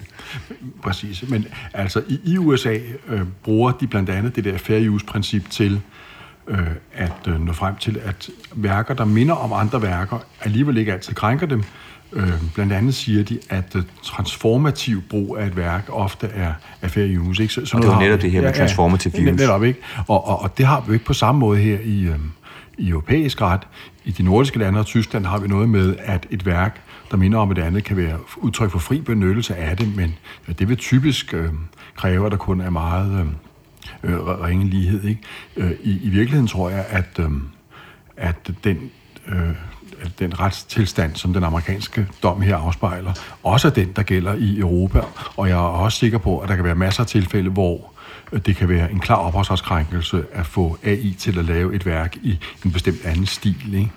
Præcis, 0.82 1.30
men 1.30 1.47
altså 1.73 2.04
i, 2.08 2.19
i 2.23 2.38
USA 2.38 2.78
øh, 3.08 3.21
bruger 3.43 3.71
de 3.71 3.88
blandt 3.88 4.10
andet 4.10 4.36
det 4.36 4.43
der 4.43 4.58
fair 4.58 4.89
use-princip 4.89 5.49
til 5.49 5.82
øh, 6.47 6.67
at 6.93 7.27
øh, 7.27 7.45
nå 7.45 7.53
frem 7.53 7.75
til, 7.75 8.01
at 8.03 8.29
værker, 8.56 8.93
der 8.93 9.06
minder 9.06 9.36
om 9.36 9.53
andre 9.53 9.82
værker, 9.82 10.17
alligevel 10.41 10.77
ikke 10.77 10.93
altid 10.93 11.13
krænker 11.13 11.47
dem. 11.47 11.63
Øh, 12.13 12.34
blandt 12.53 12.73
andet 12.73 12.95
siger 12.95 13.23
de, 13.23 13.39
at 13.49 13.75
øh, 13.75 13.84
transformativ 14.03 15.01
brug 15.10 15.38
af 15.38 15.45
et 15.45 15.58
værk 15.58 15.86
ofte 15.89 16.27
er, 16.27 16.53
er 16.82 16.88
fair 16.88 17.19
use. 17.19 17.43
Ikke? 17.43 17.53
Så, 17.53 17.65
så 17.65 17.77
og 17.77 17.84
det 17.84 17.91
var 17.91 17.99
netop 17.99 18.21
det 18.21 18.32
her 18.32 18.41
med 18.41 18.49
ja, 18.49 18.58
transformative 18.58 19.13
ja, 19.17 19.21
use. 19.21 19.32
Netop, 19.32 19.63
ikke? 19.63 19.79
Og, 20.08 20.27
og, 20.27 20.41
og 20.41 20.58
det 20.58 20.65
har 20.65 20.82
vi 20.82 20.88
jo 20.88 20.93
ikke 20.93 21.06
på 21.06 21.13
samme 21.13 21.39
måde 21.39 21.60
her 21.60 21.77
i, 21.84 22.03
øh, 22.03 22.15
i 22.77 22.89
europæisk 22.89 23.41
ret. 23.41 23.62
I 24.06 24.12
de 24.12 24.23
nordiske 24.23 24.60
lande 24.60 24.79
og 24.79 24.86
Tyskland 24.86 25.25
har 25.25 25.38
vi 25.38 25.47
noget 25.47 25.69
med, 25.69 25.95
at 25.99 26.27
et 26.29 26.45
værk, 26.45 26.82
der 27.12 27.17
minder 27.17 27.39
om 27.39 27.51
et 27.51 27.58
andet, 27.58 27.84
kan 27.84 27.97
være 27.97 28.17
udtryk 28.38 28.71
for 28.71 28.79
fri 28.79 29.01
benyttelse 29.01 29.56
af 29.56 29.77
det, 29.77 29.95
men 29.95 30.15
det 30.60 30.69
vil 30.69 30.77
typisk 30.77 31.34
øh, 31.34 31.49
kræve, 31.95 32.25
at 32.25 32.32
der 32.32 32.38
kun 32.38 32.62
er 32.62 32.69
meget... 32.69 33.19
Øh, 33.19 33.25
øh, 34.03 34.19
ringe 34.19 34.69
lighed. 34.69 35.03
Ikke? 35.03 35.21
Øh, 35.55 35.71
i, 35.83 35.99
I 36.03 36.09
virkeligheden 36.09 36.47
tror 36.47 36.69
jeg, 36.69 36.85
at, 36.89 37.19
øh, 37.19 37.29
at 38.17 38.51
den... 38.63 38.91
Øh, 39.27 39.55
at 40.01 40.19
den 40.19 40.39
retstilstand, 40.39 41.15
som 41.15 41.33
den 41.33 41.43
amerikanske 41.43 42.07
dom 42.23 42.41
her 42.41 42.57
afspejler, 42.57 43.13
også 43.43 43.67
er 43.67 43.71
den, 43.71 43.91
der 43.95 44.03
gælder 44.03 44.33
i 44.33 44.59
Europa. 44.59 45.01
Og 45.37 45.49
jeg 45.49 45.55
er 45.55 45.59
også 45.59 45.97
sikker 45.97 46.17
på, 46.17 46.39
at 46.39 46.49
der 46.49 46.55
kan 46.55 46.65
være 46.65 46.75
masser 46.75 47.03
af 47.03 47.07
tilfælde, 47.07 47.49
hvor 47.49 47.93
det 48.45 48.55
kan 48.55 48.69
være 48.69 48.91
en 48.91 48.99
klar 48.99 49.15
ophavsretskrænkelse 49.15 50.23
at 50.31 50.45
få 50.45 50.77
AI 50.83 51.15
til 51.19 51.39
at 51.39 51.45
lave 51.45 51.75
et 51.75 51.85
værk 51.85 52.15
i 52.15 52.39
en 52.65 52.71
bestemt 52.71 53.05
anden 53.05 53.25
stil. 53.25 53.73
Ikke? 53.73 53.91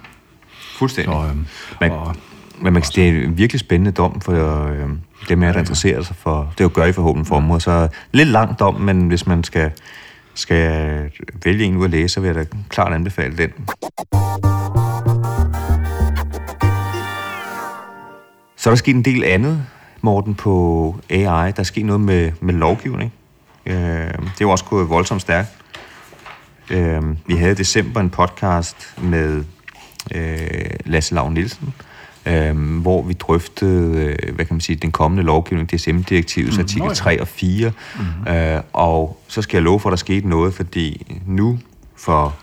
Fuldstændig. 0.78 1.14
Så, 1.14 1.28
øhm, 1.28 1.46
men, 1.80 1.90
og, 1.90 2.16
men 2.60 2.72
man, 2.72 2.82
det 2.82 3.08
er 3.08 3.08
en 3.08 3.38
virkelig 3.38 3.60
spændende 3.60 3.90
dom 3.90 4.20
for 4.20 4.64
øh, 4.66 4.88
dem, 5.28 5.40
der 5.40 5.58
interesserer 5.58 6.02
sig 6.02 6.16
for 6.16 6.52
det, 6.58 6.64
jo 6.64 6.70
gør 6.74 6.84
I 6.84 6.92
forhåbentlig 6.92 7.26
for 7.26 7.36
området. 7.36 7.62
Så 7.62 7.88
lidt 8.12 8.28
lang 8.28 8.58
dom, 8.58 8.74
men 8.74 9.08
hvis 9.08 9.26
man 9.26 9.44
skal 9.44 9.70
skal 10.36 11.10
vælge 11.44 11.64
en 11.64 11.76
ud 11.76 11.84
at 11.84 11.90
læse, 11.90 12.14
så 12.14 12.20
vil 12.20 12.26
jeg 12.26 12.34
da 12.34 12.44
klart 12.68 12.92
anbefale 12.92 13.36
den. 13.36 13.50
Så 18.56 18.70
er 18.70 18.72
der 18.72 18.76
sket 18.76 18.94
en 18.94 19.04
del 19.04 19.24
andet, 19.24 19.66
Morten, 20.00 20.34
på 20.34 20.96
AI. 21.10 21.52
Der 21.52 21.52
er 21.56 21.62
sket 21.62 21.86
noget 21.86 22.00
med, 22.00 22.32
med 22.40 22.54
lovgivning. 22.54 23.12
Øh, 23.66 23.74
det 23.74 24.10
er 24.10 24.36
jo 24.40 24.50
også 24.50 24.64
gået 24.64 24.88
voldsomt 24.88 25.22
stærkt. 25.22 25.48
Øh, 26.70 27.02
vi 27.26 27.34
havde 27.34 27.52
i 27.52 27.54
december 27.54 28.00
en 28.00 28.10
podcast 28.10 28.94
med 29.02 29.44
øh, 30.14 30.70
Lasse 30.84 31.14
Lav 31.14 31.30
Nielsen, 31.30 31.74
øh, 32.26 32.80
hvor 32.80 33.02
vi 33.02 33.12
drøftede, 33.12 34.16
øh, 34.22 34.34
hvad 34.34 34.44
kan 34.44 34.54
man 34.54 34.60
sige, 34.60 34.76
den 34.76 34.92
kommende 34.92 35.22
lovgivning, 35.22 35.72
DSM-direktivets 35.72 36.56
mm, 36.56 36.62
artikel 36.62 36.90
3 36.94 37.20
og 37.20 37.28
4. 37.28 37.72
Mm. 38.26 38.32
Øh, 38.32 38.60
og 38.72 39.20
så 39.28 39.42
skal 39.42 39.56
jeg 39.56 39.62
love 39.62 39.80
for, 39.80 39.88
at 39.88 39.90
der 39.90 39.96
skete 39.96 40.28
noget, 40.28 40.54
fordi 40.54 41.16
nu 41.26 41.58
for 41.96 42.34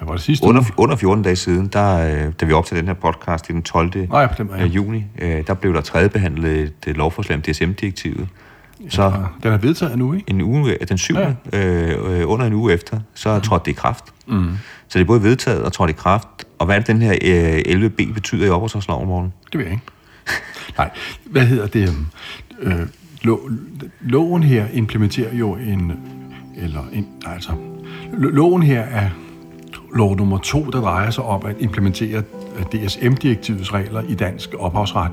Ja, 0.00 0.04
var 0.04 0.12
det 0.12 0.22
sidste 0.22 0.46
under, 0.46 0.60
uge? 0.60 0.70
under 0.76 0.96
14 0.96 1.24
dage 1.24 1.36
siden, 1.36 1.66
der, 1.66 2.26
øh, 2.26 2.32
da 2.40 2.46
vi 2.46 2.52
optagede 2.52 2.80
den 2.80 2.88
her 2.88 2.94
podcast 2.94 3.50
i 3.50 3.52
den 3.52 3.62
12. 3.62 4.08
Nej, 4.08 4.26
på 4.26 4.34
den 4.38 4.50
ja. 4.56 4.64
øh, 4.64 4.74
juni, 4.76 5.04
øh, 5.18 5.46
der 5.46 5.54
blev 5.54 5.74
der 5.74 5.80
tredjebehandlet 5.80 6.58
et 6.60 6.72
øh, 6.86 6.96
lovforslag 6.96 7.36
om 7.36 7.42
DSM-direktivet. 7.42 8.28
Så 8.88 9.12
Den 9.42 9.52
er 9.52 9.58
vedtaget 9.58 9.98
nu, 9.98 10.12
ikke? 10.12 10.30
en 10.30 10.40
uge, 10.40 10.76
den 10.88 10.98
7. 10.98 11.14
Ja. 11.16 11.32
Øh, 11.52 12.20
øh, 12.20 12.30
under 12.30 12.46
en 12.46 12.52
uge 12.52 12.72
efter, 12.72 13.00
så 13.14 13.34
mm. 13.34 13.40
trådte 13.40 13.64
det 13.64 13.70
i 13.70 13.74
kraft. 13.74 14.04
Mm. 14.26 14.50
Så 14.88 14.98
det 14.98 15.04
er 15.04 15.06
både 15.06 15.22
vedtaget 15.22 15.62
og 15.62 15.72
trådt 15.72 15.90
i 15.90 15.92
kraft. 15.92 16.28
Og 16.60 16.66
hvad 16.66 16.76
er 16.76 16.80
det, 16.80 16.86
den 16.88 17.02
her 17.02 17.12
øh, 17.22 17.58
11b 17.76 18.12
betyder 18.12 18.46
i 18.46 18.48
opholdsloven, 18.48 19.08
morgen? 19.08 19.32
Det 19.52 19.58
ved 19.58 19.64
jeg 19.66 19.72
ikke. 19.72 19.84
Nej, 20.78 20.90
hvad 21.24 21.46
hedder 21.46 21.66
det? 21.66 21.88
Øhm, 21.88 22.06
øh, 22.62 22.86
lo, 23.22 23.38
loven 24.00 24.42
her 24.42 24.66
implementerer 24.72 25.34
jo 25.34 25.54
en... 25.54 25.92
Eller 26.56 26.80
en, 26.92 27.06
nej, 27.24 27.34
altså, 27.34 27.52
lo- 28.12 28.28
loven 28.28 28.62
her 28.62 28.80
er 28.80 29.10
lov 29.94 30.16
nummer 30.16 30.38
to, 30.38 30.64
der 30.64 30.80
drejer 30.80 31.10
sig 31.10 31.24
om 31.24 31.46
at 31.46 31.56
implementere 31.60 32.22
DSM-direktivets 32.72 33.74
regler 33.74 34.02
i 34.08 34.14
dansk 34.14 34.50
ophavsret. 34.58 35.10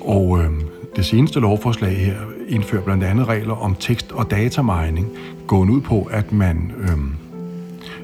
Og 0.00 0.38
øh, 0.40 0.50
det 0.96 1.04
seneste 1.04 1.40
lovforslag 1.40 1.96
her 1.96 2.14
indfører 2.48 2.82
blandt 2.82 3.04
andet 3.04 3.28
regler 3.28 3.54
om 3.54 3.74
tekst- 3.74 4.12
og 4.12 4.30
datamining, 4.30 5.08
gående 5.46 5.72
ud 5.74 5.80
på, 5.80 6.08
at 6.10 6.32
man 6.32 6.72
øh, 6.78 6.98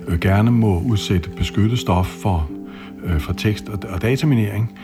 øh, 0.09 0.19
gerne 0.19 0.51
må 0.51 0.81
udsætte 0.81 1.31
beskyttet 1.31 1.79
stof 1.79 2.07
for, 2.07 2.49
øh, 3.05 3.21
for 3.21 3.33
tekst- 3.33 3.69
og, 3.69 3.79
og 3.88 4.03
dataminering. 4.03 4.79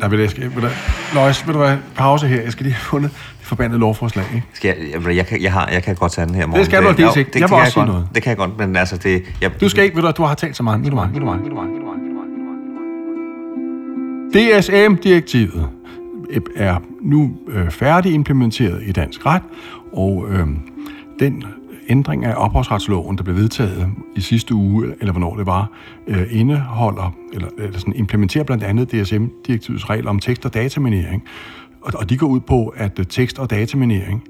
Der 0.00 0.08
vil 0.08 0.20
jeg, 0.20 0.30
skal, 0.30 0.54
vil 0.54 0.62
der, 0.62 0.68
Løjs, 1.14 1.46
vil 1.46 1.54
du 1.54 1.58
være 1.58 1.78
pause 1.96 2.26
her? 2.26 2.42
Jeg 2.42 2.52
skal 2.52 2.64
lige 2.64 2.74
have 2.74 2.84
fundet 2.84 3.10
det 3.10 3.46
forbandede 3.46 3.80
lovforslag, 3.80 4.24
ikke? 4.34 4.46
Skal 4.52 4.76
jeg, 4.78 5.06
jeg, 5.06 5.16
jeg, 5.16 5.26
kan, 5.26 5.42
jeg, 5.42 5.52
har, 5.52 5.68
jeg 5.72 5.82
kan 5.82 5.94
godt 5.94 6.12
tage 6.12 6.26
den 6.26 6.34
her 6.34 6.46
morgen. 6.46 6.64
skal 6.64 6.82
du 6.82 6.88
aldeles 6.88 7.16
ikke. 7.16 7.30
Jeg 7.34 7.50
vil 7.50 7.56
også 7.56 7.72
sige 7.72 7.80
godt, 7.80 7.88
noget. 7.88 8.08
Det 8.14 8.22
kan 8.22 8.30
jeg 8.30 8.36
godt, 8.36 8.58
men 8.58 8.76
altså 8.76 8.96
det... 8.96 9.22
Jeg, 9.40 9.60
Du 9.60 9.68
skal 9.68 9.84
ikke, 9.84 9.96
ved 9.96 10.02
du, 10.02 10.10
du 10.16 10.22
har 10.22 10.34
talt 10.34 10.56
så 10.56 10.62
meget. 10.62 10.82
Ved 10.82 10.90
du 10.90 10.96
meget, 10.96 11.12
ved 11.12 11.20
du 11.20 11.26
meget, 11.26 11.42
ved 11.42 11.48
du 11.48 11.54
meget. 11.54 11.70
DSM-direktivet 14.34 15.68
er 16.56 16.76
nu 17.02 17.36
øh, 17.48 17.70
færdig 17.70 18.12
implementeret 18.12 18.82
i 18.86 18.92
dansk 18.92 19.26
ret, 19.26 19.42
og 19.92 20.26
øh, 20.30 20.46
den 21.20 21.44
ændring 21.88 22.24
af 22.24 22.34
ophavsretsloven, 22.36 23.16
der 23.16 23.22
blev 23.22 23.36
vedtaget 23.36 23.90
i 24.16 24.20
sidste 24.20 24.54
uge, 24.54 24.94
eller 25.00 25.12
hvornår 25.12 25.36
det 25.36 25.46
var, 25.46 25.70
øh, 26.06 26.26
indeholder, 26.30 27.14
eller, 27.32 27.48
eller 27.58 27.78
sådan, 27.78 27.96
implementerer 27.96 28.44
blandt 28.44 28.64
andet 28.64 28.92
DSM-direktivets 28.92 29.90
regler 29.90 30.10
om 30.10 30.18
tekst- 30.18 30.44
og 30.44 30.54
dataminering, 30.54 31.22
og, 31.82 31.92
og 31.96 32.10
de 32.10 32.16
går 32.16 32.26
ud 32.26 32.40
på, 32.40 32.66
at 32.76 32.98
øh, 32.98 33.06
tekst- 33.06 33.38
og 33.38 33.50
dataminering 33.50 34.24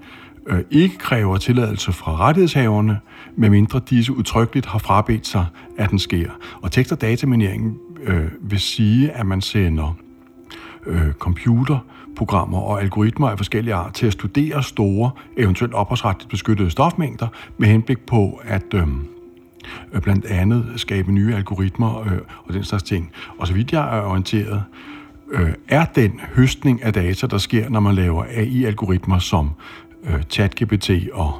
øh, 0.46 0.60
ikke 0.70 0.98
kræver 0.98 1.36
tilladelse 1.36 1.92
fra 1.92 2.16
rettighedshaverne, 2.16 3.00
medmindre 3.36 3.80
disse 3.90 4.12
udtrykkeligt 4.12 4.66
har 4.66 4.78
frabedt 4.78 5.26
sig, 5.26 5.46
at 5.78 5.90
den 5.90 5.98
sker. 5.98 6.30
Og 6.62 6.72
tekst- 6.72 6.92
og 6.92 7.00
dataminering 7.00 7.78
øh, 8.04 8.26
vil 8.40 8.60
sige, 8.60 9.10
at 9.10 9.26
man 9.26 9.40
sender 9.40 9.96
øh, 10.86 11.12
programmer 12.16 12.58
og 12.58 12.82
algoritmer 12.82 13.28
af 13.28 13.36
forskellige 13.36 13.74
art 13.74 13.94
til 13.94 14.06
at 14.06 14.12
studere 14.12 14.62
store, 14.62 15.10
eventuelt 15.36 15.74
ophavsretligt 15.74 16.30
beskyttede 16.30 16.70
stofmængder 16.70 17.28
med 17.58 17.68
henblik 17.68 18.06
på 18.06 18.40
at 18.44 18.74
øhm, 18.74 19.06
øh, 19.92 20.00
blandt 20.00 20.24
andet 20.24 20.72
skabe 20.76 21.12
nye 21.12 21.34
algoritmer 21.34 22.00
øh, 22.00 22.18
og 22.44 22.54
den 22.54 22.64
slags 22.64 22.82
ting. 22.82 23.12
Og 23.38 23.46
så 23.46 23.54
vidt 23.54 23.72
jeg 23.72 23.98
er 23.98 24.02
orienteret, 24.02 24.64
øh, 25.32 25.52
er 25.68 25.84
den 25.84 26.20
høstning 26.34 26.82
af 26.82 26.92
data, 26.92 27.26
der 27.26 27.38
sker, 27.38 27.68
når 27.68 27.80
man 27.80 27.94
laver 27.94 28.24
AI-algoritmer 28.24 29.18
som 29.18 29.50
øh, 30.04 30.22
ChatGPT 30.30 30.90
og 31.12 31.34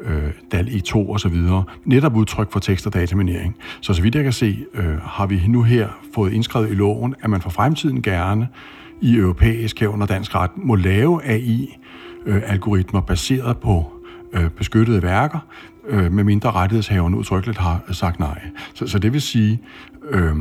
øh, 0.00 0.30
DAL-E2 0.54 0.94
og 0.94 1.20
så 1.20 1.28
videre, 1.28 1.64
netop 1.84 2.16
udtryk 2.16 2.52
for 2.52 2.60
tekst- 2.60 2.86
og 2.86 2.94
dataminering. 2.94 3.56
Så 3.80 3.94
så 3.94 4.02
vidt 4.02 4.14
jeg 4.14 4.24
kan 4.24 4.32
se, 4.32 4.64
øh, 4.74 5.00
har 5.02 5.26
vi 5.26 5.42
nu 5.48 5.62
her 5.62 5.88
fået 6.14 6.32
indskrevet 6.32 6.70
i 6.70 6.74
loven, 6.74 7.14
at 7.22 7.30
man 7.30 7.40
for 7.40 7.50
fremtiden 7.50 8.02
gerne 8.02 8.48
i 9.00 9.16
europæisk 9.16 9.80
herunder 9.80 10.06
dansk 10.06 10.34
ret 10.34 10.50
må 10.56 10.74
lave 10.74 11.24
AI-algoritmer 11.24 13.00
øh, 13.00 13.06
baseret 13.06 13.58
på 13.58 13.92
øh, 14.32 14.50
beskyttede 14.50 15.02
værker, 15.02 15.38
øh, 15.86 16.12
med 16.12 16.24
mindre 16.24 16.50
rettighedshaverne 16.50 17.16
udtrykkeligt 17.16 17.58
har 17.58 17.82
sagt 17.92 18.18
nej. 18.18 18.40
Så, 18.74 18.86
så 18.86 18.98
det 18.98 19.12
vil 19.12 19.20
sige, 19.20 19.60
øh, 20.10 20.36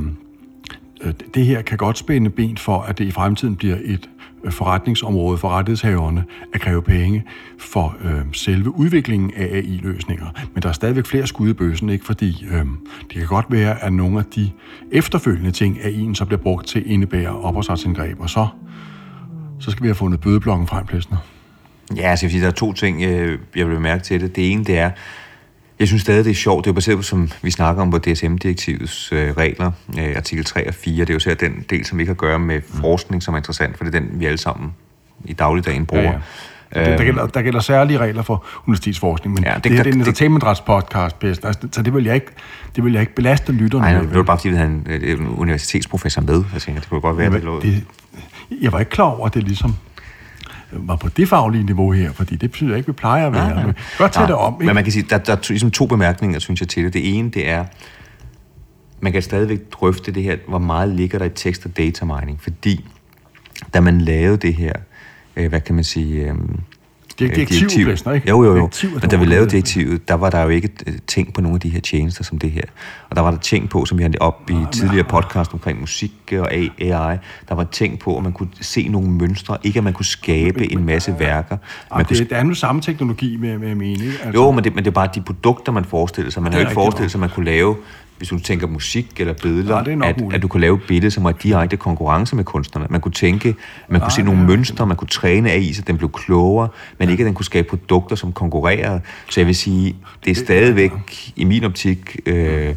øh, 1.02 1.14
det 1.34 1.46
her 1.46 1.62
kan 1.62 1.78
godt 1.78 1.98
spænde 1.98 2.30
ben 2.30 2.58
for, 2.58 2.82
at 2.82 2.98
det 2.98 3.06
i 3.06 3.12
fremtiden 3.12 3.56
bliver 3.56 3.78
et 3.84 4.10
forretningsområde 4.50 5.38
for 5.38 5.50
rettighedshaverne 5.50 6.24
at 6.54 6.62
kræve 6.62 6.82
penge 6.82 7.24
for 7.60 7.96
øh, 8.04 8.22
selve 8.34 8.76
udviklingen 8.76 9.32
af 9.36 9.46
AI-løsninger. 9.46 10.26
Men 10.54 10.64
der 10.64 10.70
er 10.70 10.74
stadigvæk 10.74 11.06
flere 11.06 11.28
skud 11.28 11.50
i 11.50 11.54
bøssen, 11.54 11.90
ikke? 11.90 12.06
fordi 12.06 12.46
øh, 12.52 12.66
det 13.02 13.18
kan 13.18 13.28
godt 13.28 13.46
være, 13.50 13.84
at 13.84 13.94
nogle 13.94 14.20
af 14.20 14.26
de 14.26 14.52
efterfølgende 14.92 15.52
ting, 15.52 15.78
AI'en 15.78 16.14
så 16.14 16.26
bliver 16.26 16.42
brugt 16.42 16.68
til, 16.68 16.92
indebærer 16.92 17.46
ophavsretsindgreb, 17.46 18.20
og 18.20 18.30
så, 18.30 18.48
så 19.60 19.72
skal 19.72 19.84
vi 19.84 19.88
have 19.88 19.96
fundet 19.96 20.22
bødeblokken 20.22 20.68
frem, 20.68 20.86
Plesner. 20.86 21.18
Ja, 21.96 22.10
altså, 22.10 22.30
sige, 22.30 22.42
der 22.42 22.48
er 22.48 22.52
to 22.52 22.74
ting, 22.74 23.04
øh, 23.04 23.40
jeg 23.56 23.70
vil 23.70 23.82
mærke 23.82 24.04
til 24.04 24.22
det. 24.22 24.36
Det 24.36 24.52
ene, 24.52 24.64
det 24.64 24.78
er, 24.78 24.92
jeg 25.80 25.88
synes 25.88 26.02
stadig, 26.02 26.26
det 26.26 26.32
er 26.32 26.36
sjovt. 26.36 26.66
Det 26.66 26.70
er 26.70 26.74
jo 26.74 26.76
baseret 26.76 26.98
på, 26.98 27.04
som 27.04 27.30
vi 27.42 27.52
snakker 27.52 27.82
om 27.82 27.92
på 27.92 27.98
DSM-direktivets 27.98 29.12
øh, 29.12 29.34
regler, 29.38 29.72
øh, 30.00 30.14
artikel 30.16 30.46
3 30.46 30.68
og 30.68 30.74
4. 30.74 31.00
Det 31.06 31.10
er 31.10 31.14
jo 31.14 31.20
så 31.20 31.34
den 31.40 31.66
del, 31.70 31.86
som 31.86 32.00
ikke 32.00 32.10
har 32.10 32.14
at 32.14 32.18
gøre 32.18 32.40
med 32.40 32.62
forskning, 32.82 33.24
som 33.24 33.34
er 33.34 33.38
interessant, 33.38 33.78
for 33.78 33.84
det 33.84 33.96
er 33.96 34.00
den, 34.00 34.10
vi 34.14 34.26
alle 34.26 34.38
sammen 34.38 34.74
i 35.26 35.34
dagligdagen 35.34 35.86
bruger. 35.86 36.04
Ja, 36.04 36.12
ja. 36.76 36.84
Der, 36.92 36.98
der, 36.98 37.04
gælder, 37.04 37.28
der 37.28 37.42
gælder 37.42 37.60
særlige 37.60 37.98
regler 37.98 38.22
for 38.24 38.46
universitetsforskning, 38.68 39.34
men 39.36 39.44
Ja, 39.44 39.54
det- 39.56 39.64
det, 39.64 39.72
her 39.72 39.78
der- 39.78 39.84
det 39.84 39.90
er 39.92 39.96
en 39.96 40.02
entertainmentrets-podcast. 40.02 41.26
Altså, 41.48 41.68
så 41.72 41.82
det 41.82 41.94
vil 41.94 42.04
jeg 42.04 42.16
ikke, 42.16 42.28
det 42.76 42.84
vil 42.84 42.92
jeg 42.94 43.02
ikke 43.02 43.16
belaste 43.16 43.52
lytterne 43.52 43.84
Nej, 43.86 43.94
med. 44.02 44.08
det 44.10 44.16
var 44.18 44.24
bare 44.24 44.38
fordi, 44.38 44.50
vi 44.50 44.56
havde 44.56 44.70
en, 44.70 44.88
en 45.20 45.28
universitetsprofessor 45.28 46.22
med. 46.22 46.44
Jeg 46.54 46.62
tænker, 46.62 46.82
det 46.82 46.90
kunne 46.90 47.02
godt 47.02 47.18
være, 47.18 47.28
at 47.28 47.34
det 47.34 47.44
lå... 47.44 47.62
det, 47.62 47.84
jeg 48.62 48.72
var 48.72 48.80
ikke 48.80 48.90
klar 48.92 49.06
over, 49.06 49.26
at 49.28 49.34
det 49.34 49.44
ligesom 49.44 49.76
var 50.72 50.96
på 50.96 51.10
det 51.10 51.30
faglige 51.30 51.64
niveau 51.64 51.92
her, 51.92 52.12
fordi 52.12 52.36
det 52.36 52.52
betyder 52.52 52.76
ikke, 52.76 52.84
at 52.86 52.88
vi 52.88 52.92
plejer 52.94 53.28
at 53.28 53.34
være. 53.34 53.66
Men 53.66 53.76
Godt 53.98 54.14
tage 54.14 54.28
det 54.28 54.36
om, 54.36 54.54
ikke? 54.54 54.66
Men 54.66 54.76
man 54.76 54.84
kan 54.84 54.94
sige, 54.94 55.06
der, 55.10 55.18
der 55.18 55.32
er 55.32 55.36
to- 55.38 55.52
ligesom 55.54 55.72
to 55.72 55.86
bemærkninger, 55.86 56.40
synes 56.40 56.60
jeg, 56.62 56.70
til 56.70 56.84
det. 56.84 56.94
Det 56.94 57.18
ene, 57.18 57.30
det 57.30 57.50
er, 57.50 57.66
man 59.02 59.12
kan 59.12 59.22
stadigvæk 59.22 59.60
drøfte 59.72 60.12
det 60.12 60.24
her, 60.24 60.38
hvor 60.48 60.60
meget 60.60 60.90
ligger 60.90 61.20
der 61.20 61.26
i 61.26 61.30
tekst- 61.30 61.66
og 61.66 61.78
data 61.78 62.06
mining, 62.06 62.42
fordi 62.42 62.86
da 63.74 63.80
man 63.82 64.02
lavede 64.02 64.38
det 64.38 64.54
her, 64.54 64.74
øh, 65.36 65.50
hvad 65.50 65.62
kan 65.62 65.76
man 65.76 65.84
sige... 65.84 66.24
Øh, 66.30 66.34
Det 67.20 67.32
er 67.32 67.46
direktiv, 67.46 67.88
ikke? 67.88 68.30
Jo, 68.30 68.44
jo, 68.44 68.50
jo. 68.50 68.56
Direktiv 68.56 68.90
er 68.90 69.00
Men 69.02 69.10
da 69.10 69.16
vi 69.16 69.26
lavede 69.26 69.50
direktivet, 69.50 70.08
der 70.08 70.14
var 70.14 70.30
der 70.30 70.44
jo 70.44 70.50
ikke 70.50 70.70
øh, 70.88 70.94
tænkt 71.08 71.34
på 71.34 71.42
nogle 71.42 71.56
af 71.56 71.60
de 71.60 71.70
her 71.70 71.80
tjenester 71.80 72.24
som 72.24 72.38
det 72.40 72.52
her. 72.52 72.62
Og 73.10 73.16
der 73.16 73.22
var 73.22 73.32
der 73.32 73.38
tænkt 73.38 73.70
på, 73.70 73.86
som 73.86 73.98
vi 73.98 74.04
har 74.04 74.12
op 74.20 74.50
i 74.50 74.56
tidligere 74.72 75.04
podcast 75.04 75.54
omkring 75.54 75.80
musik 75.80 76.12
og 76.32 76.54
AI, 76.54 77.18
der 77.50 77.56
var 77.56 77.64
tænkt 77.64 78.00
på, 78.00 78.18
at 78.18 78.24
man 78.24 78.32
kunne 78.32 78.50
se 78.62 78.88
nogle 78.88 79.10
mønstre, 79.10 79.58
ikke 79.64 79.78
at 79.78 79.84
man 79.84 79.94
kunne 79.94 80.06
skabe 80.06 80.72
en 80.72 80.86
masse 80.86 81.16
værker. 81.20 81.58
Man 81.96 82.06
kunne 82.06 82.18
det, 82.18 82.30
det 82.30 82.38
er 82.38 82.44
nu 82.44 82.54
samme 82.54 82.82
teknologi 82.82 83.38
med, 83.38 83.58
med 83.58 83.72
at 83.72 83.78
mene. 83.78 84.06
ikke? 84.06 84.18
Altså, 84.24 84.42
jo, 84.42 84.52
men 84.52 84.64
det, 84.64 84.76
men 84.76 84.84
det 84.84 84.90
er 84.90 84.94
bare 84.94 85.10
de 85.16 85.22
produkter, 85.22 85.72
man 85.72 85.86
forestiller 85.86 86.32
sig. 86.32 86.44
Man 86.44 86.52
har 86.52 86.60
jo 86.60 86.66
ikke 86.66 86.74
forestillet 86.74 87.12
sig, 87.12 87.18
at 87.18 87.22
man 87.22 87.30
kunne 87.30 87.46
lave, 87.46 87.76
hvis 88.20 88.30
du 88.30 88.40
tænker 88.40 88.68
musik 88.68 89.20
eller 89.20 89.34
billeder, 89.34 89.76
er 89.76 89.96
nok 89.96 90.10
at, 90.10 90.22
muligt. 90.22 90.36
at 90.36 90.42
du 90.42 90.48
kunne 90.48 90.62
lave 90.62 90.76
et 90.76 90.84
billede, 90.88 91.12
som 91.12 91.24
var 91.24 91.32
direkte 91.32 91.78
konkurrence 91.78 92.36
med 92.36 92.44
kunstnerne. 92.44 92.88
Man 92.90 93.02
kunne 93.02 93.12
tænke, 93.12 93.56
man 93.88 94.02
kunne 94.02 94.12
se 94.12 94.22
nogle 94.22 94.44
mønstre, 94.44 94.86
man 94.86 94.98
kunne 94.98 95.08
træne 95.08 95.52
af 95.52 95.60
i, 95.60 95.74
så 95.74 95.82
den 95.82 95.98
blev 95.98 96.12
klogere, 96.12 96.68
men 96.98 97.10
ikke 97.10 97.22
at 97.22 97.26
den 97.26 97.34
kunne 97.34 97.46
skabe 97.46 97.68
produkter, 97.68 98.16
som 98.16 98.34
konkurrerede. 98.34 99.02
Så 99.30 99.40
jeg 99.40 99.48
vil 99.48 99.56
sige, 99.56 99.96
det 100.26 100.32
er 100.32 100.36
stadigvæk 100.36 100.92
i 101.36 101.44
min 101.44 101.64
optik 101.64 102.18
øh, 102.26 102.76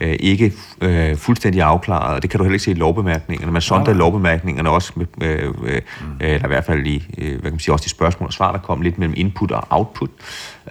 øh, 0.00 0.16
ikke 0.20 0.52
øh, 0.80 1.16
fuldstændig 1.16 1.62
afklaret, 1.62 2.14
og 2.14 2.22
det 2.22 2.30
kan 2.30 2.38
du 2.38 2.44
heller 2.44 2.54
ikke 2.54 2.64
se 2.64 2.70
i 2.70 2.74
lovbemærkningerne. 2.74 3.52
Man 3.52 3.62
sondrer 3.62 3.94
i 3.94 3.96
lovbemærkningerne 3.96 4.70
også, 4.70 4.92
med, 4.96 5.06
øh, 5.22 5.54
øh, 5.64 5.80
eller 6.20 6.44
i 6.44 6.48
hvert 6.48 6.64
fald 6.64 6.86
i, 6.86 7.08
øh, 7.18 7.30
hvad 7.30 7.40
kan 7.40 7.52
man 7.52 7.58
sige, 7.58 7.74
også 7.74 7.84
de 7.84 7.90
spørgsmål 7.90 8.26
og 8.26 8.32
svar, 8.32 8.52
der 8.52 8.58
kom 8.58 8.82
lidt 8.82 8.98
mellem 8.98 9.14
input 9.16 9.50
og 9.50 9.66
output. 9.70 10.10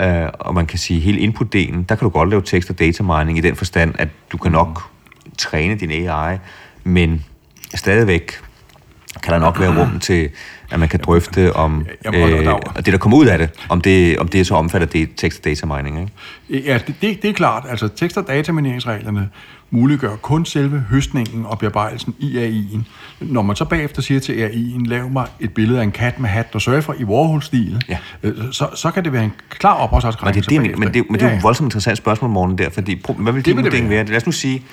Øh, 0.02 0.28
og 0.40 0.54
man 0.54 0.66
kan 0.66 0.80
sige, 0.80 1.00
hele 1.00 1.20
input-delen, 1.20 1.86
der 1.90 1.96
kan 1.96 2.00
du 2.00 2.10
godt 2.10 2.30
lave 2.30 2.42
tekst- 2.42 2.70
og 2.70 2.80
data 2.80 3.04
mining 3.04 3.38
i 3.38 3.42
den 3.42 3.56
forstand, 3.56 3.96
at 4.00 4.08
du 4.32 4.38
kan 4.38 4.52
nok 4.52 4.84
træne 5.38 5.76
din 5.76 5.92
AI, 5.92 6.38
men 6.84 7.26
stadigvæk 7.76 8.40
kan 9.24 9.34
der 9.34 9.40
nok 9.40 9.60
være 9.60 9.78
rum 9.80 10.00
til, 10.00 10.30
at 10.72 10.80
man 10.80 10.90
kan 10.90 11.00
drøfte 11.04 11.54
om 11.56 11.86
Jamen, 12.06 12.30
øh, 12.48 12.54
og 12.54 12.86
det, 12.86 12.94
der 12.94 12.98
kommer 12.98 13.18
ud 13.18 13.26
af 13.26 13.38
det, 13.38 13.50
om 13.70 13.82
det, 13.82 14.18
om 14.18 14.28
det 14.28 14.48
så 14.48 14.56
omfatter 14.56 14.88
det 14.88 15.10
tekst- 15.18 15.40
og 15.40 15.46
data 15.46 15.66
mining. 15.66 16.00
Ikke? 16.50 16.68
Ja, 16.70 16.78
det, 16.88 16.96
det, 17.02 17.22
det 17.22 17.30
er 17.30 17.34
klart. 17.34 17.64
Altså, 17.70 17.88
tekst- 17.88 18.18
og 18.18 18.28
datamineringsreglerne 18.28 19.30
muliggør 19.74 20.16
kun 20.16 20.46
selve 20.46 20.84
høstningen 20.90 21.46
og 21.46 21.60
bearbejdelsen 21.60 22.16
i 22.20 22.38
AI'en. 22.38 22.80
Når 23.20 23.42
man 23.42 23.56
så 23.56 23.66
bagefter 23.66 24.02
siger 24.02 24.20
til 24.20 24.34
AI'en, 24.34 24.86
lav 24.90 25.10
mig 25.10 25.26
et 25.40 25.54
billede 25.54 25.80
af 25.80 25.84
en 25.84 25.92
kat 25.92 26.20
med 26.20 26.30
hat, 26.30 26.54
der 26.54 26.60
surfer 26.60 26.94
i 27.00 27.04
Warhol-stil, 27.04 27.84
Ja. 27.90 27.98
øh, 28.24 28.34
så, 28.52 28.68
så 28.76 28.92
kan 28.92 29.04
det 29.04 29.14
være 29.14 29.24
en 29.24 29.32
klar 29.50 29.74
ophavsretskrænkelse 29.74 30.50
Men 30.52 30.62
det, 30.62 30.68
er 30.68 30.72
det, 30.72 30.80
men, 30.80 30.94
det, 30.94 31.04
men 31.10 31.20
det 31.20 31.26
er 31.26 31.32
jo 31.32 31.38
et 31.38 31.44
voldsomt 31.44 31.66
interessant 31.68 31.98
spørgsmål, 31.98 32.30
morgen 32.32 32.58
der, 32.58 32.70
fordi 32.70 33.02
hvad 33.18 33.34
vil 33.34 33.46
din 33.46 33.56
vil 33.58 33.64
det 33.64 33.72
vurdering 33.72 33.90
være. 33.90 33.98
være? 33.98 34.08
Lad 34.08 34.18
os 34.18 34.26
nu 34.26 34.32
sige, 34.32 34.64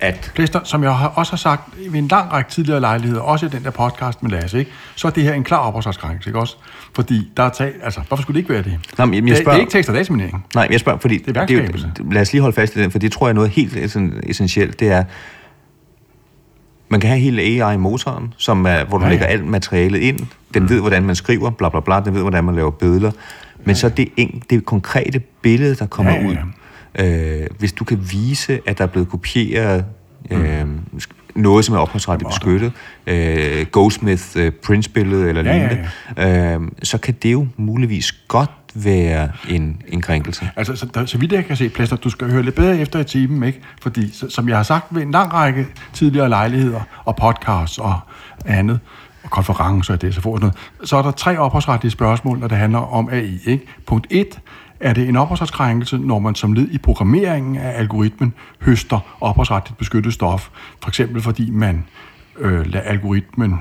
at... 0.00 0.32
Plæster, 0.34 0.60
som 0.64 0.82
jeg 0.82 0.94
har- 0.96 1.08
også 1.08 1.32
har 1.32 1.36
sagt 1.36 1.62
ved 1.90 1.98
en 1.98 2.08
lang 2.08 2.32
række 2.32 2.50
tidligere 2.50 2.80
lejligheder, 2.80 3.20
også 3.20 3.46
i 3.46 3.48
den 3.48 3.64
der 3.64 3.70
podcast 3.70 4.22
med 4.22 4.30
Lasse, 4.30 4.58
ikke? 4.58 4.70
så 4.94 5.06
er 5.08 5.12
det 5.12 5.22
her 5.22 5.32
en 5.34 5.44
klar 5.44 5.58
opholdsretskrænkelse, 5.58 6.30
ikke 6.30 6.38
også? 6.40 6.56
Fordi 6.94 7.32
der 7.36 7.42
er 7.42 7.48
tag, 7.48 7.72
altså, 7.82 8.00
hvorfor 8.08 8.22
skulle 8.22 8.34
det 8.34 8.40
ikke 8.40 8.52
være 8.54 8.62
det? 8.62 8.78
Nå, 8.98 9.04
men 9.04 9.14
jeg 9.14 9.22
det, 9.22 9.28
det, 9.30 9.38
spørger- 9.38 9.56
er 9.56 9.60
ikke 9.60 9.72
tekst- 9.72 9.88
og 9.88 9.94
dataminering. 9.94 10.44
Nej, 10.54 10.68
jeg 10.70 10.80
spørger, 10.80 10.98
fordi... 10.98 11.18
Det 11.18 11.36
er 11.36 11.46
jo- 12.00 12.10
lad 12.10 12.22
os 12.22 12.32
lige 12.32 12.42
holde 12.42 12.54
fast 12.54 12.76
i 12.76 12.82
den, 12.82 12.90
for 12.90 12.98
det 12.98 13.12
tror 13.12 13.26
jeg 13.26 13.30
er 13.30 13.34
noget 13.34 13.50
helt 13.50 13.76
essen- 13.76 14.20
essentielt. 14.30 14.80
Det 14.80 14.88
er, 14.88 15.04
man 16.88 17.00
kan 17.00 17.10
have 17.10 17.20
hele 17.20 17.42
AI-motoren, 17.42 18.34
som 18.36 18.66
er, 18.66 18.84
hvor 18.84 18.98
du 18.98 19.04
Ja, 19.04 19.08
ja, 19.10 19.14
ja. 19.14 19.20
lægger 19.20 19.26
alt 19.26 19.46
materialet 19.46 19.98
ind. 20.00 20.18
Den 20.54 20.62
mm. 20.62 20.68
ved, 20.68 20.80
hvordan 20.80 21.02
man 21.02 21.14
skriver, 21.16 21.50
bla 21.50 21.68
bla 21.68 21.80
bla. 21.80 22.00
Den 22.00 22.14
ved, 22.14 22.20
hvordan 22.20 22.44
man 22.44 22.54
laver 22.54 22.70
billeder. 22.70 23.10
Men 23.64 23.76
så 23.76 23.88
det, 23.88 24.08
en, 24.16 24.42
det 24.50 24.64
konkrete 24.66 25.18
billede, 25.18 25.74
der 25.74 25.86
kommer 25.86 26.12
Ja, 26.12 26.20
ja, 26.20 26.28
ud. 26.28 26.36
Øh, 26.98 27.46
hvis 27.58 27.72
du 27.72 27.84
kan 27.84 27.98
vise, 28.12 28.60
at 28.66 28.78
der 28.78 28.84
er 28.84 28.88
blevet 28.88 29.08
kopieret 29.08 29.84
øh, 30.30 30.62
sk- 30.96 31.12
noget, 31.34 31.64
som 31.64 31.74
er 31.74 31.78
ophavsretligt 31.78 32.28
beskyttet, 32.28 32.72
øh, 33.06 33.66
Goldsmith 33.72 34.22
øh, 34.36 34.52
Prince-billede 34.66 35.28
eller 35.28 35.42
Ja, 35.42 35.56
ja, 35.56 35.68
lignende, 36.16 36.62
øh, 36.64 36.68
så 36.82 36.98
kan 36.98 37.14
det 37.22 37.32
jo 37.32 37.46
muligvis 37.56 38.12
godt 38.28 38.50
være 38.74 39.28
en, 39.48 39.82
en 39.88 40.00
krænkelse. 40.00 40.50
Altså, 40.56 40.76
så, 40.76 40.86
der, 40.94 41.06
så 41.06 41.18
vidt 41.18 41.32
jeg 41.32 41.44
kan 41.46 41.56
se, 41.56 41.68
Plæster, 41.68 41.96
du 41.96 42.10
skal 42.10 42.30
høre 42.30 42.42
lidt 42.42 42.54
bedre 42.54 42.78
efter 42.78 42.98
i 42.98 43.04
timen, 43.04 43.42
ikke? 43.42 43.60
Fordi, 43.82 44.10
så, 44.12 44.30
som 44.30 44.48
jeg 44.48 44.56
har 44.56 44.62
sagt 44.62 44.86
ved 44.90 45.02
en 45.02 45.10
lang 45.10 45.32
række 45.32 45.66
tidligere 45.92 46.28
lejligheder 46.28 46.80
og 47.04 47.16
podcasts 47.16 47.78
og 47.78 48.00
andet, 48.46 48.80
og 49.22 49.30
konferencer 49.30 49.94
og 49.94 50.02
det, 50.02 50.14
så 50.14 50.20
får 50.20 50.38
noget, 50.38 50.54
så 50.84 50.96
er 50.96 51.02
der 51.02 51.10
tre 51.10 51.38
ophavsretlige 51.38 51.90
spørgsmål, 51.92 52.38
når 52.38 52.48
det 52.48 52.58
handler 52.58 52.78
om 52.78 53.08
AI, 53.12 53.38
ikke? 53.46 53.64
Punkt 53.86 54.06
1. 54.10 54.38
Er 54.80 54.92
det 54.92 55.08
en 55.08 55.16
ophavsretskrænkelse, 55.16 55.98
når 55.98 56.18
man 56.18 56.34
som 56.34 56.52
led 56.52 56.68
i 56.70 56.78
programmeringen 56.78 57.56
af 57.56 57.78
algoritmen 57.78 58.34
høster 58.62 59.16
ophavsretligt 59.20 59.78
beskyttet 59.78 60.12
stof? 60.12 60.50
For 60.82 60.88
eksempel 60.88 61.22
fordi 61.22 61.50
man 61.50 61.84
øh, 62.38 62.66
lader 62.66 62.84
algoritmen 62.84 63.54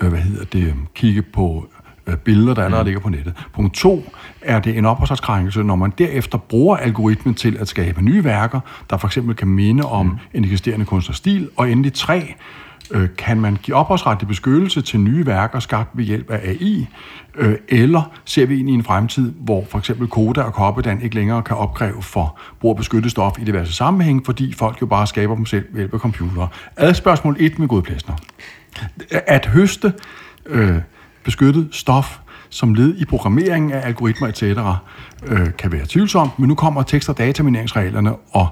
øh, 0.00 0.08
hvad 0.08 0.20
hedder 0.20 0.44
det, 0.44 0.74
kigge 0.94 1.22
på 1.22 1.68
øh, 2.06 2.16
billeder, 2.16 2.54
der 2.54 2.64
allerede 2.64 2.84
ligger 2.84 3.00
på 3.00 3.08
nettet. 3.08 3.34
Punkt 3.52 3.74
to, 3.74 4.04
er 4.40 4.60
det 4.60 4.78
en 4.78 4.86
ophavsretskrænkelse, 4.86 5.62
når 5.62 5.76
man 5.76 5.92
derefter 5.98 6.38
bruger 6.38 6.76
algoritmen 6.76 7.34
til 7.34 7.56
at 7.56 7.68
skabe 7.68 8.02
nye 8.02 8.24
værker, 8.24 8.60
der 8.90 8.96
for 8.96 9.08
eksempel 9.08 9.34
kan 9.36 9.48
minde 9.48 9.84
om 9.84 10.18
en 10.34 10.44
eksisterende 10.44 10.84
kunstners 10.84 11.16
stil. 11.16 11.48
Og 11.56 11.70
endelig 11.70 11.92
tre, 11.92 12.34
øh, 12.92 13.08
kan 13.18 13.40
man 13.40 13.58
give 13.62 13.76
ophavsretlig 13.76 14.28
beskyttelse 14.28 14.82
til 14.82 15.00
nye 15.00 15.26
værker 15.26 15.60
skabt 15.60 15.90
ved 15.94 16.04
hjælp 16.04 16.30
af 16.30 16.48
AI, 16.48 16.88
øh, 17.34 17.54
eller 17.68 18.02
ser 18.24 18.46
vi 18.46 18.58
ind 18.58 18.70
i 18.70 18.72
en 18.72 18.84
fremtid, 18.84 19.32
hvor 19.32 19.64
for 19.70 19.78
eksempel 19.78 20.08
Koda 20.08 20.40
og 20.40 20.52
Coppedan 20.52 21.02
ikke 21.02 21.14
længere 21.14 21.42
kan 21.42 21.56
opkræve 21.56 22.02
for 22.02 22.38
brug 22.60 22.70
af 22.70 22.76
beskyttet 22.76 23.10
stof 23.10 23.38
i 23.38 23.44
diverse 23.44 23.72
sammenhæng, 23.72 24.26
fordi 24.26 24.52
folk 24.52 24.80
jo 24.80 24.86
bare 24.86 25.06
skaber 25.06 25.34
dem 25.34 25.46
selv 25.46 25.64
ved 25.70 25.80
hjælp 25.80 25.94
af 25.94 26.00
computere. 26.00 26.48
Ad 26.76 26.94
spørgsmål 26.94 27.36
1 27.40 27.58
med 27.58 27.68
godplæsner 27.68 28.14
at 29.10 29.46
høste 29.46 29.92
øh, 30.46 30.76
beskyttet 31.24 31.68
stof 31.70 32.18
som 32.52 32.74
led 32.74 32.96
i 32.96 33.04
programmeringen 33.04 33.72
af 33.72 33.86
algoritmer 33.86 34.28
etc. 34.28 34.42
Øh, 34.42 35.48
kan 35.58 35.72
være 35.72 35.86
tvivlsomt, 35.88 36.38
men 36.38 36.48
nu 36.48 36.54
kommer 36.54 36.82
tekst- 36.82 37.08
og 37.08 37.18
datamineringsreglerne 37.18 38.14
og 38.30 38.48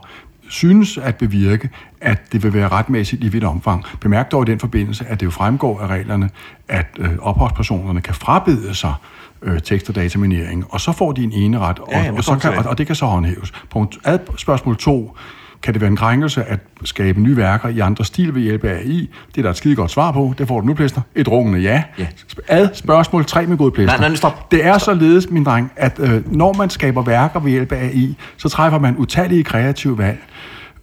synes 0.51 0.99
at 0.99 1.17
bevirke, 1.17 1.71
at 2.01 2.33
det 2.33 2.43
vil 2.43 2.55
være 2.55 2.69
retmæssigt 2.69 3.25
i 3.25 3.29
vidt 3.29 3.45
omfang. 3.45 3.85
Bemærk 4.01 4.33
dog 4.33 4.49
i 4.49 4.51
den 4.51 4.59
forbindelse, 4.59 5.05
at 5.09 5.21
det 5.21 5.27
jo 5.27 5.31
fremgår 5.31 5.81
af 5.81 5.87
reglerne, 5.87 6.31
at 6.69 6.87
øh, 6.99 7.11
ophavspersonerne 7.21 8.01
kan 8.01 8.15
frabede 8.15 8.75
sig 8.75 8.95
øh, 9.43 9.61
tekst- 9.61 9.89
og 9.89 9.95
dataminering, 9.95 10.65
og 10.69 10.81
så 10.81 10.93
får 10.93 11.13
de 11.13 11.25
en 11.25 11.33
ene 11.33 11.59
ret, 11.59 11.79
og, 11.79 11.89
Ja, 11.91 11.99
jamen, 11.99 12.11
det 12.11 12.19
og, 12.19 12.25
så 12.25 12.37
kan, 12.37 12.59
og, 12.59 12.65
og 12.67 12.79
det 12.79 12.87
kan 12.87 12.97
så 12.97 13.07
håndhæves. 13.07 13.53
Punkt, 13.71 13.99
ad, 14.05 14.19
spørgsmål 14.37 14.77
2. 14.77 15.17
Kan 15.63 15.75
det 15.75 15.81
være 15.81 15.91
en 15.91 15.97
krænkelse 15.97 16.45
at 16.45 16.59
skabe 16.85 17.21
nye 17.21 17.37
værker 17.37 17.69
i 17.69 17.79
andre 17.79 18.05
stil 18.05 18.35
ved 18.35 18.43
hjælp 18.43 18.65
af 18.65 18.75
AI? 18.75 19.11
Det 19.29 19.39
er 19.39 19.43
der 19.43 19.51
et 19.51 19.57
skide 19.57 19.77
godt 19.77 19.91
svar 19.91 20.13
på. 20.13 20.35
Det 20.39 20.49
får 20.49 20.61
du 20.61 20.67
nu, 20.67 20.75
Plæster. 20.75 21.01
Et 21.15 21.29
rungende 21.29 21.59
ja. 21.59 21.83
Ja. 21.99 22.07
Ad 22.49 22.69
spørgsmål 22.75 23.25
3 23.25 23.47
med 23.47 23.57
god 23.57 23.71
Plæster. 23.71 23.99
Nej, 23.99 24.09
nej, 24.09 24.17
stop. 24.17 24.51
Det 24.51 24.65
er 24.65 24.79
således, 24.79 25.31
min 25.31 25.45
dreng, 25.45 25.73
at 25.77 25.99
øh, 25.99 26.33
når 26.33 26.53
man 26.53 26.71
skaber 26.71 27.03
værker 27.03 27.41
ved 27.41 27.51
hjælp 27.51 27.73
af 27.73 27.85
AI, 27.85 28.17
så 28.37 28.49
træffer 28.49 28.79
man 28.79 28.97
utallige 28.97 29.45
kreative 29.45 29.99
valg. 29.99 30.19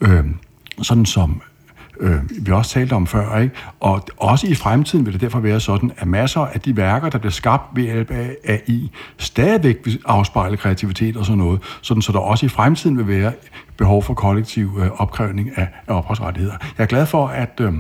Øh, 0.02 0.24
sådan 0.82 1.06
som 1.06 1.42
øh, 2.00 2.46
vi 2.46 2.52
også 2.52 2.72
talte 2.72 2.94
om 2.94 3.08
før, 3.08 3.38
ikke? 3.38 3.56
Og 3.80 4.08
også 4.18 4.48
i 4.48 4.56
fremtiden 4.56 5.06
vil 5.06 5.14
det 5.14 5.22
derfor 5.22 5.40
være 5.40 5.60
sådan, 5.60 5.92
at 5.98 6.08
masser 6.08 6.42
af 6.42 6.62
de 6.62 6.78
værker, 6.78 7.10
der 7.10 7.18
bliver 7.18 7.32
skabt 7.32 7.64
ved 7.76 7.84
hjælp 7.84 8.12
af 8.12 8.36
AI, 8.48 8.92
stadigvæk 9.18 9.78
vil 9.86 10.00
afspejle 10.06 10.58
kreativitet 10.58 11.18
og 11.18 11.26
sådan 11.26 11.38
noget, 11.38 11.60
sådan 11.82 12.02
så 12.02 12.12
der 12.12 12.20
også 12.20 12.46
i 12.46 12.50
fremtiden 12.50 12.98
vil 12.98 13.08
være 13.08 13.32
behov 13.78 14.04
for 14.04 14.14
kollektiv 14.14 14.80
øh, 14.82 14.88
opkrævning 15.02 15.50
af, 15.56 15.68
af 15.88 15.94
ophavsrettigheder. 15.98 16.56
Jeg 16.78 16.84
er 16.84 16.88
glad 16.88 17.06
for, 17.06 17.28
at, 17.28 17.60
øh, 17.62 17.74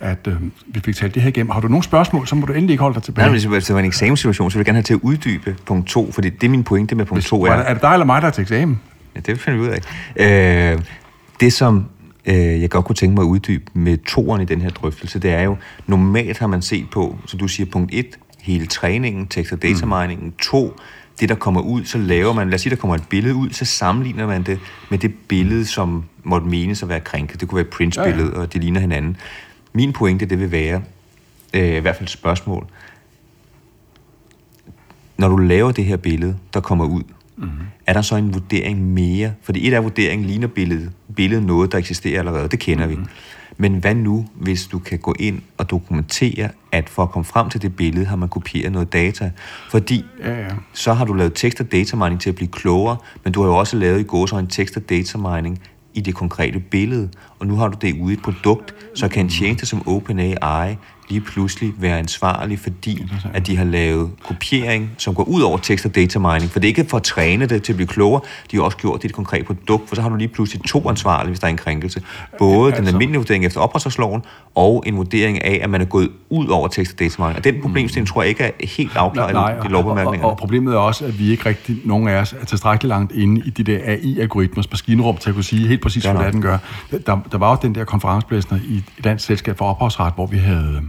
at 0.00 0.26
øh, 0.26 0.34
vi 0.66 0.80
fik 0.80 0.96
talt 0.96 1.14
det 1.14 1.22
her 1.22 1.28
igennem. 1.28 1.50
Har 1.50 1.60
du 1.60 1.68
nogle 1.68 1.82
spørgsmål, 1.84 2.26
så 2.26 2.34
må 2.34 2.46
du 2.46 2.52
endelig 2.52 2.70
ikke 2.74 2.82
holde 2.82 2.94
dig 2.94 3.02
tilbage. 3.02 3.22
Nej, 3.28 3.38
men 3.40 3.50
hvis 3.50 3.64
det 3.66 3.74
var 3.74 3.80
en 3.80 3.86
eksamenssituation, 3.86 4.50
så 4.50 4.58
vil 4.58 4.60
jeg 4.60 4.66
gerne 4.66 4.76
have 4.76 4.82
til 4.82 4.94
at 4.94 5.00
uddybe 5.02 5.56
punkt 5.66 5.88
2, 5.88 6.12
fordi 6.12 6.30
det 6.30 6.46
er 6.46 6.50
min 6.50 6.64
pointe 6.64 6.94
med 6.94 7.04
punkt 7.04 7.24
2 7.24 7.44
er, 7.44 7.50
er... 7.52 7.56
det- 7.66 7.74
det 7.74 7.82
dig 7.82 7.92
eller 7.92 8.06
mig, 8.06 8.22
der 8.22 8.28
er 8.28 8.32
til 8.32 8.42
eksamen? 8.42 8.80
Ja, 9.14 9.20
det 9.20 9.40
finder 9.40 9.60
vi 9.60 9.64
ud 9.66 9.72
af. 10.16 10.72
Øh, 10.74 10.78
det, 11.40 11.52
som 11.52 11.86
øh, 12.26 12.34
jeg 12.62 12.70
godt 12.70 12.84
kunne 12.84 12.96
tænke 12.96 13.14
mig 13.14 13.22
at 13.22 13.26
uddybe 13.26 13.64
med 13.74 13.98
toeren 14.06 14.42
i 14.42 14.44
den 14.44 14.60
her 14.60 14.70
drøftelse, 14.70 15.18
det 15.18 15.32
er 15.32 15.42
jo, 15.42 15.56
normalt 15.86 16.38
har 16.38 16.46
man 16.46 16.62
set 16.62 16.86
på, 16.92 17.18
så 17.26 17.36
du 17.36 17.48
siger 17.48 17.70
punkt 17.72 17.90
1, 17.94 18.06
hele 18.42 18.66
træningen, 18.66 19.26
tekst- 19.26 19.52
og 19.52 19.62
dataminingen, 19.62 20.32
2, 20.42 20.76
det 21.22 21.28
der 21.28 21.34
kommer 21.34 21.60
ud, 21.60 21.84
så 21.84 21.98
laver 21.98 22.32
man, 22.32 22.50
lad 22.50 22.54
os 22.54 22.60
sige, 22.60 22.70
der 22.70 22.76
kommer 22.76 22.94
et 22.94 23.08
billede 23.08 23.34
ud, 23.34 23.50
så 23.50 23.64
sammenligner 23.64 24.26
man 24.26 24.42
det 24.42 24.60
med 24.90 24.98
det 24.98 25.14
billede, 25.28 25.66
som 25.66 26.04
måtte 26.22 26.46
menes 26.46 26.82
at 26.82 26.88
være 26.88 27.00
krænket. 27.00 27.40
Det 27.40 27.48
kunne 27.48 27.56
være 27.56 27.66
et 27.66 27.70
Prince-billede, 27.70 28.28
ja, 28.28 28.34
ja. 28.34 28.40
og 28.40 28.52
det 28.52 28.60
ligner 28.60 28.80
hinanden. 28.80 29.16
Min 29.72 29.92
pointe, 29.92 30.26
det 30.26 30.40
vil 30.40 30.50
være, 30.50 30.82
øh, 31.54 31.76
i 31.76 31.80
hvert 31.80 31.96
fald 31.96 32.06
et 32.06 32.10
spørgsmål, 32.10 32.66
når 35.16 35.28
du 35.28 35.36
laver 35.36 35.72
det 35.72 35.84
her 35.84 35.96
billede, 35.96 36.36
der 36.54 36.60
kommer 36.60 36.84
ud, 36.84 37.02
mm-hmm. 37.36 37.52
er 37.86 37.92
der 37.92 38.02
så 38.02 38.16
en 38.16 38.34
vurdering 38.34 38.92
mere? 38.92 39.34
Fordi 39.42 39.68
et 39.68 39.74
er 39.74 39.80
vurderingen 39.80 40.26
ligner 40.26 40.46
billedet, 40.46 40.92
billedet 41.16 41.44
noget, 41.44 41.72
der 41.72 41.78
eksisterer 41.78 42.18
allerede, 42.18 42.48
det 42.48 42.58
kender 42.58 42.86
mm-hmm. 42.86 43.02
vi. 43.02 43.08
Men 43.56 43.74
hvad 43.74 43.94
nu, 43.94 44.26
hvis 44.34 44.66
du 44.66 44.78
kan 44.78 44.98
gå 44.98 45.14
ind 45.18 45.42
og 45.58 45.70
dokumentere, 45.70 46.48
at 46.72 46.88
for 46.88 47.02
at 47.02 47.10
komme 47.10 47.24
frem 47.24 47.50
til 47.50 47.62
det 47.62 47.76
billede, 47.76 48.06
har 48.06 48.16
man 48.16 48.28
kopieret 48.28 48.72
noget 48.72 48.92
data? 48.92 49.30
Fordi 49.70 50.04
Ja, 50.20 50.40
ja. 50.40 50.48
så 50.72 50.92
har 50.92 51.04
du 51.04 51.12
lavet 51.12 51.32
tekst- 51.34 51.60
og 51.60 51.72
datamining 51.72 52.20
til 52.20 52.28
at 52.28 52.34
blive 52.36 52.48
klogere, 52.48 52.96
men 53.24 53.32
du 53.32 53.40
har 53.42 53.48
jo 53.48 53.56
også 53.56 53.76
lavet 53.76 54.00
i 54.00 54.02
gåsøjne 54.02 54.48
tekst- 54.48 54.76
og 54.76 54.88
datamining 54.88 55.60
i 55.94 56.00
det 56.00 56.14
konkrete 56.14 56.60
billede, 56.60 57.08
og 57.38 57.46
nu 57.46 57.56
har 57.56 57.68
du 57.68 57.78
det 57.80 58.00
ude 58.00 58.12
i 58.14 58.16
et 58.16 58.22
produkt, 58.22 58.74
så 58.94 59.08
kan 59.08 59.24
en 59.24 59.30
tjeneste 59.30 59.66
som 59.66 59.88
OpenAI 59.88 60.76
lige 61.12 61.20
pludselig 61.20 61.72
være 61.78 61.98
ansvarlig, 61.98 62.58
fordi 62.58 63.04
at 63.34 63.46
de 63.46 63.56
har 63.56 63.64
lavet 63.64 64.10
kopiering, 64.26 64.90
som 64.98 65.14
går 65.14 65.22
ud 65.24 65.40
over 65.42 65.58
tekst- 65.58 65.86
og 65.86 65.94
datamining, 65.94 66.50
for 66.50 66.58
det 66.60 66.64
er 66.64 66.68
ikke 66.68 66.84
for 66.90 66.96
at 66.96 67.02
træne 67.02 67.46
det 67.46 67.62
til 67.62 67.72
at 67.72 67.76
blive 67.76 67.86
klogere, 67.86 68.20
de 68.50 68.56
har 68.56 68.62
også 68.62 68.76
gjort 68.76 69.02
det 69.02 69.04
i 69.04 69.06
et 69.06 69.14
konkret 69.14 69.46
produkt, 69.46 69.88
for 69.88 69.96
så 69.96 70.02
har 70.02 70.08
du 70.08 70.14
lige 70.14 70.28
pludselig 70.28 70.62
to 70.64 70.88
ansvarlige, 70.88 71.28
hvis 71.28 71.38
der 71.40 71.46
er 71.46 71.50
en 71.50 71.56
krænkelse. 71.56 72.02
Både 72.38 72.70
den 72.70 72.78
Altså- 72.78 72.92
almindelige 72.94 73.18
vurdering 73.18 73.44
efter 73.46 73.60
ophavsretsloven, 73.60 74.22
og 74.54 74.82
en 74.86 74.96
vurdering 74.96 75.44
af, 75.44 75.60
at 75.62 75.70
man 75.70 75.80
er 75.80 75.84
gået 75.84 76.08
ud 76.30 76.46
over 76.46 76.68
tekst- 76.68 76.92
og 76.92 76.98
datamining. 76.98 77.36
Og 77.38 77.44
den 77.44 77.54
problemstilling 77.62 78.08
tror 78.08 78.22
jeg 78.22 78.28
ikke 78.28 78.44
er 78.44 78.50
helt 78.76 78.96
afklaret 78.96 79.32
Nej, 79.34 79.52
i 79.52 79.68
de 79.68 79.76
og, 79.76 79.84
og, 79.84 80.18
og 80.30 80.36
problemet 80.36 80.74
er 80.74 80.78
også, 80.78 81.04
at 81.04 81.18
vi 81.18 81.30
ikke 81.30 81.46
rigtig, 81.46 81.76
nogen 81.84 82.08
af 82.08 82.20
os, 82.20 82.34
er 82.40 82.44
tilstrækkeligt 82.44 82.88
langt 82.88 83.12
inde 83.12 83.42
i 83.44 83.50
de 83.50 83.62
der 83.62 83.78
AI-algoritmers 83.86 84.70
maskinrum 84.70 85.16
til 85.16 85.28
at 85.28 85.34
kunne 85.34 85.44
sige 85.44 85.68
helt 85.68 85.80
præcis, 85.80 86.04
Ja, 86.04 86.12
hvad 86.12 86.32
den 86.32 86.42
gør. 86.42 86.58
Der, 87.06 87.18
der 87.32 87.38
var 87.38 87.50
jo 87.50 87.56
den 87.62 87.74
der 87.74 87.84
konferenceplæsner 87.84 88.58
i 88.68 88.76
et 88.98 89.04
dansk 89.04 89.24
selskab 89.26 89.58
for 89.58 89.64
ophavsret, 89.64 90.12
hvor 90.14 90.26
vi 90.26 90.36
havde 90.38 90.74
øhm, 90.76 90.88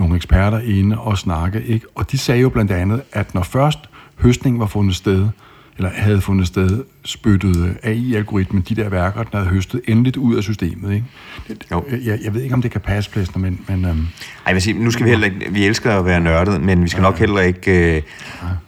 nogle 0.00 0.16
eksperter 0.16 0.60
inde 0.60 0.98
og 0.98 1.18
snakke, 1.18 1.62
ikke? 1.62 1.86
og 1.94 2.10
de 2.10 2.18
sagde 2.18 2.40
jo 2.40 2.48
blandt 2.48 2.70
andet, 2.70 3.02
at 3.12 3.34
når 3.34 3.42
først 3.42 3.78
høstningen 4.18 4.60
var 4.60 4.66
fundet 4.66 4.96
sted, 4.96 5.28
eller 5.76 5.90
havde 5.94 6.20
fundet 6.20 6.46
sted, 6.46 6.84
spyttede 7.04 7.74
AI-algoritmen 7.82 8.62
de 8.68 8.74
der 8.74 8.88
værker, 8.88 9.22
den 9.22 9.38
havde 9.38 9.46
høstet 9.46 9.80
endeligt 9.88 10.16
ud 10.16 10.36
af 10.36 10.42
systemet. 10.42 10.92
Ikke? 10.92 11.06
Det, 11.48 11.66
Jo. 11.70 11.84
jeg, 12.04 12.18
jeg 12.24 12.34
ved 12.34 12.42
ikke, 12.42 12.54
om 12.54 12.62
det 12.62 12.70
kan 12.70 12.80
passe, 12.80 13.10
Plæsner, 13.10 13.42
men, 13.42 13.60
men 13.68 13.84
øhm, 13.84 14.06
Ej, 14.46 14.52
vil 14.52 14.62
sige, 14.62 14.84
nu 14.84 14.90
skal 14.90 15.04
vi 15.04 15.10
heller 15.10 15.26
ikke, 15.26 15.46
vi 15.50 15.66
elsker 15.66 15.98
at 15.98 16.04
være 16.04 16.20
nørdet, 16.20 16.62
men 16.62 16.82
vi 16.82 16.88
skal 16.88 17.02
nok 17.02 17.18
heller 17.18 17.40
ikke 17.40 17.96
øh, 17.96 18.02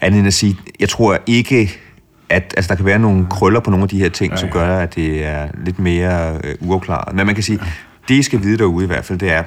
andet 0.01 0.19
end 0.19 0.27
at 0.27 0.35
sige, 0.35 0.57
jeg 0.81 0.89
tror 0.89 1.19
ikke, 1.27 1.71
at 2.29 2.55
altså, 2.57 2.69
der 2.69 2.75
kan 2.75 2.85
være 2.85 2.99
nogle 2.99 3.27
krøller 3.31 3.61
på 3.61 3.71
nogle 3.71 3.83
af 3.83 3.89
de 3.89 3.99
her 3.99 4.09
ting, 4.09 4.39
som 4.39 4.49
gør, 4.49 4.79
at 4.79 4.95
det 4.95 5.25
er 5.25 5.49
lidt 5.65 5.79
mere 5.79 6.39
øh, 6.45 6.55
uafklaret. 6.61 7.17
Men 7.17 7.27
man 7.27 7.35
kan 7.35 7.45
sige, 7.45 7.61
det 8.09 8.15
I 8.15 8.23
skal 8.23 8.43
vide 8.43 8.59
derude 8.59 8.85
i 8.85 8.87
hvert 8.87 9.05
fald, 9.05 9.19
det 9.19 9.33
er, 9.33 9.43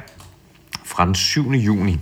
fra 0.83 1.05
den 1.05 1.15
7. 1.15 1.51
juni, 1.51 1.97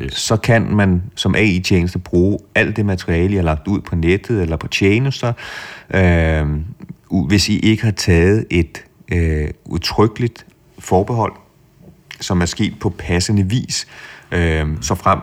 Yes. 0.00 0.12
så 0.14 0.36
kan 0.36 0.74
man 0.74 1.02
som 1.14 1.34
AI-tjeneste 1.34 1.98
bruge 1.98 2.38
alt 2.54 2.76
det 2.76 2.86
materiale, 2.86 3.32
I 3.32 3.36
har 3.36 3.42
lagt 3.42 3.68
ud 3.68 3.80
på 3.80 3.96
nettet 3.96 4.42
eller 4.42 4.56
på 4.56 4.68
tjenester, 4.68 5.32
øh, 5.94 6.46
hvis 7.28 7.48
I 7.48 7.58
ikke 7.58 7.84
har 7.84 7.90
taget 7.90 8.46
et 8.50 8.84
øh, 9.12 9.48
udtrykkeligt 9.64 10.46
forbehold, 10.78 11.32
som 12.20 12.40
er 12.42 12.46
sket 12.46 12.74
på 12.80 12.90
passende 12.90 13.42
vis, 13.50 13.86
øh, 14.32 14.66
så 14.80 14.94
frem 14.94 15.18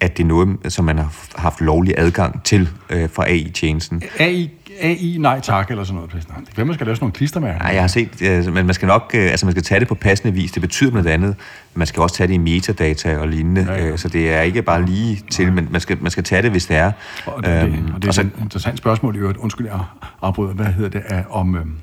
at 0.00 0.16
det 0.16 0.22
er 0.22 0.26
noget, 0.26 0.58
som 0.68 0.84
man 0.84 0.98
har 0.98 1.14
haft 1.36 1.60
lovlig 1.60 1.94
adgang 1.98 2.44
til 2.44 2.68
øh, 2.90 3.10
fra 3.10 3.24
AI-tjenesten. 3.28 4.02
AI, 4.18 4.50
AI, 4.80 5.16
nej 5.18 5.40
tak, 5.40 5.70
eller 5.70 5.84
sådan 5.84 5.94
noget. 5.94 6.12
Det 6.12 6.26
kan 6.26 6.56
være, 6.56 6.66
man 6.66 6.74
skal 6.74 6.86
lave 6.86 6.96
sådan 6.96 7.04
nogle 7.04 7.12
klistermærker. 7.12 7.58
Nej, 7.58 7.72
jeg 7.72 7.82
har 7.82 7.88
set, 7.88 8.22
øh, 8.22 8.54
men 8.54 8.66
man 8.66 8.74
skal 8.74 8.86
nok, 8.86 9.10
øh, 9.14 9.30
altså 9.30 9.46
man 9.46 9.52
skal 9.52 9.62
tage 9.62 9.80
det 9.80 9.88
på 9.88 9.94
passende 9.94 10.34
vis. 10.34 10.52
Det 10.52 10.62
betyder 10.62 10.90
blandt 10.90 11.08
andet, 11.08 11.36
man 11.74 11.86
skal 11.86 12.02
også 12.02 12.16
tage 12.16 12.28
det 12.28 12.34
i 12.34 12.38
metadata 12.38 13.18
og 13.18 13.28
lignende, 13.28 13.66
ja, 13.68 13.86
ja. 13.86 13.96
så 13.96 14.08
det 14.08 14.32
er 14.32 14.40
ikke 14.40 14.62
bare 14.62 14.86
lige 14.86 15.22
til, 15.30 15.44
ja. 15.44 15.50
men 15.50 15.68
man 15.70 15.80
skal, 15.80 15.98
man 16.00 16.10
skal 16.10 16.24
tage 16.24 16.42
det, 16.42 16.50
hvis 16.50 16.66
det 16.66 16.76
er. 16.76 16.92
Og 17.26 17.44
det, 17.44 17.62
øhm, 17.62 17.72
det, 17.72 17.94
og 17.94 18.02
det 18.02 18.04
er 18.04 18.08
og 18.08 18.14
så, 18.14 18.20
et 18.20 18.30
interessant 18.40 18.78
spørgsmål 18.78 19.16
i 19.16 19.18
øvrigt. 19.18 19.38
Undskyld, 19.38 19.66
jeg 19.66 19.80
afbryder. 20.22 20.52
Hvad 20.52 20.66
hedder 20.66 20.90
det? 20.90 21.02
Er, 21.06 21.24
om, 21.30 21.56
øhm, 21.56 21.76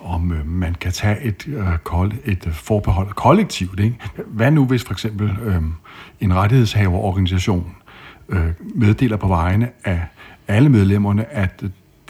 om 0.00 0.32
øh, 0.32 0.46
man 0.46 0.74
kan 0.74 0.92
tage 0.92 1.22
et, 1.22 1.48
øh, 1.48 2.10
et 2.24 2.48
forbehold 2.52 3.12
kollektivt. 3.12 3.80
Ikke? 3.80 3.96
Hvad 4.26 4.50
nu 4.50 4.64
hvis 4.64 4.84
for 4.84 4.92
eksempel 4.92 5.30
øh, 5.44 5.62
en 6.20 6.34
rettighedshaverorganisation 6.34 7.74
øh, 8.28 8.46
meddeler 8.74 9.16
på 9.16 9.28
vegne 9.28 9.68
af 9.84 10.00
alle 10.52 10.68
medlemmerne, 10.68 11.32
at 11.34 11.62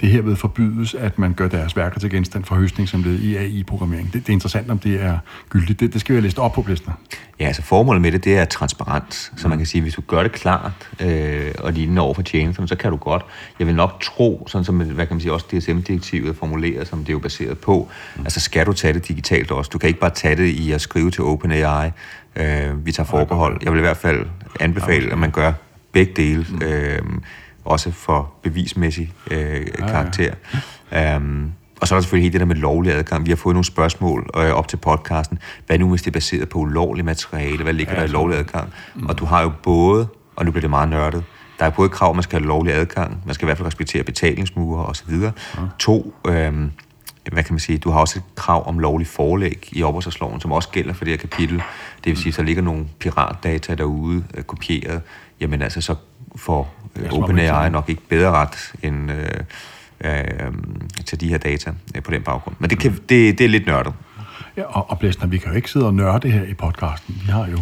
det 0.02 0.10
her 0.10 0.22
ved 0.22 0.36
forbydes, 0.36 0.94
at 0.94 1.18
man 1.18 1.32
gør 1.32 1.48
deres 1.48 1.76
værker 1.76 2.00
til 2.00 2.10
genstand 2.10 2.44
for 2.44 2.54
høstning 2.54 2.88
som 2.88 3.02
led 3.02 3.18
i 3.18 3.36
AI-programmering. 3.36 4.12
Det, 4.12 4.20
det 4.20 4.28
er 4.28 4.32
interessant, 4.32 4.70
om 4.70 4.78
det 4.78 5.02
er 5.02 5.18
gyldigt. 5.48 5.80
Det, 5.80 5.92
det 5.92 6.00
skal 6.00 6.12
vi 6.12 6.16
have 6.16 6.22
læst 6.22 6.38
op 6.38 6.52
på, 6.52 6.62
Blæsner. 6.62 6.94
Ja, 7.40 7.46
altså 7.46 7.62
formålet 7.62 8.02
med 8.02 8.12
det, 8.12 8.24
det 8.24 8.38
er 8.38 8.44
transparens. 8.44 9.32
Så 9.36 9.48
man 9.48 9.58
kan 9.58 9.66
sige, 9.66 9.82
hvis 9.82 9.94
du 9.94 10.02
gør 10.06 10.22
det 10.22 10.32
klart 10.32 10.72
øh, 11.00 11.52
og 11.58 11.72
lignende 11.72 12.02
over 12.02 12.14
for 12.14 12.22
tjenesterne, 12.22 12.68
så 12.68 12.76
kan 12.76 12.90
du 12.90 12.96
godt. 12.96 13.24
Jeg 13.58 13.66
vil 13.66 13.74
nok 13.74 14.00
tro, 14.02 14.46
sådan 14.48 14.64
som 14.64 14.80
hvad 14.80 15.06
kan 15.06 15.16
man 15.16 15.20
sige, 15.20 15.32
også 15.32 15.46
DSM-direktivet 15.46 16.28
er 16.28 16.34
formuleret, 16.34 16.88
som 16.88 16.98
det 16.98 17.08
er 17.08 17.12
jo 17.12 17.18
baseret 17.18 17.58
på, 17.58 17.88
mm. 18.16 18.22
altså 18.22 18.40
skal 18.40 18.66
du 18.66 18.72
tage 18.72 18.94
det 18.94 19.08
digitalt 19.08 19.50
også. 19.50 19.70
Du 19.72 19.78
kan 19.78 19.88
ikke 19.88 20.00
bare 20.00 20.10
tage 20.10 20.36
det 20.36 20.46
i 20.46 20.72
at 20.72 20.80
skrive 20.80 21.10
til 21.10 21.22
OpenAI. 21.22 21.90
Øh, 22.36 22.86
vi 22.86 22.92
tager 22.92 23.06
forbehold. 23.06 23.60
Jeg 23.62 23.72
vil 23.72 23.78
i 23.78 23.82
hvert 23.82 23.96
fald 23.96 24.26
anbefale, 24.60 25.12
at 25.12 25.18
man 25.18 25.30
gør 25.30 25.52
begge 25.92 26.12
dele. 26.16 26.46
Mm. 26.50 26.62
Øh, 26.62 27.02
også 27.64 27.90
for 27.90 28.32
bevismæssig 28.42 29.12
øh, 29.30 29.66
karakter. 29.78 30.34
Ja, 30.92 31.00
ja. 31.00 31.16
Um, 31.16 31.52
og 31.80 31.88
så 31.88 31.94
er 31.94 31.96
der 31.96 32.02
selvfølgelig 32.02 32.24
hele 32.24 32.32
det 32.32 32.40
der 32.40 32.46
med 32.46 32.56
lovlig 32.56 32.92
adgang. 32.92 33.26
Vi 33.26 33.30
har 33.30 33.36
fået 33.36 33.54
nogle 33.54 33.64
spørgsmål 33.64 34.30
øh, 34.36 34.50
op 34.50 34.68
til 34.68 34.76
podcasten. 34.76 35.38
Hvad 35.66 35.78
nu, 35.78 35.88
hvis 35.88 36.02
det 36.02 36.06
er 36.06 36.12
baseret 36.12 36.48
på 36.48 36.58
ulovlig 36.58 37.04
materiale? 37.04 37.62
Hvad 37.62 37.72
ligger 37.72 37.92
ja, 37.92 37.98
der 37.98 38.04
i 38.04 38.10
lovlig 38.10 38.38
adgang? 38.38 38.72
Mm. 38.94 39.06
Og 39.06 39.18
du 39.18 39.24
har 39.24 39.42
jo 39.42 39.52
både, 39.62 40.08
og 40.36 40.44
nu 40.44 40.50
bliver 40.50 40.60
det 40.60 40.70
meget 40.70 40.88
nørdet, 40.88 41.24
der 41.58 41.64
er 41.64 41.70
både 41.70 41.88
krav, 41.88 42.14
man 42.14 42.22
skal 42.22 42.38
have 42.38 42.48
lovlig 42.48 42.74
adgang, 42.74 43.22
man 43.26 43.34
skal 43.34 43.44
i 43.44 43.46
hvert 43.46 43.56
fald 43.56 43.66
respektere 43.66 44.02
betalingsmure 44.02 44.86
osv. 44.86 45.14
Ja. 45.14 45.30
To, 45.78 46.14
øh, 46.28 46.52
hvad 47.32 47.42
kan 47.42 47.52
man 47.54 47.60
sige, 47.60 47.78
du 47.78 47.90
har 47.90 48.00
også 48.00 48.18
et 48.18 48.34
krav 48.34 48.68
om 48.68 48.78
lovlig 48.78 49.06
forelæg 49.06 49.68
i 49.72 49.82
opholdsloven, 49.82 50.40
som 50.40 50.52
også 50.52 50.68
gælder 50.68 50.92
for 50.92 51.04
det 51.04 51.12
her 51.12 51.18
kapitel. 51.18 51.56
Det 52.04 52.10
vil 52.10 52.16
sige, 52.16 52.32
så 52.32 52.42
ligger 52.42 52.62
nogle 52.62 52.86
piratdata 52.98 53.74
derude 53.74 54.24
øh, 54.34 54.44
kopieret, 54.44 55.02
jamen 55.40 55.62
altså, 55.62 55.80
så 55.80 55.94
får 56.36 56.74
øh, 56.96 57.12
OpenAI 57.12 57.70
nok 57.70 57.88
ikke 57.88 58.02
bedre 58.08 58.30
ret 58.30 58.72
end 58.82 59.12
øh, 59.12 59.26
øh, 60.04 60.52
til 61.06 61.20
de 61.20 61.28
her 61.28 61.38
data 61.38 61.72
øh, 61.96 62.02
på 62.02 62.10
den 62.10 62.22
baggrund. 62.22 62.56
Men 62.58 62.70
det, 62.70 62.78
kan, 62.78 62.92
det, 62.92 63.38
det 63.38 63.40
er 63.40 63.48
lidt 63.48 63.66
nørdet. 63.66 63.92
Ja, 64.56 64.62
og, 64.62 64.90
og 64.90 64.98
Blæsner, 64.98 65.26
vi 65.26 65.38
kan 65.38 65.50
jo 65.50 65.56
ikke 65.56 65.70
sidde 65.70 65.86
og 65.86 65.94
nørde 65.94 66.30
her 66.30 66.44
i 66.44 66.54
podcasten. 66.54 67.22
Vi 67.26 67.30
har 67.32 67.46
jo 67.46 67.58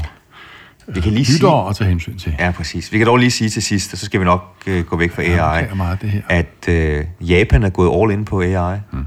vi 0.94 1.00
kan 1.00 1.12
lige 1.12 1.24
sige, 1.24 1.68
at 1.68 1.76
tage 1.76 1.88
hensyn 1.88 2.18
til. 2.18 2.34
Ja, 2.38 2.50
præcis. 2.50 2.92
Vi 2.92 2.98
kan 2.98 3.06
dog 3.06 3.16
lige 3.16 3.30
sige 3.30 3.50
til 3.50 3.62
sidst, 3.62 3.92
og 3.92 3.98
så 3.98 4.06
skal 4.06 4.20
vi 4.20 4.24
nok 4.24 4.54
øh, 4.66 4.84
gå 4.84 4.96
væk 4.96 5.12
fra 5.12 5.22
ja, 5.22 5.58
AI, 5.58 5.74
meget 5.76 6.02
det 6.02 6.10
her. 6.10 6.22
at 6.28 6.68
øh, 6.68 7.04
Japan 7.20 7.62
er 7.62 7.70
gået 7.70 8.02
all 8.02 8.18
in 8.18 8.24
på 8.24 8.42
AI. 8.42 8.78
Hmm. 8.90 9.04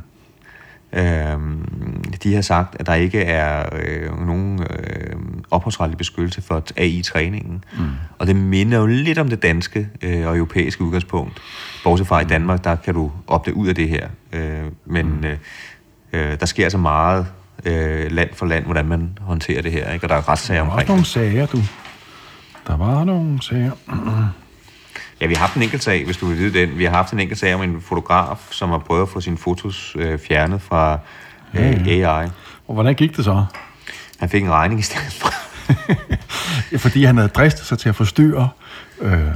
Øhm, 0.94 2.04
de 2.24 2.36
har 2.36 2.41
sagt, 2.41 2.76
at 2.80 2.86
der 2.86 2.94
ikke 2.94 3.22
er 3.22 3.70
øh, 3.74 4.28
nogen 4.28 4.60
øh, 4.62 5.16
ophavsretlig 5.52 5.98
beskyttelse 5.98 6.41
for 6.41 6.64
AI-træningen. 6.78 7.64
Mm. 7.78 7.84
Og 8.20 8.28
det 8.28 8.36
minder 8.36 8.78
jo 8.78 8.86
lidt 8.86 9.18
om 9.18 9.30
det 9.30 9.44
danske 9.44 9.88
øh, 10.02 10.28
og 10.28 10.36
europæiske 10.36 10.84
udgangspunkt. 10.84 11.41
Bortset 11.84 12.08
fra 12.08 12.22
i 12.22 12.24
Danmark, 12.24 12.64
der 12.64 12.76
kan 12.76 12.94
du 12.94 13.12
opdage 13.28 13.56
ud 13.56 13.68
af 13.68 13.76
det 13.76 13.89
her. 13.89 14.08
Øh, 14.34 14.64
men 14.86 15.06
mm. 15.06 15.26
øh, 15.26 15.38
øh, 16.14 16.39
der 16.39 16.46
sker 16.46 16.70
så 16.70 16.78
meget 16.78 17.28
øh, 17.66 18.12
land 18.12 18.30
for 18.34 18.46
land, 18.46 18.66
hvordan 18.66 18.86
man 18.86 19.18
håndterer 19.22 19.62
det 19.62 19.72
her. 19.72 19.91
Ikke? 19.91 20.06
Og 20.06 20.10
der 20.10 20.16
er 20.16 20.30
retssager 20.30 20.62
omkring 20.62 20.88
Der 20.88 20.94
var 20.94 20.96
nogle 20.96 21.06
sager, 21.06 21.46
du. 21.46 21.58
Der 22.68 22.78
var 22.78 23.04
nogle 23.04 23.41
sager. 23.41 23.72
Ja, 25.24 25.28
vi 25.28 25.34
har 25.34 25.39
haft 25.39 25.55
en 25.55 25.61
enkelt 25.61 25.84
sag, 25.84 26.05
hvis 26.05 26.17
du 26.17 26.26
vil 26.26 26.38
vide 26.38 26.59
den. 26.59 26.78
Vi 26.78 26.84
har 26.84 26.91
haft 26.91 27.13
en 27.13 27.19
enkelt 27.19 27.39
sag 27.39 27.55
om 27.55 27.61
en 27.61 27.82
fotograf, 27.82 28.47
som 28.51 28.69
har 28.69 28.78
prøvet 28.78 29.01
at 29.01 29.09
få 29.09 29.21
sine 29.21 29.38
fotos 29.38 29.95
øh, 29.99 30.19
fjernet 30.19 30.61
fra 30.61 30.99
øh, 31.53 31.88
ja, 31.88 32.17
AI. 32.21 32.28
Og 32.67 32.74
hvordan 32.74 32.95
gik 32.95 33.17
det 33.17 33.26
så? 33.26 33.45
Han 34.19 34.30
fik 34.30 34.43
en 34.43 34.51
regning 34.51 34.80
i 34.80 34.84
stedet 34.84 35.13
for. 35.13 35.34
ja, 36.71 36.78
fordi 36.86 37.03
han 37.03 37.17
havde 37.17 37.30
dristet 37.30 37.65
sig 37.65 37.80
til 37.80 37.89
at 37.89 37.95
forstyrre 37.95 38.49
øh, 39.01 39.28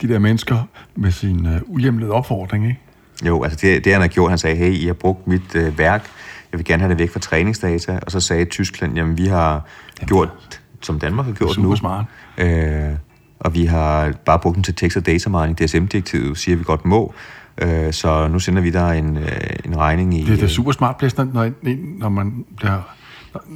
de 0.00 0.08
der 0.08 0.18
mennesker 0.18 0.62
med 0.96 1.12
sin 1.12 1.46
øh, 1.46 1.60
uhjemlede 1.66 2.12
opfordring, 2.12 2.64
ikke? 2.66 2.80
Jo, 3.26 3.42
altså 3.42 3.58
det, 3.62 3.84
det 3.84 3.92
han 3.92 4.00
har 4.00 4.08
gjort, 4.08 4.30
han 4.30 4.38
sagde, 4.38 4.56
hey, 4.56 4.72
I 4.72 4.86
har 4.86 4.94
brugt 4.94 5.26
mit 5.26 5.54
øh, 5.54 5.78
værk, 5.78 6.06
jeg 6.52 6.58
vil 6.58 6.66
gerne 6.66 6.80
have 6.80 6.90
det 6.90 6.98
væk 6.98 7.12
fra 7.12 7.20
træningsdata, 7.20 7.98
og 8.02 8.10
så 8.10 8.20
sagde 8.20 8.44
Tyskland, 8.44 8.96
jamen 8.96 9.18
vi 9.18 9.26
har 9.26 9.52
jamen, 10.00 10.08
gjort, 10.08 10.60
som 10.82 10.98
Danmark 10.98 11.26
har 11.26 11.32
gjort 11.32 11.54
super 11.54 11.68
nu. 11.68 11.76
smart. 11.76 12.04
Øh, 12.38 12.94
og 13.40 13.54
vi 13.54 13.64
har 13.64 14.12
bare 14.24 14.38
brugt 14.38 14.54
den 14.54 14.62
til 14.62 14.74
tekst- 14.74 14.96
og 14.96 15.06
data 15.06 15.30
mining. 15.30 15.58
DSM-direktivet 15.58 16.38
siger, 16.38 16.54
at 16.54 16.58
vi 16.58 16.64
godt 16.64 16.84
må. 16.84 17.14
Øh, 17.58 17.92
så 17.92 18.28
nu 18.28 18.38
sender 18.38 18.62
vi 18.62 18.70
dig 18.70 18.98
en, 18.98 19.16
øh, 19.16 19.40
en 19.64 19.76
regning 19.76 20.14
i... 20.14 20.24
Det 20.24 20.32
er 20.32 20.40
da 20.40 20.48
super 20.48 20.72
smart, 20.72 21.02
når, 21.16 21.50
når 21.98 22.08
man 22.08 22.44
bliver 22.56 22.80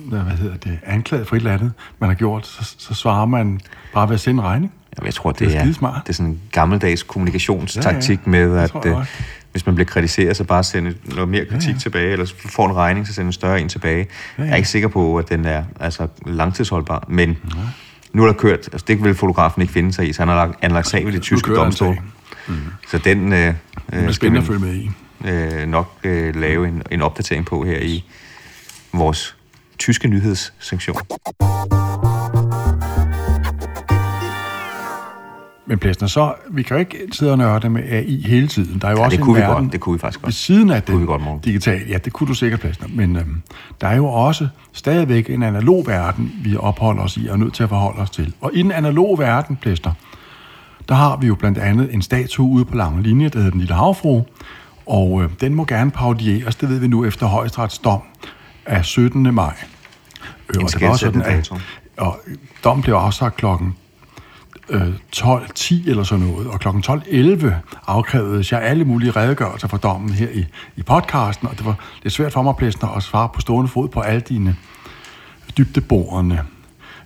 hvad 0.08 0.20
hedder 0.20 0.56
det, 0.56 0.78
anklaget 0.86 1.28
for 1.28 1.36
et 1.36 1.40
eller 1.40 1.52
andet, 1.52 1.72
man 1.98 2.10
har 2.10 2.14
gjort, 2.14 2.46
så, 2.46 2.74
så 2.78 2.94
svarer 2.94 3.26
man 3.26 3.60
bare 3.94 4.08
ved 4.08 4.14
at 4.14 4.20
sende 4.20 4.40
en 4.42 4.46
regning. 4.46 4.72
Jamen, 4.96 5.06
jeg 5.06 5.14
tror, 5.14 5.32
det, 5.32 5.40
det 5.40 5.56
er, 5.56 5.60
er, 5.60 5.72
smart. 5.72 6.02
det 6.02 6.08
er 6.08 6.14
sådan 6.14 6.30
en 6.30 6.40
gammeldags 6.52 7.02
kommunikationstaktik 7.02 8.18
ja, 8.26 8.30
ja. 8.38 8.46
med, 8.46 8.58
at 8.58 8.86
øh, 8.86 8.96
hvis 9.52 9.66
man 9.66 9.74
bliver 9.74 9.86
kritiseret, 9.86 10.36
så 10.36 10.44
bare 10.44 10.64
sende 10.64 10.94
noget 11.04 11.28
mere 11.28 11.44
kritik 11.44 11.68
ja, 11.68 11.72
ja. 11.72 11.78
tilbage, 11.78 12.12
eller 12.12 12.32
får 12.36 12.66
en 12.66 12.76
regning, 12.76 13.06
så 13.06 13.12
sende 13.12 13.26
en 13.26 13.32
større 13.32 13.60
en 13.60 13.68
tilbage. 13.68 13.98
Ja, 14.38 14.42
ja. 14.42 14.44
Jeg 14.44 14.52
er 14.52 14.56
ikke 14.56 14.68
sikker 14.68 14.88
på, 14.88 15.18
at 15.18 15.28
den 15.28 15.44
er 15.44 15.64
altså, 15.80 16.06
langtidsholdbar, 16.26 17.04
men 17.08 17.28
ja. 17.28 17.60
Nu 18.14 18.22
er 18.22 18.26
der 18.26 18.34
kørt, 18.34 18.68
altså 18.72 18.84
det 18.88 19.04
vil 19.04 19.14
fotografen 19.14 19.62
ikke 19.62 19.72
finde 19.72 19.92
sig 19.92 20.08
i, 20.08 20.12
så 20.12 20.22
han 20.22 20.28
har 20.28 20.34
lagt, 20.34 20.58
anlagt 20.62 20.88
sag 20.88 21.06
ved 21.06 21.12
det 21.12 21.22
tyske 21.22 21.54
domstol. 21.54 21.98
Mm. 22.48 22.54
Så 22.90 22.98
den 22.98 23.32
øh, 23.32 23.54
øh, 23.92 24.12
skal 24.12 24.32
man 24.32 24.42
følge 24.42 24.60
med 24.60 24.74
i. 24.74 24.90
Øh, 25.24 25.68
nok 25.68 25.92
øh, 26.04 26.36
lave 26.36 26.68
en, 26.68 26.82
en 26.90 27.02
opdatering 27.02 27.46
på 27.46 27.64
her 27.64 27.78
i 27.78 28.04
vores 28.92 29.36
tyske 29.78 30.08
nyhedssektion. 30.08 30.96
Men 35.66 35.78
Plæsner, 35.78 36.08
så 36.08 36.34
vi 36.50 36.62
kan 36.62 36.76
jo 36.76 36.78
ikke 36.78 36.98
sidde 37.12 37.32
og 37.32 37.38
nørde 37.38 37.70
med 37.70 37.82
AI 37.82 38.22
hele 38.26 38.48
tiden. 38.48 38.80
Der 38.80 38.88
er 38.88 38.92
jo 38.92 38.98
ja, 38.98 39.04
også 39.04 39.16
det 39.16 39.24
kunne 39.24 39.36
en 39.38 39.42
vi 39.42 39.48
verden 39.48 39.64
godt. 39.64 39.72
Det 39.72 39.80
kunne 39.80 39.92
vi 39.92 39.98
faktisk 39.98 40.20
godt. 40.20 40.26
ved 40.26 40.32
siden 40.32 40.70
af 40.70 40.82
det, 40.82 41.08
det 41.08 41.44
digitale. 41.44 41.84
Ja, 41.88 41.98
det 41.98 42.12
kunne 42.12 42.26
du 42.26 42.34
sikkert, 42.34 42.60
Plæsner. 42.60 42.88
Men 42.90 43.16
øhm, 43.16 43.42
der 43.80 43.88
er 43.88 43.96
jo 43.96 44.06
også 44.06 44.48
stadigvæk 44.72 45.30
en 45.30 45.42
analog 45.42 45.86
verden, 45.86 46.32
vi 46.44 46.56
opholder 46.56 47.02
os 47.02 47.16
i 47.16 47.26
og 47.26 47.34
er 47.34 47.36
nødt 47.36 47.54
til 47.54 47.62
at 47.62 47.68
forholde 47.68 48.00
os 48.00 48.10
til. 48.10 48.34
Og 48.40 48.50
i 48.54 48.62
den 48.62 48.72
analoge 48.72 49.18
verden, 49.18 49.56
Plæsner, 49.56 49.92
der 50.88 50.94
har 50.94 51.16
vi 51.16 51.26
jo 51.26 51.34
blandt 51.34 51.58
andet 51.58 51.94
en 51.94 52.02
statue 52.02 52.50
ude 52.50 52.64
på 52.64 52.76
lange 52.76 53.02
linje, 53.02 53.28
der 53.28 53.38
hedder 53.38 53.50
Den 53.50 53.60
Lille 53.60 53.74
Havfru, 53.74 54.22
og 54.86 55.22
øh, 55.22 55.30
den 55.40 55.54
må 55.54 55.64
gerne 55.64 55.90
parodieres, 55.90 56.56
det 56.56 56.68
ved 56.68 56.78
vi 56.78 56.88
nu 56.88 57.04
efter 57.04 57.26
højesterets 57.26 57.78
dom 57.78 58.02
af 58.66 58.84
17. 58.84 59.34
maj. 59.34 59.54
Øh, 60.48 60.62
og 60.64 60.72
det 60.72 60.88
var 60.88 60.96
sådan, 60.96 61.22
at, 61.22 61.52
og 61.96 62.20
dommen 62.64 62.82
blev 62.82 62.94
afsagt 62.94 63.36
klokken 63.36 63.74
øh, 64.68 64.88
12.10 65.16 65.90
eller 65.90 66.02
sådan 66.02 66.26
noget, 66.26 66.46
og 66.46 66.60
klokken 66.60 66.84
12.11 66.86 67.46
afkrævedes 67.86 68.52
jeg 68.52 68.62
alle 68.62 68.84
mulige 68.84 69.10
redegørelser 69.10 69.68
for 69.68 69.76
dommen 69.76 70.10
her 70.10 70.28
i, 70.28 70.46
i 70.76 70.82
podcasten, 70.82 71.48
og 71.48 71.58
det 71.58 71.66
var 71.66 71.76
lidt 72.02 72.14
svært 72.14 72.32
for 72.32 72.42
mig, 72.42 72.56
Plæsner, 72.56 72.88
at 72.88 73.02
svare 73.02 73.28
på 73.34 73.40
stående 73.40 73.68
fod 73.68 73.88
på 73.88 74.00
alle 74.00 74.20
dine 74.20 74.56
dybdeborende 75.58 76.40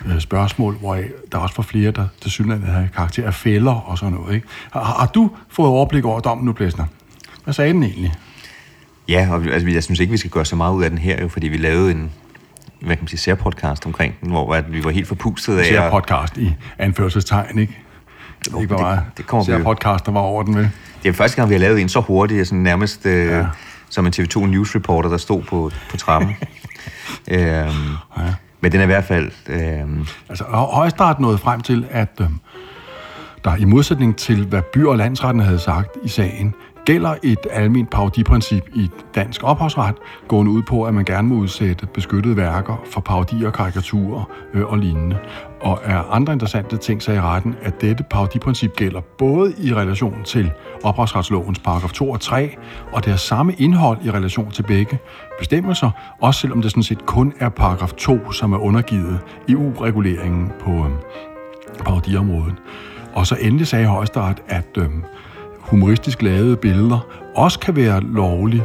øh, 0.06 0.20
spørgsmål, 0.20 0.74
hvor 0.74 0.98
der 1.32 1.38
også 1.38 1.56
var 1.56 1.62
flere, 1.62 1.90
der 1.90 2.06
til 2.20 2.30
synligheden 2.30 2.74
havde 2.74 2.88
karakter 2.94 3.26
af 3.26 3.34
fælder 3.34 3.74
og 3.74 3.98
sådan 3.98 4.14
noget. 4.14 4.34
Ikke? 4.34 4.46
Har, 4.70 4.84
har 4.84 5.10
du 5.14 5.30
fået 5.48 5.68
overblik 5.68 6.04
over 6.04 6.20
dommen 6.20 6.46
nu, 6.46 6.52
Plæsner? 6.52 6.84
Hvad 7.44 7.54
sagde 7.54 7.72
den 7.72 7.82
egentlig? 7.82 8.12
Ja, 9.08 9.28
og 9.30 9.44
altså, 9.44 9.68
jeg 9.68 9.84
synes 9.84 10.00
ikke, 10.00 10.10
vi 10.10 10.16
skal 10.16 10.30
gøre 10.30 10.44
så 10.44 10.56
meget 10.56 10.74
ud 10.74 10.82
af 10.84 10.90
den 10.90 10.98
her, 10.98 11.22
jo, 11.22 11.28
fordi 11.28 11.48
vi 11.48 11.56
lavede 11.56 11.90
en, 11.90 12.12
hvad 12.80 12.96
kan 12.96 13.02
man 13.02 13.08
sige, 13.08 13.20
særpodcast 13.20 13.86
omkring 13.86 14.14
den, 14.20 14.30
hvor 14.30 14.54
at 14.54 14.72
vi 14.72 14.84
var 14.84 14.90
helt 14.90 15.08
forpustet 15.08 15.58
af... 15.58 15.66
Særpodcast 15.66 16.36
i 16.36 16.54
anførselstegn, 16.78 17.58
ikke? 17.58 17.78
Det, 18.44 18.60
ikke, 18.60 18.66
hvor 18.66 18.78
meget 18.78 19.02
det, 19.06 19.18
det 19.18 19.26
kommer 19.26 19.44
særpodcast, 19.44 20.06
der 20.06 20.12
var 20.12 20.20
over 20.20 20.42
den 20.42 20.54
med. 20.54 20.68
Det 21.02 21.08
er 21.08 21.12
første 21.12 21.36
gang, 21.36 21.48
vi 21.48 21.54
har 21.54 21.60
lavet 21.60 21.80
en 21.80 21.88
så 21.88 22.00
hurtigt, 22.00 22.48
sådan 22.48 22.62
nærmest 22.62 23.06
øh, 23.06 23.26
ja. 23.26 23.46
som 23.90 24.06
en 24.06 24.12
TV2 24.16 24.46
News 24.46 24.74
reporter, 24.74 25.10
der 25.10 25.16
stod 25.16 25.42
på, 25.42 25.70
på 25.90 25.96
trappen. 25.96 26.30
øhm, 27.30 27.68
ja. 28.18 28.34
Men 28.60 28.72
den 28.72 28.80
er 28.80 28.84
i 28.84 28.86
hvert 28.86 29.04
fald... 29.04 29.30
Øhm, 29.46 30.06
altså, 30.28 30.44
højstart 30.44 31.20
nåede 31.20 31.38
frem 31.38 31.60
til, 31.60 31.86
at 31.90 32.08
øh, 32.20 32.26
der 33.44 33.56
i 33.56 33.64
modsætning 33.64 34.16
til, 34.16 34.46
hvad 34.46 34.62
by- 34.62 34.84
og 34.84 34.96
landsretten 34.96 35.42
havde 35.42 35.58
sagt 35.58 35.96
i 36.04 36.08
sagen, 36.08 36.54
gælder 36.88 37.14
et 37.22 37.46
almindeligt 37.50 37.90
parodiprincip 37.90 38.68
i 38.74 38.90
dansk 39.14 39.44
ophavsret, 39.44 39.94
gående 40.28 40.52
ud 40.52 40.62
på, 40.62 40.84
at 40.84 40.94
man 40.94 41.04
gerne 41.04 41.28
må 41.28 41.34
udsætte 41.34 41.86
beskyttede 41.86 42.36
værker 42.36 42.82
for 42.90 43.00
parodier, 43.00 43.50
karikaturer 43.50 44.30
øh, 44.54 44.64
og 44.72 44.78
lignende. 44.78 45.18
Og 45.60 45.80
er 45.84 45.98
andre 45.98 46.32
interessante 46.32 46.76
ting 46.76 47.02
så 47.02 47.12
i 47.12 47.20
retten, 47.20 47.56
at 47.62 47.80
dette 47.80 48.04
parodiprincip 48.10 48.76
gælder 48.76 49.00
både 49.00 49.54
i 49.58 49.74
relation 49.74 50.24
til 50.24 50.50
ophavsretslovens 50.84 51.58
paragraf 51.58 51.92
2 51.92 52.10
og 52.10 52.20
3, 52.20 52.56
og 52.92 53.04
det 53.04 53.10
har 53.10 53.18
samme 53.18 53.52
indhold 53.58 53.98
i 54.04 54.10
relation 54.10 54.50
til 54.50 54.62
begge 54.62 54.98
bestemmelser, 55.38 55.90
også 56.20 56.40
selvom 56.40 56.62
det 56.62 56.70
sådan 56.70 56.82
set 56.82 57.06
kun 57.06 57.32
er 57.40 57.48
paragraf 57.48 57.92
2, 57.92 58.32
som 58.32 58.52
er 58.52 58.58
undergivet 58.58 59.20
EU-reguleringen 59.48 60.52
på 60.60 60.70
øh, 60.70 60.90
parodiområdet. 61.84 62.54
Og 63.14 63.26
så 63.26 63.36
endelig 63.40 63.66
sagde 63.66 63.86
højesteret, 63.86 64.42
at 64.48 64.78
øh, 64.78 64.88
humoristisk 65.70 66.22
lavede 66.22 66.56
billeder 66.56 67.06
også 67.34 67.58
kan 67.58 67.76
være 67.76 68.00
lovlige, 68.00 68.64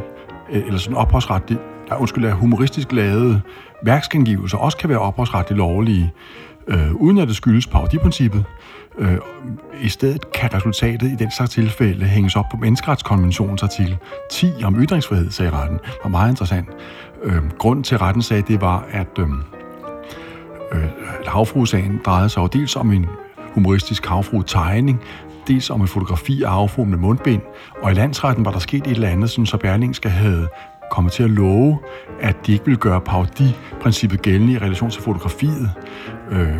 øh, 0.52 0.66
eller 0.66 0.78
sådan 0.78 0.96
ophavsretligt, 0.96 1.60
der, 1.88 1.96
undskyld, 1.96 2.24
at 2.24 2.32
humoristisk 2.32 2.92
lavede 2.92 3.40
værksgengivelser 3.82 4.58
også 4.58 4.78
kan 4.78 4.88
være 4.88 4.98
ophavsretligt 4.98 5.58
lovlige, 5.58 6.12
øh, 6.68 6.94
uden 6.94 7.18
at 7.18 7.28
det 7.28 7.36
skyldes 7.36 7.66
parodiprincippet. 7.66 8.44
Øh, 8.98 9.18
I 9.80 9.88
stedet 9.88 10.32
kan 10.32 10.54
resultatet 10.54 11.12
i 11.12 11.14
den 11.14 11.30
slags 11.30 11.52
tilfælde 11.52 12.04
hænges 12.04 12.36
op 12.36 12.44
på 12.50 12.56
menneskeretskonventionens 12.56 13.62
artikel 13.62 13.96
10 14.30 14.52
om 14.64 14.82
ytringsfrihed, 14.82 15.30
sagde 15.30 15.50
retten. 15.50 15.78
Det 15.78 15.98
var 16.04 16.10
meget 16.10 16.30
interessant. 16.30 16.68
Øh, 17.22 17.42
grunden 17.58 17.82
til, 17.82 17.94
at 17.94 18.00
retten 18.00 18.22
sagde, 18.22 18.42
det 18.42 18.60
var, 18.60 18.86
at 18.90 19.18
øh, 19.18 19.26
øh, 20.72 20.88
havfruesagen 21.26 22.00
drejede 22.04 22.28
sig 22.28 22.40
jo 22.40 22.46
dels 22.46 22.76
om 22.76 22.92
en 22.92 23.06
humoristisk 23.54 24.06
havfrue-tegning, 24.06 25.00
dels 25.48 25.70
om 25.70 25.82
et 25.82 25.88
fotografi 25.88 26.42
af 26.42 26.50
havfruen 26.50 26.90
med 26.90 26.98
mundbind, 26.98 27.42
og 27.82 27.90
i 27.90 27.94
landsretten 27.94 28.44
var 28.44 28.50
der 28.50 28.58
sket 28.58 28.86
et 28.86 28.90
eller 28.90 29.08
andet, 29.08 29.30
sådan 29.30 29.46
så 29.46 29.56
Berlingske 29.56 30.10
havde 30.10 30.48
kommet 30.90 31.12
til 31.12 31.22
at 31.22 31.30
love, 31.30 31.78
at 32.20 32.36
de 32.46 32.52
ikke 32.52 32.64
ville 32.64 32.78
gøre 32.78 33.00
parodiprincippet 33.00 34.22
gældende 34.22 34.52
i 34.52 34.58
relation 34.58 34.90
til 34.90 35.02
fotografiet. 35.02 35.70
Øh, 36.30 36.56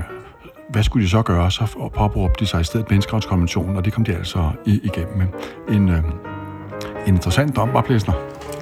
hvad 0.68 0.82
skulle 0.82 1.05
de 1.05 1.11
så 1.11 1.22
gøre? 1.22 1.51
Så 1.51 1.91
påbrugte 1.95 2.45
de 2.45 2.47
sig 2.47 2.61
i 2.61 2.64
stedet 2.64 2.91
menneskerettighedskonventionen, 2.91 3.76
og 3.76 3.85
det 3.85 3.93
kom 3.93 4.05
de 4.05 4.16
altså 4.16 4.51
igennem 4.66 5.18
med. 5.18 5.26
En, 5.76 5.89
øh, 5.89 5.99
en 5.99 6.05
interessant 7.07 7.57
dom, 7.57 7.76
oplæsner. 7.76 8.14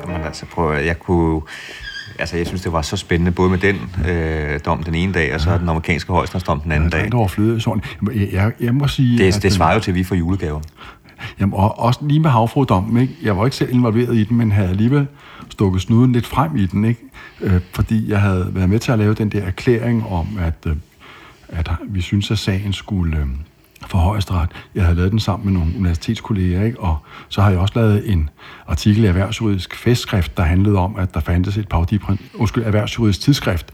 Jamen 0.07 0.23
altså, 0.23 0.47
prøv 0.47 0.73
at, 0.73 0.87
jeg 0.87 0.99
kunne... 0.99 1.43
Altså, 2.23 2.37
jeg 2.37 2.47
synes, 2.47 2.62
det 2.62 2.73
var 2.73 2.83
så 2.83 2.97
spændende, 2.97 3.31
både 3.31 3.51
med 3.51 3.59
den 3.59 3.77
øh, 4.09 4.61
dom 4.64 4.83
den 4.83 4.95
ene 4.95 5.12
dag, 5.12 5.35
og 5.35 5.41
så 5.41 5.59
den 5.59 5.68
amerikanske 5.68 6.12
højesteretsdom 6.12 6.61
den 6.61 6.73
anden 6.73 6.91
ja, 6.93 6.99
dag. 6.99 7.05
Det 7.05 7.18
var 7.18 7.27
fløde 7.27 7.61
sådan. 7.61 7.83
Jeg, 8.14 8.29
jeg, 8.33 8.53
jeg 8.61 8.75
må 8.75 8.89
sige... 8.89 9.18
Det, 9.18 9.43
det 9.43 9.53
svarer 9.53 9.75
jo 9.75 9.81
til, 9.81 9.91
at 9.91 9.95
vi 9.95 10.05
får 10.05 10.14
julegaver. 10.14 10.61
Jamen, 11.41 11.55
og 11.55 11.79
også 11.79 12.01
lige 12.03 12.20
med 12.20 12.31
havfrudommen, 12.31 13.03
ikke? 13.03 13.14
Jeg 13.23 13.37
var 13.37 13.45
ikke 13.45 13.57
selv 13.57 13.75
involveret 13.75 14.16
i 14.16 14.25
den, 14.25 14.37
men 14.37 14.53
havde 14.53 14.68
alligevel 14.68 15.07
stukket 15.51 15.83
snuden 15.83 16.12
lidt 16.12 16.27
frem 16.27 16.57
i 16.57 16.66
den, 16.66 16.85
ikke? 16.85 17.01
Øh, 17.41 17.61
fordi 17.73 18.11
jeg 18.11 18.20
havde 18.20 18.51
været 18.51 18.68
med 18.68 18.79
til 18.79 18.93
at 18.93 18.99
lave 18.99 19.14
den 19.14 19.29
der 19.29 19.43
erklæring 19.43 20.07
om, 20.07 20.27
at, 20.41 20.66
øh, 20.66 20.77
at 21.49 21.70
vi 21.89 22.01
synes, 22.01 22.31
at 22.31 22.39
sagen 22.39 22.73
skulle 22.73 23.18
øh, 23.18 23.27
for 23.93 23.99
højesteret. 23.99 24.49
Jeg 24.74 24.82
havde 24.84 24.97
lavet 24.97 25.11
den 25.11 25.20
sammen 25.20 25.53
med 25.53 25.61
nogle 25.61 25.76
universitetskolleger, 25.76 26.64
ikke? 26.64 26.80
og 26.80 26.99
så 27.28 27.43
har 27.43 27.51
jeg 27.51 27.59
også 27.59 27.74
lavet 27.76 28.12
en 28.12 28.30
artikel 28.66 29.05
i 29.05 29.07
Erhvervsjuridisk 29.07 29.74
Festskrift, 29.74 30.36
der 30.36 30.43
handlede 30.43 30.78
om, 30.78 30.97
at 30.97 31.14
der 31.14 31.20
fandtes 31.20 31.57
et 31.57 31.68
parodiprint, 31.68 32.20
undskyld, 32.34 32.64
Erhvervsjuridisk 32.64 33.20
Tidsskrift, 33.20 33.72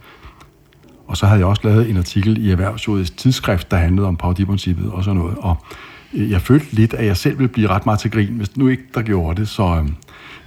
og 1.07 1.17
så 1.17 1.27
havde 1.27 1.39
jeg 1.39 1.47
også 1.47 1.63
lavet 1.65 1.91
en 1.91 1.97
artikel 1.97 2.47
i 2.47 2.51
Erhvervsjuridisk 2.51 3.17
Tidsskrift, 3.17 3.71
der 3.71 3.77
handlede 3.77 4.07
om 4.07 4.17
parodiprincippet 4.17 4.91
og 4.91 5.05
sådan 5.05 5.21
noget. 5.21 5.37
Og 5.39 5.57
øh, 6.15 6.31
jeg 6.31 6.41
følte 6.41 6.73
lidt, 6.73 6.95
at 6.95 7.07
jeg 7.07 7.17
selv 7.17 7.39
ville 7.39 7.53
blive 7.53 7.69
ret 7.69 7.87
meget 7.87 8.01
til 8.01 8.11
grin, 8.11 8.35
hvis 8.37 8.57
nu 8.57 8.69
ikke 8.69 8.83
der 8.95 9.03
gjorde 9.03 9.41
det. 9.41 9.49
Så 9.49 9.63
øhm, 9.63 9.95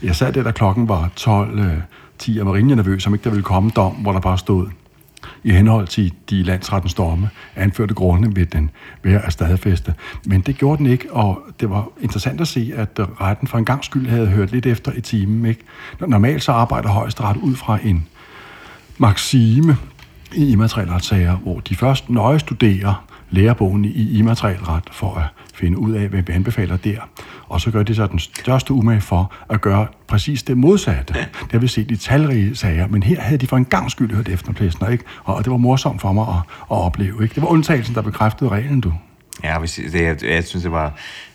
jeg 0.04 0.16
sad 0.16 0.34
der, 0.34 0.44
da 0.44 0.52
klokken 0.52 0.90
var 0.90 1.10
12, 1.16 1.60
10, 2.18 2.32
øh, 2.32 2.42
og 2.42 2.48
var 2.48 2.54
rimelig 2.54 2.76
nervøs, 2.76 3.08
om 3.08 3.14
ikke 3.14 3.24
der 3.24 3.30
ville 3.30 3.44
komme 3.44 3.70
dom, 3.70 3.94
hvor 3.94 4.12
der 4.12 4.20
bare 4.20 4.38
stod, 4.38 4.68
i 5.44 5.52
henhold 5.52 5.88
til 5.88 6.14
de 6.30 6.44
landsrettens 6.44 6.94
domme, 6.94 7.30
anførte 7.56 7.94
grunde 7.94 8.36
ved 8.36 8.46
den 8.46 8.70
værd 9.04 9.22
at 9.26 9.34
stadfæste. 9.34 9.94
Men 10.26 10.42
det 10.42 10.58
gjorde 10.58 10.78
den 10.78 10.86
ikke, 10.86 11.14
og 11.14 11.42
det 11.60 11.70
var 11.70 11.90
interessant 12.02 12.42
at 12.42 12.48
se, 12.48 12.74
at 12.76 12.90
retten 13.22 13.48
for 13.48 13.58
en 13.58 13.66
gang 13.66 13.84
skyld 13.84 14.08
havde 14.08 14.28
hørt 14.28 14.52
lidt 14.52 14.66
efter 14.66 14.92
i 14.92 15.02
timen. 15.02 15.46
Ikke? 15.46 15.62
Normalt 16.00 16.44
så 16.44 16.52
arbejder 16.52 16.90
højesteret 16.90 17.38
ud 17.38 17.56
fra 17.56 17.80
en 17.84 18.08
maxime 18.98 19.78
i 20.36 20.52
immaterielretssager, 20.52 21.36
hvor 21.36 21.60
de 21.60 21.76
først 21.76 22.10
nøje 22.10 22.40
studerer 22.40 23.11
lærebogen 23.32 23.86
i 23.86 24.18
immaterielret 24.18 24.84
for 24.92 25.16
at 25.16 25.26
finde 25.54 25.78
ud 25.78 25.92
af, 25.92 26.08
hvad 26.08 26.22
vi 26.22 26.34
anbefaler 26.34 26.78
der. 26.78 27.00
Og 27.48 27.62
så 27.62 27.72
gør 27.72 27.84
de 27.84 27.96
så 27.96 28.08
den 28.08 28.20
største 28.20 28.74
umage 28.74 29.02
for 29.02 29.34
at 29.50 29.62
gøre 29.62 29.88
præcis 30.08 30.44
det 30.44 30.58
modsatte. 30.58 31.14
Det 31.14 31.52
har 31.52 31.60
vi 31.60 31.68
set 31.68 31.92
i 31.92 31.98
talrige 31.98 32.56
sager, 32.56 32.88
men 32.88 33.04
her 33.04 33.22
havde 33.22 33.38
de 33.38 33.48
for 33.48 33.58
en 33.58 33.66
gang 33.66 33.92
skyld 33.92 34.16
hørt 34.16 34.30
efter 34.30 34.54
Plæsner, 34.54 34.90
ikke? 34.90 35.04
Og 35.24 35.44
det 35.44 35.52
var 35.52 35.58
morsomt 35.58 36.02
for 36.02 36.12
mig 36.12 36.28
at, 36.28 36.36
at 36.72 36.78
opleve. 36.78 37.24
Ikke? 37.24 37.36
Det 37.36 37.44
var 37.44 37.50
undtagelsen, 37.50 37.96
der 37.96 38.02
bekræftede 38.02 38.50
reglen, 38.50 38.82
du. 38.82 38.94
Ja, 39.44 39.60
hvis, 39.60 39.80
det, 39.92 40.24
jeg 40.24 40.44
synes, 40.44 40.64
det 40.64 40.72
var 40.72 40.94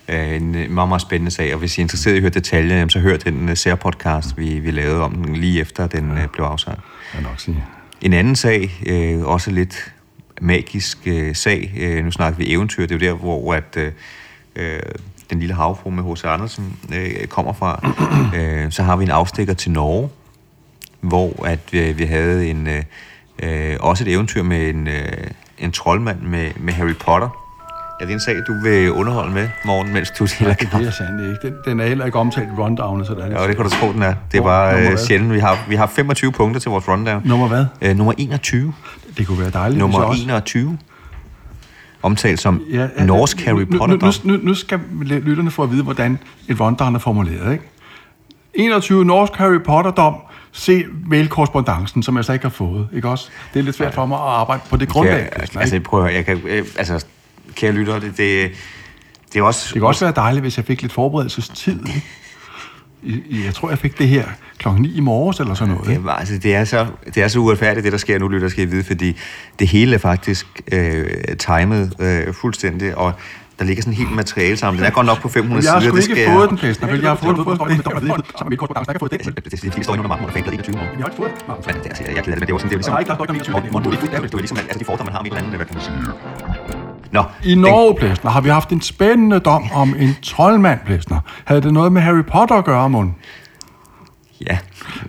øh, 0.09 0.37
en 0.37 0.53
meget, 0.53 0.89
meget 0.89 1.03
spændende 1.03 1.31
sag, 1.31 1.53
og 1.53 1.59
hvis 1.59 1.79
I 1.79 1.81
er 1.81 1.85
interesseret 1.85 2.15
i 2.15 2.17
at 2.17 2.23
høre 2.23 2.31
detaljer, 2.31 2.89
så 2.89 3.01
hør 3.01 3.17
den 3.17 3.49
uh, 3.49 3.55
særpodcast, 3.55 4.39
vi, 4.39 4.59
vi 4.59 4.71
lavede 4.71 5.03
om 5.03 5.15
den 5.15 5.37
lige 5.37 5.61
efter, 5.61 5.87
den 5.87 6.17
ja. 6.17 6.27
blev 6.27 6.45
afsagt. 6.45 6.81
Jeg 7.15 7.23
nok 7.23 7.41
sige. 7.41 7.65
En 8.01 8.13
anden 8.13 8.37
sag, 8.37 8.71
øh, 8.87 9.25
også 9.25 9.51
lidt 9.51 9.93
magisk 10.41 10.99
øh, 11.07 11.35
sag, 11.35 11.73
øh, 11.77 12.05
nu 12.05 12.11
snakker 12.11 12.39
vi 12.39 12.53
eventyr, 12.53 12.87
det 12.87 13.03
er 13.03 13.09
jo 13.09 13.13
der, 13.13 13.19
hvor 13.19 13.55
at, 13.55 13.77
øh, 13.77 13.93
øh 14.57 14.81
den 15.31 15.39
lille 15.39 15.55
havfru 15.55 15.91
med 15.91 16.15
H.C. 16.15 16.25
Andersen 16.25 16.79
øh, 16.95 17.27
kommer 17.27 17.53
fra. 17.53 17.95
øh, 18.39 18.73
så 18.73 18.83
har 18.83 18.97
vi 18.97 19.05
en 19.05 19.11
afstikker 19.11 19.55
til 19.55 19.71
Norge, 19.71 20.09
hvor 21.01 21.47
at 21.47 21.61
øh, 21.73 21.99
vi 21.99 22.05
havde 22.05 22.51
en 22.51 22.67
øh, 22.67 22.83
øh 23.39 23.77
også 23.81 24.05
et 24.05 24.13
eventyr 24.13 24.43
med 24.43 24.69
en, 24.69 24.89
øh, 24.89 25.31
en 25.59 25.73
troldmand 25.73 26.21
med, 26.21 26.51
med 26.57 26.73
Harry 26.73 26.95
Potter. 26.95 27.46
Er 28.01 28.05
det 28.05 28.13
en 28.13 28.21
sag, 28.21 28.37
du 28.47 28.55
vil 28.63 28.93
underholde 28.93 29.35
med, 29.35 29.49
morgen, 29.65 29.93
mens 29.93 30.11
du 30.11 30.27
stiller 30.27 30.55
ja, 30.61 30.79
det 30.79 30.87
er 30.87 30.91
sandt 30.91 31.21
ikke. 31.23 31.39
Den, 31.43 31.55
den 31.65 31.81
er 31.81 31.87
heller 31.87 32.07
ikke 32.07 32.19
omtalt 32.19 32.49
i 32.49 32.61
rundown, 32.61 33.05
så 33.05 33.15
det 33.15 33.25
er 33.25 33.41
Ja, 33.41 33.49
det 33.49 33.57
kan 33.57 33.65
du 33.65 33.71
tro, 33.71 33.93
den 33.93 34.03
er. 34.03 34.15
Det 34.33 34.45
var 34.45 34.75
øh, 34.75 34.99
sjældent. 34.99 35.33
Vi 35.33 35.39
har, 35.39 35.59
vi 35.69 35.75
har 35.75 35.87
25 35.87 36.33
punkter 36.33 36.61
til 36.61 36.71
vores 36.71 36.89
rundown. 36.89 37.23
Nummer 37.25 37.49
hvad? 37.49 37.67
Øh, 37.83 37.97
nummer 37.97 38.13
21. 38.19 38.75
Det 39.19 39.27
kunne 39.27 39.41
være 39.41 39.51
dejligt. 39.51 39.79
Nummer 39.79 40.15
21 40.15 40.79
omtalt 42.03 42.41
som 42.41 42.63
ja, 42.73 42.89
ja, 42.99 43.05
norsk 43.05 43.41
Harry 43.41 43.65
Potter. 43.79 44.21
Nu, 44.25 44.37
nu, 44.37 44.43
nu 44.43 44.55
skal 44.55 44.81
lytterne 45.03 45.51
få 45.51 45.63
at 45.63 45.71
vide, 45.71 45.83
hvordan 45.83 46.19
et 46.49 46.61
rundown 46.61 46.95
er 46.95 46.99
formuleret. 46.99 47.53
Ikke? 47.53 47.65
21 48.55 49.05
norsk 49.05 49.33
Harry 49.37 49.59
Potter-dom. 49.67 50.15
Se 50.53 50.85
mailkorrespondancen, 51.07 52.03
som 52.03 52.17
jeg 52.17 52.25
så 52.25 52.33
ikke 52.33 52.45
har 52.45 52.51
fået. 52.51 52.89
Ikke 52.93 53.09
også? 53.09 53.29
Det 53.55 53.61
er 53.61 53.65
lidt 53.65 53.77
svært 53.77 53.95
for 53.95 54.07
mig 54.07 54.19
at 54.19 54.25
arbejde 54.25 54.63
på 54.71 54.77
det 54.77 54.89
grundlag. 54.89 55.29
Ja, 55.37 55.61
altså, 55.61 55.81
prøv 55.85 56.01
at 56.01 56.07
høre, 56.07 56.15
jeg 56.15 56.25
kan, 56.25 56.41
øh, 56.45 56.65
altså, 56.79 57.07
kære 57.57 57.73
lytter, 57.73 57.99
det, 57.99 58.17
det, 58.17 58.51
det 59.33 59.39
er 59.39 59.43
også... 59.43 59.67
Det 59.75 59.81
kan 59.81 59.87
også 59.87 60.05
være 60.05 60.15
dejligt, 60.17 60.43
hvis 60.43 60.57
jeg 60.57 60.65
fik 60.65 60.83
lidt 60.83 60.93
forberedelsestid. 60.93 61.81
Jeg 63.45 63.55
tror, 63.55 63.69
jeg 63.69 63.79
fik 63.79 63.99
det 63.99 64.09
her 64.09 64.25
klokken 64.59 64.83
9 64.83 64.97
i 64.97 65.01
morges 65.01 65.41
eller 65.41 65.55
sådan 65.55 65.75
noget. 65.75 66.05
Det, 66.05 66.11
altså, 66.19 66.39
det, 66.39 66.55
er 66.55 66.65
så, 66.65 66.87
det 67.15 67.23
er 67.23 67.29
så 67.29 67.39
uretfærdigt, 67.39 67.85
det 67.85 67.93
der 67.93 67.99
sker 67.99 68.19
nu, 68.19 68.29
lytter 68.29 68.49
skal 68.49 68.69
I 68.69 68.71
vide, 68.71 68.85
fordi 68.85 69.17
det 69.59 69.69
hele 69.69 69.95
er 69.95 69.99
faktisk 69.99 70.47
øh, 70.73 71.07
timet 71.39 71.95
øh, 72.01 72.35
fuldstændig, 72.35 72.99
og 72.99 73.13
der 73.59 73.65
ligger 73.65 73.83
sådan 73.83 73.93
en 73.93 73.97
helt 73.97 74.13
materiale 74.13 74.57
sammen. 74.57 74.79
Den 74.79 74.87
er 74.87 74.91
godt 74.91 75.07
nok 75.07 75.21
på 75.23 75.29
500 75.29 75.63
sider. 75.63 75.75
Jeg 75.75 75.83
har 75.83 76.01
sgu 76.01 76.13
ikke 76.13 76.31
fået 76.31 76.51
den, 76.51 76.59
Plæsner, 76.59 76.89
jeg 76.89 77.09
har 77.09 77.15
fået 77.15 77.37
den. 77.37 77.47
Jeg 77.47 77.55
har 77.55 78.99
fået 78.99 79.11
den. 79.11 79.21
Det 79.35 79.79
er 79.79 79.83
står 79.83 79.93
under 79.93 80.09
marmor, 80.09 80.27
der 80.27 80.33
fandt 80.33 80.49
21 80.49 80.77
år. 80.77 80.81
Jeg 80.81 80.91
har 80.91 81.07
ikke 81.07 81.17
fået 81.17 81.31
den. 81.31 81.41
Jeg 82.07 82.17
er 82.17 82.23
ked 82.23 82.33
af 82.33 82.37
det, 82.37 82.41
men 82.41 82.41
det 82.41 82.49
er 82.49 82.55
jo 82.55 82.59
sådan, 82.59 82.71
det 82.71 82.75
er 82.75 82.79
ligesom... 82.79 82.95
Nej, 82.95 83.03
der 83.03 83.15
står 83.15 83.25
ikke 83.25 83.35
21. 83.35 83.55
Det 84.23 84.35
er 84.35 84.39
ligesom, 84.39 84.59
altså 84.59 84.79
de 84.79 84.85
fordomme, 84.85 85.09
man 85.09 85.15
har 85.17 85.23
med 85.23 85.31
et 85.31 85.37
eller 85.37 85.47
andet, 85.47 85.57
hvad 85.57 85.67
kan 85.67 85.75
man 85.79 85.85
sige? 85.89 85.97
Nå, 87.17 87.25
I 87.45 87.55
Norge, 87.55 87.89
den... 87.89 87.97
Plæsner, 87.99 88.31
har 88.31 88.41
vi 88.41 88.49
haft 88.49 88.71
en 88.71 88.81
spændende 88.81 89.41
dom 89.41 89.71
om 89.75 89.95
en 89.99 90.17
troldmand, 90.23 90.81
Plæsner. 90.87 91.21
Havde 91.45 91.63
det 91.63 91.73
noget 91.73 91.93
med 91.93 92.03
Harry 92.03 92.25
Potter 92.25 92.55
at 92.55 92.65
gøre, 92.65 92.91
Mån? 92.91 93.15
Ja. 94.47 94.59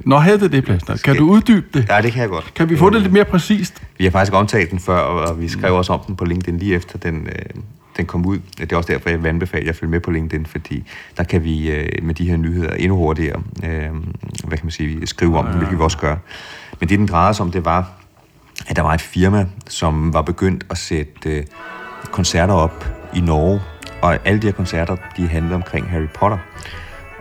Nå, 0.05 0.18
havde 0.18 0.39
det 0.39 0.51
det, 0.51 0.64
Plæsner. 0.64 0.97
Kan 1.03 1.16
du 1.16 1.30
uddybe 1.30 1.68
det? 1.74 1.89
Ja, 1.89 2.01
det 2.01 2.12
kan 2.12 2.22
jeg 2.22 2.30
godt. 2.30 2.53
Kan 2.53 2.70
vi 2.70 2.78
få 2.78 2.89
det 2.89 3.01
lidt 3.01 3.14
mere 3.14 3.26
præcist? 3.26 3.82
Vi 3.97 4.03
har 4.03 4.12
faktisk 4.12 4.34
omtalt 4.34 4.72
den 4.72 4.80
før, 4.80 4.97
og 4.97 5.41
vi 5.41 5.47
skrev 5.49 5.76
også 5.76 5.93
om 5.93 5.99
den 6.08 6.16
på 6.16 6.26
LinkedIn 6.26 6.60
lige 6.60 6.76
efter 6.76 6.97
den, 6.97 7.28
øh, 7.28 7.62
den 7.97 8.05
kom 8.05 8.26
ud. 8.26 8.39
Det 8.60 8.72
er 8.72 8.78
også 8.78 8.93
derfor, 8.93 9.10
jeg 9.10 9.24
vil 9.24 9.30
anbefale 9.30 9.70
at 9.70 9.76
følge 9.76 9.91
med 9.91 9.99
på 9.99 10.12
LinkedIn, 10.12 10.45
fordi 10.45 10.84
der 11.18 11.24
kan 11.24 11.43
vi 11.43 11.72
øh, 11.72 12.03
med 12.03 12.16
de 12.16 12.30
her 12.30 12.38
nyheder 12.38 12.74
endnu 12.74 12.95
hurtigere 12.95 13.41
øh, 13.64 13.89
hvad 14.47 14.58
kan 14.58 14.66
man 14.66 14.72
sige, 14.72 15.08
skrive 15.08 15.38
om 15.38 15.45
ja, 15.45 15.51
ja. 15.51 15.58
hvilket 15.58 15.78
vi 15.78 15.84
også 15.84 15.97
gør. 15.97 16.16
Men 16.80 16.89
det, 16.89 16.99
den 16.99 17.08
drejede 17.08 17.34
sig 17.34 17.45
om, 17.45 17.51
det 17.51 17.66
var, 17.66 17.91
at 18.68 18.76
der 18.76 18.82
var 18.82 18.93
et 18.93 19.01
firma, 19.01 19.45
som 19.68 20.14
var 20.14 20.22
begyndt 20.22 20.66
at 20.70 20.78
sætte 20.78 21.30
øh, 21.30 21.43
koncerter 22.12 22.54
op 22.54 22.86
i 23.14 23.20
Norge, 23.20 23.62
og 24.02 24.18
alle 24.26 24.41
de 24.41 24.48
her 24.48 24.54
koncerter, 24.54 24.95
de 25.18 25.28
handler 25.28 25.56
omkring 25.56 25.89
Harry 25.89 26.08
Potter. 26.14 26.38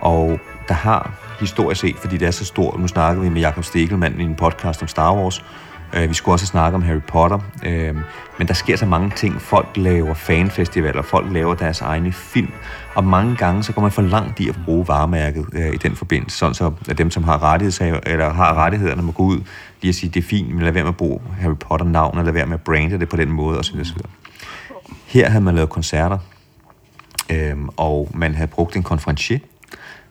Og 0.01 0.41
der 0.69 0.75
har 0.75 1.11
historisk 1.41 1.81
set, 1.81 1.97
fordi 1.97 2.17
det 2.17 2.27
er 2.27 2.31
så 2.31 2.45
stort, 2.45 2.81
nu 2.81 2.89
snakker 2.89 3.23
vi 3.23 3.29
med 3.29 3.41
Jakob 3.41 3.65
Stegelmann 3.65 4.21
i 4.21 4.25
en 4.25 4.35
podcast 4.35 4.83
om 4.83 4.89
Star 4.89 5.15
Wars, 5.15 5.45
øh, 5.97 6.09
vi 6.09 6.15
skulle 6.15 6.35
også 6.35 6.47
snakke 6.47 6.77
om 6.77 6.83
Harry 6.83 7.03
Potter. 7.09 7.39
Øh, 7.67 7.97
men 8.39 8.49
der 8.49 8.55
sker 8.55 8.77
så 8.77 8.87
mange 8.87 9.11
ting. 9.17 9.41
Folk 9.41 9.69
laver 9.77 10.15
fanfestivaler, 10.15 11.03
folk 11.03 11.33
laver 11.33 11.55
deres 11.55 11.81
egne 11.81 12.13
film, 12.13 12.53
og 12.95 13.05
mange 13.05 13.37
gange 13.37 13.63
så 13.63 13.73
går 13.73 13.83
man 13.83 13.91
for 13.91 14.03
langt 14.03 14.41
i 14.41 14.49
at 14.49 14.57
bruge 14.65 14.89
varemærket 14.89 15.47
øh, 15.53 15.75
i 15.75 15.77
den 15.77 15.97
forbindelse, 15.97 16.39
sådan 16.39 16.55
så 16.55 16.73
at 16.89 16.99
dem, 16.99 17.11
som 17.11 17.25
har, 17.25 17.43
rettigheder, 17.43 18.01
eller 18.07 18.33
har 18.33 18.55
rettighederne, 18.55 19.03
må 19.03 19.13
gå 19.13 19.23
ud 19.23 19.41
lige 19.83 19.89
at 19.89 19.95
sige, 19.95 20.11
det 20.11 20.25
er 20.25 20.29
fint, 20.29 20.55
men 20.55 20.65
lad 20.65 20.73
være 20.73 20.85
med 20.85 20.93
at 20.93 20.97
bruge 20.97 21.21
Harry 21.41 21.57
Potter-navn, 21.57 22.19
eller 22.19 22.25
lad 22.25 22.33
være 22.33 22.47
med 22.47 22.55
at 22.55 22.61
brande 22.61 23.01
det 23.01 23.09
på 23.09 23.17
den 23.17 23.33
måde, 23.33 23.59
osv. 23.59 23.81
osv. 23.81 23.99
Her 25.07 25.29
havde 25.29 25.45
man 25.45 25.55
lavet 25.55 25.71
koncerter, 25.71 26.19
øh, 27.31 27.57
og 27.77 28.11
man 28.15 28.35
havde 28.35 28.49
brugt 28.49 28.77
en 28.77 28.83
konferencier, 28.83 29.39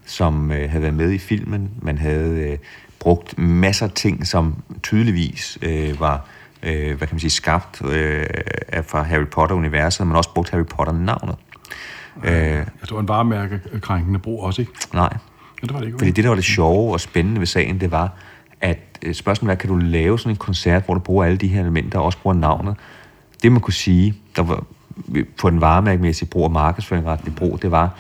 som 0.06 0.52
øh, 0.52 0.70
havde 0.70 0.82
været 0.82 0.94
med 0.94 1.12
i 1.12 1.18
filmen. 1.18 1.72
Man 1.82 1.98
havde 1.98 2.52
øh, 2.52 2.58
brugt 3.00 3.38
masser 3.38 3.86
af 3.86 3.92
ting, 3.92 4.28
som 4.28 4.56
tydeligvis 4.84 5.58
øh, 5.62 6.00
var 6.00 6.28
øh, 6.64 6.98
hvad 6.98 7.08
kan 7.08 7.16
man 7.16 7.20
sige, 7.20 7.32
skabt 7.32 7.82
øh, 7.86 8.26
fra 8.88 9.02
Harry 9.02 9.26
Potter-universet, 9.32 10.08
men 10.08 10.16
også 10.16 10.34
brugt 10.34 10.50
Harry 10.50 10.66
Potter-navnet. 10.66 11.36
Øh, 12.24 12.34
jeg 12.34 12.66
tror, 12.88 13.00
en 13.00 13.08
varemærke 13.08 13.60
krænkende 13.82 14.20
brug 14.20 14.44
også, 14.44 14.62
ikke? 14.62 14.72
Nej. 14.94 15.10
Ja, 15.62 15.68
det 15.68 15.74
var 15.74 15.80
det 15.80 15.86
ikke. 15.86 15.98
Fordi 15.98 16.12
det, 16.12 16.24
der 16.24 16.30
var 16.30 16.36
det 16.36 16.46
sjove 16.46 16.94
og 16.94 17.02
spændende 17.02 17.40
ved 17.40 17.48
sagen, 17.48 17.80
det 17.80 17.92
var, 17.92 18.14
at 18.62 19.00
øh, 19.02 19.14
spørgsmålet 19.14 19.52
er, 19.52 19.58
kan 19.58 19.70
du 19.70 19.76
lave 19.76 20.20
sådan 20.20 20.32
en 20.32 20.38
koncert, 20.38 20.86
hvor 20.86 20.94
du 20.94 21.00
bruger 21.00 21.26
alle 21.26 21.38
de 21.38 21.48
her 21.48 21.62
elementer, 21.62 22.00
og 22.00 22.06
også 22.06 22.18
bruger 22.18 22.36
navnet? 22.36 22.76
Det, 23.44 23.52
man 23.52 23.62
kunne 23.62 23.74
sige, 23.74 24.14
der 24.36 24.42
var 24.42 24.64
på 25.38 25.50
den 25.50 25.62
varemærkemæssige 25.62 26.30
brug 26.30 26.44
og 26.44 26.52
markedsføringretlige 26.52 27.36
brug, 27.36 27.62
det 27.62 27.72
var, 27.72 27.96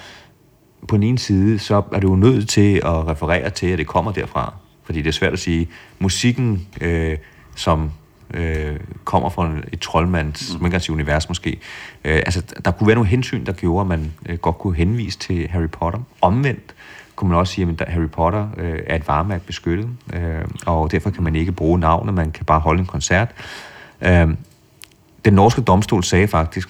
på 0.87 0.95
den 0.95 1.03
ene 1.03 1.19
side, 1.19 1.59
så 1.59 1.81
er 1.91 1.99
du 1.99 2.09
jo 2.09 2.15
nødt 2.15 2.49
til 2.49 2.75
at 2.75 3.07
referere 3.07 3.49
til, 3.49 3.67
at 3.67 3.77
det 3.77 3.87
kommer 3.87 4.11
derfra. 4.11 4.53
Fordi 4.83 5.01
det 5.01 5.07
er 5.07 5.13
svært 5.13 5.33
at 5.33 5.39
sige, 5.39 5.67
musikken, 5.99 6.67
øh, 6.81 7.17
som 7.55 7.91
øh, 8.33 8.79
kommer 9.03 9.29
fra 9.29 9.51
et 9.71 9.79
troldmands, 9.79 10.53
mm. 10.53 10.61
man 10.61 10.71
kan 10.71 10.79
sige 10.79 10.93
univers 10.93 11.29
måske. 11.29 11.59
Øh, 12.05 12.15
altså, 12.15 12.41
der 12.65 12.71
kunne 12.71 12.87
være 12.87 12.95
nogle 12.95 13.09
hensyn, 13.09 13.45
der 13.45 13.51
gjorde, 13.51 13.81
at 13.81 13.87
man 13.87 14.13
øh, 14.25 14.37
godt 14.37 14.57
kunne 14.57 14.75
henvise 14.75 15.19
til 15.19 15.47
Harry 15.47 15.69
Potter. 15.69 15.99
Omvendt 16.21 16.75
kunne 17.15 17.29
man 17.29 17.37
også 17.39 17.53
sige, 17.53 17.75
at 17.79 17.89
Harry 17.89 18.09
Potter 18.09 18.47
øh, 18.57 18.79
er 18.87 18.95
et 18.95 19.07
varemærke 19.07 19.45
beskyttet, 19.45 19.89
øh, 20.13 20.45
og 20.65 20.91
derfor 20.91 21.09
kan 21.09 21.23
man 21.23 21.35
ikke 21.35 21.51
bruge 21.51 21.79
navnet, 21.79 22.13
man 22.13 22.31
kan 22.31 22.45
bare 22.45 22.59
holde 22.59 22.79
en 22.79 22.85
koncert. 22.85 23.29
Øh, 24.01 24.27
den 25.25 25.33
norske 25.33 25.61
domstol 25.61 26.03
sagde 26.03 26.27
faktisk, 26.27 26.69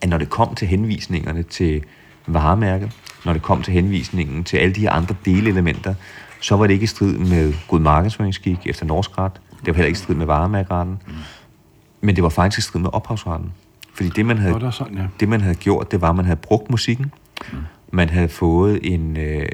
at 0.00 0.08
når 0.08 0.18
det 0.18 0.30
kom 0.30 0.54
til 0.54 0.68
henvisningerne 0.68 1.42
til 1.42 1.84
varemærket, 2.26 2.92
når 3.24 3.32
det 3.32 3.42
kom 3.42 3.62
til 3.62 3.72
henvisningen 3.72 4.44
til 4.44 4.56
alle 4.56 4.74
de 4.74 4.80
her 4.80 4.90
andre 4.90 5.14
delelementer, 5.24 5.94
så 6.40 6.56
var 6.56 6.66
det 6.66 6.74
ikke 6.74 6.84
i 6.84 6.86
strid 6.86 7.18
med 7.18 7.54
god 7.68 7.80
markedsføringsskik 7.80 8.58
efter 8.66 8.86
norsk 8.86 9.18
ret. 9.18 9.32
Det 9.50 9.66
var 9.66 9.72
heller 9.72 9.86
ikke 9.86 9.96
i 9.96 10.02
strid 10.02 10.14
med 10.14 10.26
varemærkeretten. 10.26 10.98
Mm. 11.06 11.12
Men 12.00 12.16
det 12.16 12.24
var 12.24 12.28
faktisk 12.28 12.58
i 12.58 12.70
strid 12.70 12.80
med 12.80 12.90
ophavsretten. 12.92 13.52
Fordi 13.94 14.08
det 14.08 14.26
man, 14.26 14.38
havde, 14.38 14.60
det, 14.60 14.74
sådan, 14.74 14.96
ja. 14.96 15.04
det, 15.20 15.28
man 15.28 15.40
havde 15.40 15.54
gjort, 15.54 15.92
det 15.92 16.00
var, 16.00 16.10
at 16.10 16.16
man 16.16 16.24
havde 16.24 16.36
brugt 16.36 16.70
musikken. 16.70 17.12
Mm. 17.52 17.58
Man 17.90 18.08
havde 18.08 18.28
fået 18.28 18.80
en 18.82 19.16
øh, 19.16 19.46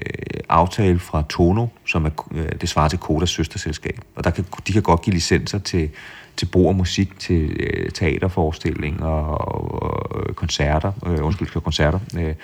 aftale 0.49 0.99
fra 0.99 1.22
Tono, 1.28 1.66
som 1.86 2.05
er, 2.05 2.11
øh, 2.34 2.49
det 2.61 2.68
svarer 2.68 2.89
til 2.89 2.99
Kodas 2.99 3.30
søsterselskab. 3.30 4.01
Og 4.16 4.24
der 4.24 4.30
kan, 4.30 4.45
de 4.66 4.72
kan 4.72 4.82
godt 4.82 5.03
give 5.03 5.14
licenser 5.14 5.59
til, 5.59 5.91
til 6.39 6.47
brug 6.47 6.68
af 6.68 6.74
musik 6.74 7.18
til 7.18 7.57
øh, 7.61 7.91
teaterforestillinger 7.91 9.07
og, 9.07 9.82
og 9.82 10.28
øh, 10.28 10.34
koncerter, 10.34 10.93
øh, 11.07 11.24
undskyld, 11.24 11.49
koncerter 11.49 11.99
øh, 12.18 12.34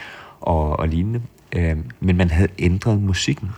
og, 0.41 0.79
og 0.79 0.89
lignende. 0.89 1.23
Øh, 1.57 1.77
men 2.01 2.17
man 2.17 2.31
havde 2.31 2.49
ændret 2.59 3.03
musikken. 3.03 3.51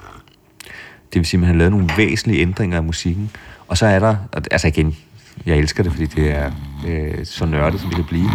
Det 1.13 1.21
vil 1.21 1.27
sige, 1.27 1.39
at 1.39 1.41
man 1.41 1.47
havde 1.47 1.59
lavet 1.59 1.73
nogle 1.73 1.89
væsentlige 1.97 2.41
ændringer 2.41 2.77
af 2.77 2.85
musikken. 2.85 3.31
Og 3.69 3.79
så 3.79 3.87
er 3.87 3.99
der, 3.99 4.17
altså 4.51 4.69
igen, 4.69 4.97
jeg 5.47 5.57
elsker 5.57 5.83
det, 5.83 5.93
fordi 5.93 6.07
det 6.07 6.31
er 6.31 6.53
øh, 6.87 7.25
så 7.25 7.47
nørdet, 7.47 7.81
som 7.81 7.89
det 7.89 7.97
kan 7.97 8.05
blive. 8.05 8.31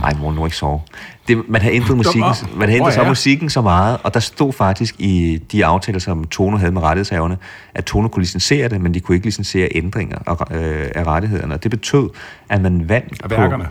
Nej, 0.00 0.12
mor, 0.20 0.32
nu 0.32 0.44
ikke 0.44 0.56
sove. 0.56 0.80
Det, 1.28 1.48
man 1.48 1.62
har 1.62 1.70
ændret 1.70 1.96
musikken, 1.96 2.30
man 2.56 2.68
har 2.68 2.76
ændret 2.76 2.94
så 2.94 3.04
musikken 3.04 3.50
så 3.50 3.60
meget, 3.60 3.98
og 4.02 4.14
der 4.14 4.20
stod 4.20 4.52
faktisk 4.52 4.94
i 4.98 5.42
de 5.52 5.66
aftaler, 5.66 5.98
som 5.98 6.24
Tono 6.24 6.56
havde 6.56 6.72
med 6.72 6.82
rettighedshaverne, 6.82 7.38
at 7.74 7.84
Tono 7.84 8.08
kunne 8.08 8.22
licensere 8.22 8.68
det, 8.68 8.80
men 8.80 8.94
de 8.94 9.00
kunne 9.00 9.14
ikke 9.14 9.26
licensere 9.26 9.68
ændringer 9.74 10.18
af, 10.26 10.56
øh, 10.56 10.88
af 10.94 11.06
rettighederne. 11.06 11.54
Og 11.54 11.62
det 11.62 11.70
betød, 11.70 12.10
at 12.48 12.62
man 12.62 12.88
vandt 12.88 13.22
af 13.24 13.30
værkerne. 13.30 13.64
På, 13.64 13.70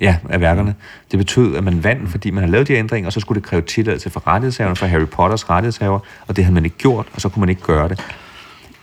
ja, 0.00 0.16
af 0.28 0.40
værkerne. 0.40 0.74
Det 1.10 1.18
betød, 1.18 1.56
at 1.56 1.64
man 1.64 1.84
vandt, 1.84 2.10
fordi 2.10 2.30
man 2.30 2.42
havde 2.42 2.52
lavet 2.52 2.68
de 2.68 2.74
ændringer, 2.74 3.08
og 3.08 3.12
så 3.12 3.20
skulle 3.20 3.40
det 3.40 3.48
kræve 3.48 3.62
tilladelse 3.62 4.10
fra 4.10 4.22
rettighedshaverne, 4.26 4.76
fra 4.76 4.86
Harry 4.86 5.06
Potters 5.06 5.50
rettighedshaver, 5.50 5.98
og 6.26 6.36
det 6.36 6.44
havde 6.44 6.54
man 6.54 6.64
ikke 6.64 6.76
gjort, 6.76 7.06
og 7.14 7.20
så 7.20 7.28
kunne 7.28 7.40
man 7.40 7.48
ikke 7.48 7.62
gøre 7.62 7.88
det. 7.88 8.04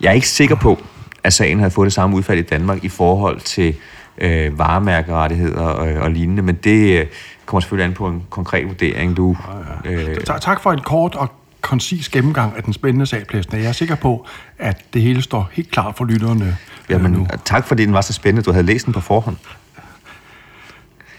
Jeg 0.01 0.09
er 0.09 0.13
ikke 0.13 0.29
sikker 0.29 0.55
på, 0.55 0.79
at 1.23 1.33
sagen 1.33 1.59
havde 1.59 1.71
fået 1.71 1.85
det 1.85 1.93
samme 1.93 2.15
udfald 2.15 2.39
i 2.39 2.41
Danmark 2.41 2.83
i 2.83 2.89
forhold 2.89 3.39
til 3.39 3.75
øh, 4.17 4.59
varemærkerettigheder 4.59 5.61
og, 5.61 6.01
og 6.01 6.11
lignende, 6.11 6.41
men 6.41 6.55
det 6.55 6.99
øh, 6.99 7.05
kommer 7.45 7.61
selvfølgelig 7.61 7.85
an 7.85 7.93
på 7.93 8.07
en 8.07 8.23
konkret 8.29 8.67
vurdering. 8.67 9.17
Du, 9.17 9.37
ja, 9.85 9.91
ja. 9.91 10.09
Øh, 10.09 10.17
tak 10.41 10.61
for 10.61 10.71
en 10.71 10.79
kort 10.79 11.15
og 11.15 11.31
koncis 11.61 12.09
gennemgang 12.09 12.57
af 12.57 12.63
den 12.63 12.73
spændende 12.73 13.05
sag, 13.05 13.25
Jeg 13.53 13.65
er 13.65 13.71
sikker 13.71 13.95
på, 13.95 14.25
at 14.59 14.81
det 14.93 15.01
hele 15.01 15.21
står 15.21 15.49
helt 15.51 15.71
klart 15.71 15.95
for 15.97 16.05
lytterne 16.05 16.45
øh, 16.45 16.53
Jamen, 16.89 17.11
nu. 17.11 17.27
Tak 17.45 17.67
fordi 17.67 17.85
den 17.85 17.93
var 17.93 18.01
så 18.01 18.13
spændende. 18.13 18.43
Du 18.45 18.51
havde 18.51 18.65
læst 18.65 18.85
den 18.85 18.93
på 18.93 18.99
forhånd. 18.99 19.35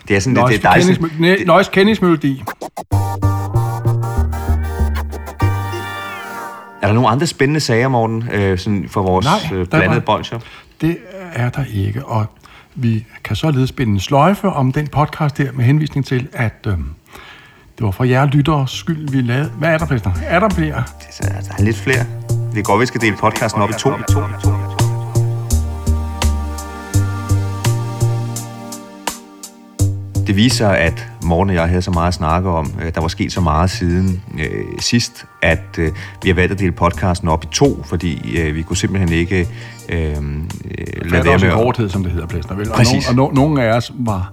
Det 0.08 0.16
er 0.16 0.20
sådan, 0.20 0.34
Nøjes, 0.34 0.54
det, 0.54 0.62
det, 0.62 1.20
er 1.20 1.36
dig, 1.36 1.46
Nøjes 1.46 1.68
kendingsmelodi. 1.68 2.42
Er 6.82 6.86
der 6.86 6.92
nogle 6.92 7.08
andre 7.08 7.26
spændende 7.26 7.60
sager, 7.60 7.88
Morten, 7.88 8.28
øh, 8.32 8.58
sådan 8.58 8.88
for 8.88 9.02
vores 9.02 9.26
Nej, 9.26 9.58
øh, 9.58 9.66
blandede 9.66 10.00
bolcher? 10.00 10.38
Det 10.80 10.96
er 11.32 11.50
der 11.50 11.64
ikke, 11.74 12.04
og 12.04 12.26
vi 12.82 13.04
kan 13.24 13.36
således 13.36 13.68
spænde 13.68 13.92
en 13.92 14.00
sløjfe 14.00 14.48
om 14.48 14.72
den 14.72 14.86
podcast 14.86 15.38
der 15.38 15.52
med 15.52 15.64
henvisning 15.64 16.06
til, 16.06 16.28
at 16.32 16.66
øh, 16.66 16.72
det 17.78 17.84
var 17.84 17.90
for 17.90 18.04
jer 18.04 18.26
lyttere 18.26 18.68
skyld, 18.68 19.08
vi 19.10 19.20
lavede. 19.20 19.50
Hvad 19.58 19.68
er 19.68 19.78
der, 19.78 19.86
Pester? 19.86 20.10
Er 20.26 20.40
der 20.40 20.48
flere? 20.48 20.84
Der 21.22 21.54
er 21.58 21.62
lidt 21.62 21.76
flere. 21.76 22.04
Det 22.54 22.64
går, 22.64 22.78
vi 22.78 22.86
skal 22.86 23.00
dele 23.00 23.16
podcasten 23.16 23.62
op 23.62 23.70
i 23.70 23.72
to. 23.72 23.90
to, 23.90 24.22
to. 24.42 24.67
Det 30.28 30.36
viser, 30.36 30.68
at 30.68 31.08
Morten 31.24 31.50
og 31.50 31.54
jeg 31.54 31.68
havde 31.68 31.82
så 31.82 31.90
meget 31.90 32.08
at 32.08 32.14
snakke 32.14 32.48
om. 32.48 32.72
Øh, 32.82 32.94
der 32.94 33.00
var 33.00 33.08
sket 33.08 33.32
så 33.32 33.40
meget 33.40 33.70
siden 33.70 34.22
øh, 34.38 34.64
sidst, 34.78 35.24
at 35.42 35.64
øh, 35.78 35.92
vi 36.22 36.28
har 36.28 36.34
valgt 36.34 36.52
at 36.52 36.58
dele 36.58 36.72
podcasten 36.72 37.28
op 37.28 37.44
i 37.44 37.46
to, 37.52 37.82
fordi 37.84 38.38
øh, 38.38 38.54
vi 38.54 38.62
kunne 38.62 38.76
simpelthen 38.76 39.12
ikke 39.12 39.48
øh, 39.88 39.98
lade 41.02 41.24
være 41.24 41.38
med... 41.38 41.50
korthed, 41.50 41.88
som 41.88 42.02
det 42.02 42.12
hedder, 42.12 42.26
Plæsner, 42.26 42.56
vel? 42.56 42.68
Præcis. 42.68 43.08
Og, 43.08 43.14
no, 43.14 43.24
og 43.24 43.34
no, 43.34 43.40
nogle 43.40 43.62
af 43.62 43.76
os 43.76 43.92
var 43.98 44.32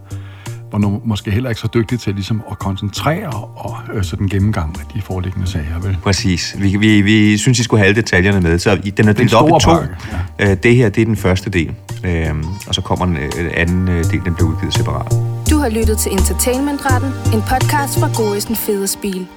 var 0.72 0.78
nu 0.80 1.02
måske 1.06 1.32
heller 1.32 1.50
ikke 1.50 1.62
så 1.62 1.68
dygtige 1.74 2.00
til 2.00 2.14
ligesom 2.14 2.44
at 2.52 2.60
koncentrere 2.60 3.30
og 3.56 3.78
øh, 3.94 4.04
sådan 4.04 4.28
gennemgang 4.28 4.78
af 4.80 4.86
de 4.96 5.02
foreliggende 5.02 5.48
sager. 5.48 5.80
Vel? 5.80 5.98
Præcis. 6.04 6.56
Vi, 6.60 6.78
vi, 6.78 7.02
vi 7.02 7.38
synes, 7.38 7.60
I 7.60 7.64
skulle 7.64 7.80
have 7.80 7.88
alle 7.88 8.02
detaljerne 8.02 8.42
med, 8.42 8.60
så 8.60 8.92
den 8.98 9.08
er 9.08 9.14
delt 9.14 9.34
op 9.34 9.48
i 9.48 9.52
to. 9.64 9.72
Pakke, 9.72 9.96
ja. 10.40 10.52
øh, 10.52 10.58
det 10.64 10.76
her, 10.76 10.90
det 10.90 11.02
er 11.02 11.06
den 11.06 11.16
første 11.16 11.50
del, 11.50 11.72
øh, 12.04 12.30
og 12.68 12.76
så 12.76 12.82
kommer 12.82 13.06
den 13.06 13.18
øh, 13.18 13.52
anden 13.54 13.90
øh, 13.90 14.04
del, 14.04 14.22
den 14.26 14.36
bliver 14.36 14.50
udgivet 14.50 14.74
separat. 14.74 15.35
Du 15.50 15.58
har 15.58 15.70
lyttet 15.70 15.98
til 15.98 16.12
Entertainmentretten, 16.12 17.10
en 17.34 17.42
podcast 17.42 18.00
fra 18.00 18.10
Gorisen 18.16 18.56
Fede 18.56 18.88
Spil. 18.88 19.28